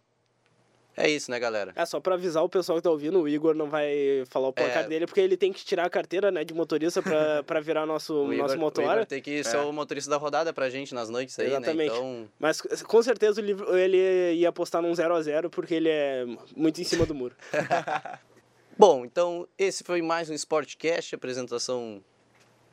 é 0.97 1.09
isso, 1.09 1.29
né, 1.31 1.39
galera? 1.39 1.71
É, 1.75 1.85
só 1.85 1.99
pra 1.99 2.15
avisar 2.15 2.43
o 2.43 2.49
pessoal 2.49 2.77
que 2.77 2.83
tá 2.83 2.89
ouvindo, 2.89 3.21
o 3.21 3.27
Igor 3.29 3.53
não 3.55 3.69
vai 3.69 4.23
falar 4.29 4.47
o 4.49 4.53
placar 4.53 4.83
É. 4.83 4.87
dele, 4.87 5.05
porque 5.05 5.21
ele 5.21 5.37
tem 5.37 5.53
que 5.53 5.63
tirar 5.63 5.85
a 5.85 5.89
carteira 5.89 6.31
né, 6.31 6.43
de 6.43 6.53
motorista 6.53 7.01
pra, 7.01 7.43
pra 7.47 7.59
virar 7.59 7.85
nosso, 7.85 8.13
O 8.13 8.33
Igor, 8.33 8.43
nosso 8.43 8.55
o 8.55 8.59
motor. 8.59 8.83
Igor 8.83 9.05
tem 9.05 9.21
que 9.21 9.43
ser 9.43 9.57
É. 9.57 9.59
o 9.61 9.71
motorista 9.71 10.09
da 10.09 10.17
rodada 10.17 10.51
pra 10.51 10.69
gente 10.69 10.93
nas 10.93 11.07
noites 11.09 11.37
aí, 11.39 11.47
Exatamente. 11.47 11.77
né? 11.77 11.85
Então, 11.85 12.29
Mas 12.39 12.61
com 12.61 13.01
certeza 13.03 13.39
o 13.39 13.43
livro, 13.43 13.77
ele 13.77 14.33
ia 14.33 14.49
apostar 14.49 14.81
num 14.81 14.91
0x0 14.91 15.49
porque 15.49 15.75
ele 15.75 15.89
é 15.89 16.25
muito 16.55 16.81
em 16.81 16.83
cima 16.83 17.05
do 17.05 17.13
muro. 17.15 17.35
Bom, 18.77 19.05
então 19.05 19.47
esse 19.57 19.83
foi 19.83 20.01
mais 20.01 20.29
um 20.29 20.33
Sportcast, 20.33 21.15
apresentação 21.15 22.03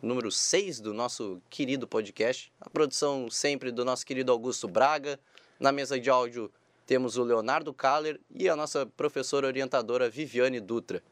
número 0.03 0.31
6 0.31 0.81
do 0.81 0.93
nosso 0.93 1.41
querido 1.49 1.87
podcast. 1.87 2.53
A 2.61 2.69
produção 2.69 3.31
sempre 3.31 3.71
do 3.71 3.85
nosso 3.85 4.05
querido 4.05 4.31
Augusto 4.31 4.69
Braga. 4.69 5.19
Na 5.59 5.73
mesa 5.73 5.99
de 5.99 6.11
áudio 6.11 6.51
temos 6.87 7.17
o 7.17 7.25
Leonardo 7.25 7.73
Kaller 7.73 8.21
e 8.35 8.49
a 8.49 8.57
nossa 8.57 8.87
professora 8.87 9.47
orientadora 9.47 10.09
Viviane 10.11 10.61
Dutra. 10.61 11.03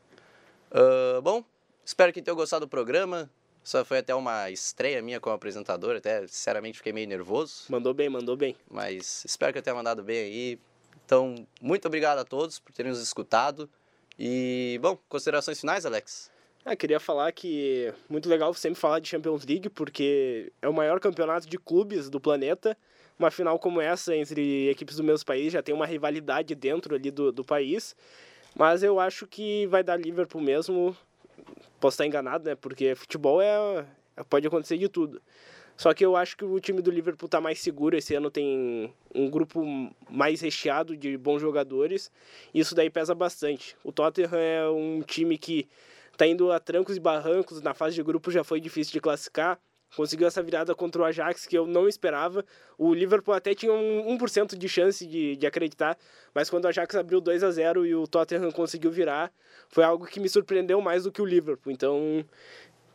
Ah, 0.71 1.21
bom, 1.23 1.45
espero 1.85 2.13
que 2.13 2.23
tenham 2.23 2.37
gostado 2.37 2.67
do 2.67 2.69
programa. 2.69 3.31
Essa 3.65 3.85
foi 3.85 3.99
até 3.99 4.13
uma 4.15 4.51
estreia 4.51 5.01
minha 5.01 5.21
como 5.21 5.37
apresentador, 5.37 5.95
até 5.97 6.27
sinceramente 6.27 6.79
fiquei 6.79 6.93
meio 6.93 7.07
nervoso, 7.07 7.67
Mandou 7.69 7.95
bem, 7.95 8.09
mandou 8.09 8.37
bem. 8.37 8.57
mas 8.69 9.25
espero 9.25 9.53
que 9.53 9.59
eu 9.61 9.63
tenha 9.63 9.77
mandado 9.77 10.03
bem 10.03 10.19
aí. 10.19 10.59
Então, 11.07 11.47
muito 11.61 11.87
obrigado 11.87 12.19
a 12.19 12.25
todos 12.25 12.59
por 12.59 12.73
terem 12.73 12.91
nos 12.91 13.01
escutado. 13.01 13.71
E, 14.19 14.81
bom, 14.83 14.99
considerações 15.09 15.61
finais, 15.61 15.87
Alex? 15.87 16.29
Ah, 16.65 16.75
queria 16.75 16.99
falar 16.99 17.31
que 17.33 17.93
muito 18.09 18.29
legal 18.29 18.53
sempre 18.55 18.81
falar 18.81 18.99
de 18.99 19.09
Champions 19.09 19.45
League, 19.45 19.69
porque 19.69 20.53
é 20.61 20.69
o 20.69 20.73
maior 20.73 20.99
campeonato 20.99 21.49
de 21.49 21.57
clubes 21.59 22.11
do 22.11 22.21
planeta. 22.21 22.77
Uma 23.19 23.31
final 23.31 23.59
como 23.59 23.81
essa 23.81 24.17
entre 24.17 24.69
equipes 24.69 24.97
do 24.97 25.05
mesmo 25.05 25.25
país 25.25 25.53
já 25.53 25.63
tem 25.63 25.75
uma 25.75 25.87
rivalidade 25.87 26.55
dentro 26.55 26.95
ali 26.95 27.11
do, 27.11 27.31
do 27.31 27.45
país. 27.45 27.95
Mas 28.55 28.83
eu 28.83 29.01
acho 29.01 29.27
que 29.27 29.67
vai 29.67 29.83
dar 29.83 29.97
Liverpool 29.97 30.41
mesmo. 30.41 30.97
Posso 31.81 31.95
estar 31.95 32.07
enganado, 32.07 32.45
né? 32.45 32.55
Porque 32.55 32.95
futebol 32.95 33.41
é, 33.41 33.87
pode 34.29 34.47
acontecer 34.47 34.77
de 34.77 34.89
tudo. 34.89 35.21
Só 35.77 35.93
que 35.95 36.05
eu 36.05 36.17
acho 36.17 36.37
que 36.37 36.45
o 36.45 36.61
time 36.61 36.83
do 36.83 36.91
Liverpool 36.91 37.29
tá 37.29 37.41
mais 37.41 37.61
seguro. 37.61 37.97
Esse 37.97 38.15
ano 38.15 38.31
tem 38.31 38.93
um 39.15 39.29
grupo 39.31 39.65
mais 40.09 40.41
recheado 40.41 40.97
de 40.97 41.17
bons 41.17 41.41
jogadores. 41.41 42.11
Isso 42.55 42.75
daí 42.75 42.91
pesa 42.91 43.15
bastante. 43.15 43.77
O 43.83 43.91
Tottenham 43.91 44.35
é 44.35 44.69
um 44.69 45.03
time 45.03 45.39
que 45.39 45.69
tá 46.17 46.27
indo 46.27 46.53
a 46.53 46.61
trancos 46.61 46.97
e 46.97 47.01
barrancos. 47.01 47.61
Na 47.63 47.75
fase 47.75 47.97
de 47.97 48.03
grupo 48.03 48.31
já 48.31 48.45
foi 48.45 48.61
difícil 48.61 48.93
de 48.93 49.01
classificar. 49.01 49.59
Conseguiu 49.95 50.27
essa 50.27 50.43
virada 50.43 50.75
contra 50.75 51.03
o 51.03 51.05
Ajax 51.05 51.47
que 51.47 51.57
eu 51.57 51.67
não 51.67 51.87
esperava. 51.87 52.45
O 52.79 52.95
Liverpool 52.95 53.35
até 53.35 53.55
tinha 53.55 53.73
um 53.73 54.17
1% 54.17 54.57
de 54.57 54.69
chance 54.69 55.07
de, 55.07 55.37
de 55.37 55.47
acreditar, 55.47 55.99
mas 56.35 56.49
quando 56.49 56.65
o 56.65 56.69
Ajax 56.69 56.95
abriu 56.95 57.21
2 57.21 57.43
a 57.45 57.51
0 57.51 57.85
e 57.85 57.95
o 57.95 58.07
Tottenham 58.07 58.51
conseguiu 58.51 58.91
virar, 58.91 59.31
foi 59.69 59.85
algo 59.85 60.07
que 60.07 60.19
me 60.19 60.29
surpreendeu 60.29 60.81
mais 60.81 61.05
do 61.05 61.13
que 61.13 61.21
o 61.21 61.27
Liverpool. 61.27 61.71
Então, 61.71 62.25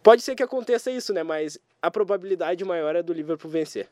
pode 0.01 0.23
ser 0.23 0.35
que 0.35 0.41
aconteça 0.41 0.89
isso, 0.89 1.13
né? 1.13 1.21
Mas 1.21 1.59
a 1.81 1.91
probabilidade 1.91 2.65
maior 2.65 2.95
é 2.95 3.03
do 3.03 3.13
Liverpool 3.13 3.51
vencer. 3.51 3.87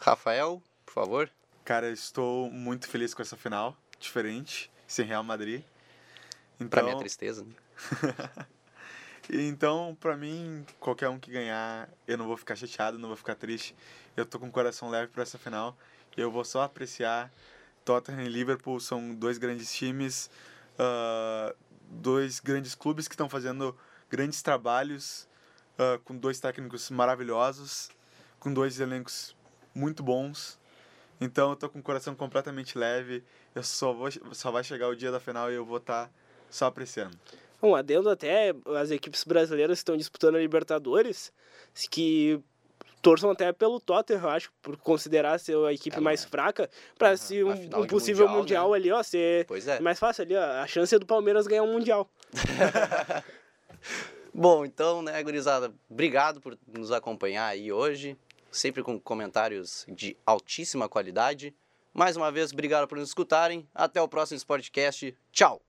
Rafael, 0.00 0.62
por 0.86 0.92
favor. 0.94 1.30
Cara, 1.64 1.86
eu 1.86 1.92
estou 1.92 2.50
muito 2.50 2.88
feliz 2.88 3.14
com 3.14 3.22
essa 3.22 3.36
final, 3.36 3.76
diferente, 3.98 4.70
sem 4.86 5.04
Real 5.04 5.24
Madrid. 5.24 5.62
Então, 6.56 6.68
Pra 6.68 6.82
minha 6.84 6.98
tristeza. 6.98 7.44
né? 7.44 7.52
então, 9.30 9.96
pra 10.00 10.16
mim, 10.16 10.64
qualquer 10.80 11.08
um 11.08 11.18
que 11.18 11.30
ganhar, 11.30 11.88
eu 12.06 12.18
não 12.18 12.26
vou 12.26 12.36
ficar 12.36 12.56
chateado, 12.56 12.98
não 12.98 13.08
vou 13.08 13.16
ficar 13.16 13.34
triste. 13.34 13.74
Eu 14.16 14.26
tô 14.26 14.38
com 14.38 14.48
o 14.48 14.50
coração 14.50 14.90
leve 14.90 15.12
pra 15.12 15.22
essa 15.22 15.38
final. 15.38 15.76
Eu 16.16 16.30
vou 16.30 16.44
só 16.44 16.62
apreciar. 16.62 17.30
Tottenham 17.84 18.22
e 18.22 18.28
Liverpool 18.28 18.78
são 18.80 19.14
dois 19.14 19.38
grandes 19.38 19.72
times, 19.72 20.30
ah, 20.78 21.54
dois 21.88 22.40
grandes 22.40 22.74
clubes 22.74 23.08
que 23.08 23.14
estão 23.14 23.28
fazendo 23.28 23.76
grandes 24.08 24.42
trabalhos, 24.42 25.28
ah, 25.78 25.98
com 26.04 26.16
dois 26.16 26.38
técnicos 26.40 26.90
maravilhosos, 26.90 27.90
com 28.38 28.52
dois 28.52 28.80
elencos 28.80 29.36
muito 29.74 30.02
bons. 30.02 30.60
Então, 31.20 31.50
eu 31.50 31.56
tô 31.56 31.68
com 31.68 31.78
o 31.78 31.82
coração 31.82 32.14
completamente 32.14 32.76
leve. 32.76 33.24
Eu 33.54 33.62
só 33.62 33.92
vou, 33.92 34.08
só 34.32 34.50
vai 34.50 34.64
chegar 34.64 34.88
o 34.88 34.96
dia 34.96 35.12
da 35.12 35.20
final 35.20 35.50
e 35.50 35.54
eu 35.54 35.64
vou 35.64 35.76
estar 35.76 36.10
só 36.50 36.66
apreciando. 36.66 37.16
Um 37.62 37.74
adendo 37.74 38.10
até 38.10 38.52
as 38.76 38.90
equipes 38.90 39.24
brasileiras 39.24 39.78
que 39.78 39.82
estão 39.82 39.96
disputando 39.96 40.34
a 40.34 40.40
Libertadores, 40.40 41.32
que 41.90 42.40
torçam 43.00 43.30
até 43.30 43.52
pelo 43.52 43.80
Tottenham, 43.80 44.22
eu 44.22 44.30
acho, 44.30 44.52
por 44.62 44.76
considerar 44.76 45.38
ser 45.38 45.56
a 45.64 45.72
equipe 45.72 45.96
É, 45.96 46.00
mais 46.00 46.24
fraca, 46.24 46.70
para 46.96 47.08
Aham. 47.08 47.16
se 47.16 47.42
um, 47.42 47.50
um 47.50 47.86
possível 47.86 48.28
Mundial, 48.28 48.68
mundial, 48.68 48.70
né? 48.70 48.76
ali, 48.76 48.92
ó, 48.92 49.02
ser 49.02 49.46
é. 49.66 49.80
mais 49.80 49.98
fácil 49.98 50.22
ali, 50.22 50.36
ó, 50.36 50.42
a 50.42 50.66
chance 50.66 50.94
é 50.94 50.98
do 50.98 51.06
Palmeiras 51.06 51.46
ganhar 51.46 51.64
um 51.64 51.72
mundial. 51.72 52.08
Bom, 54.32 54.64
então, 54.64 55.02
né, 55.02 55.22
gurizada, 55.22 55.72
obrigado 55.90 56.40
por 56.40 56.56
nos 56.66 56.90
acompanhar 56.90 57.46
aí 57.48 57.70
hoje, 57.70 58.16
sempre 58.50 58.82
com 58.82 58.98
comentários 58.98 59.84
de 59.88 60.16
altíssima 60.24 60.88
qualidade. 60.88 61.54
Mais 61.92 62.16
uma 62.16 62.32
vez, 62.32 62.52
obrigado 62.52 62.88
por 62.88 62.96
nos 62.96 63.08
escutarem. 63.08 63.68
Até 63.74 64.00
o 64.00 64.08
próximo 64.08 64.38
Sportcast. 64.38 65.14
Tchau! 65.30 65.60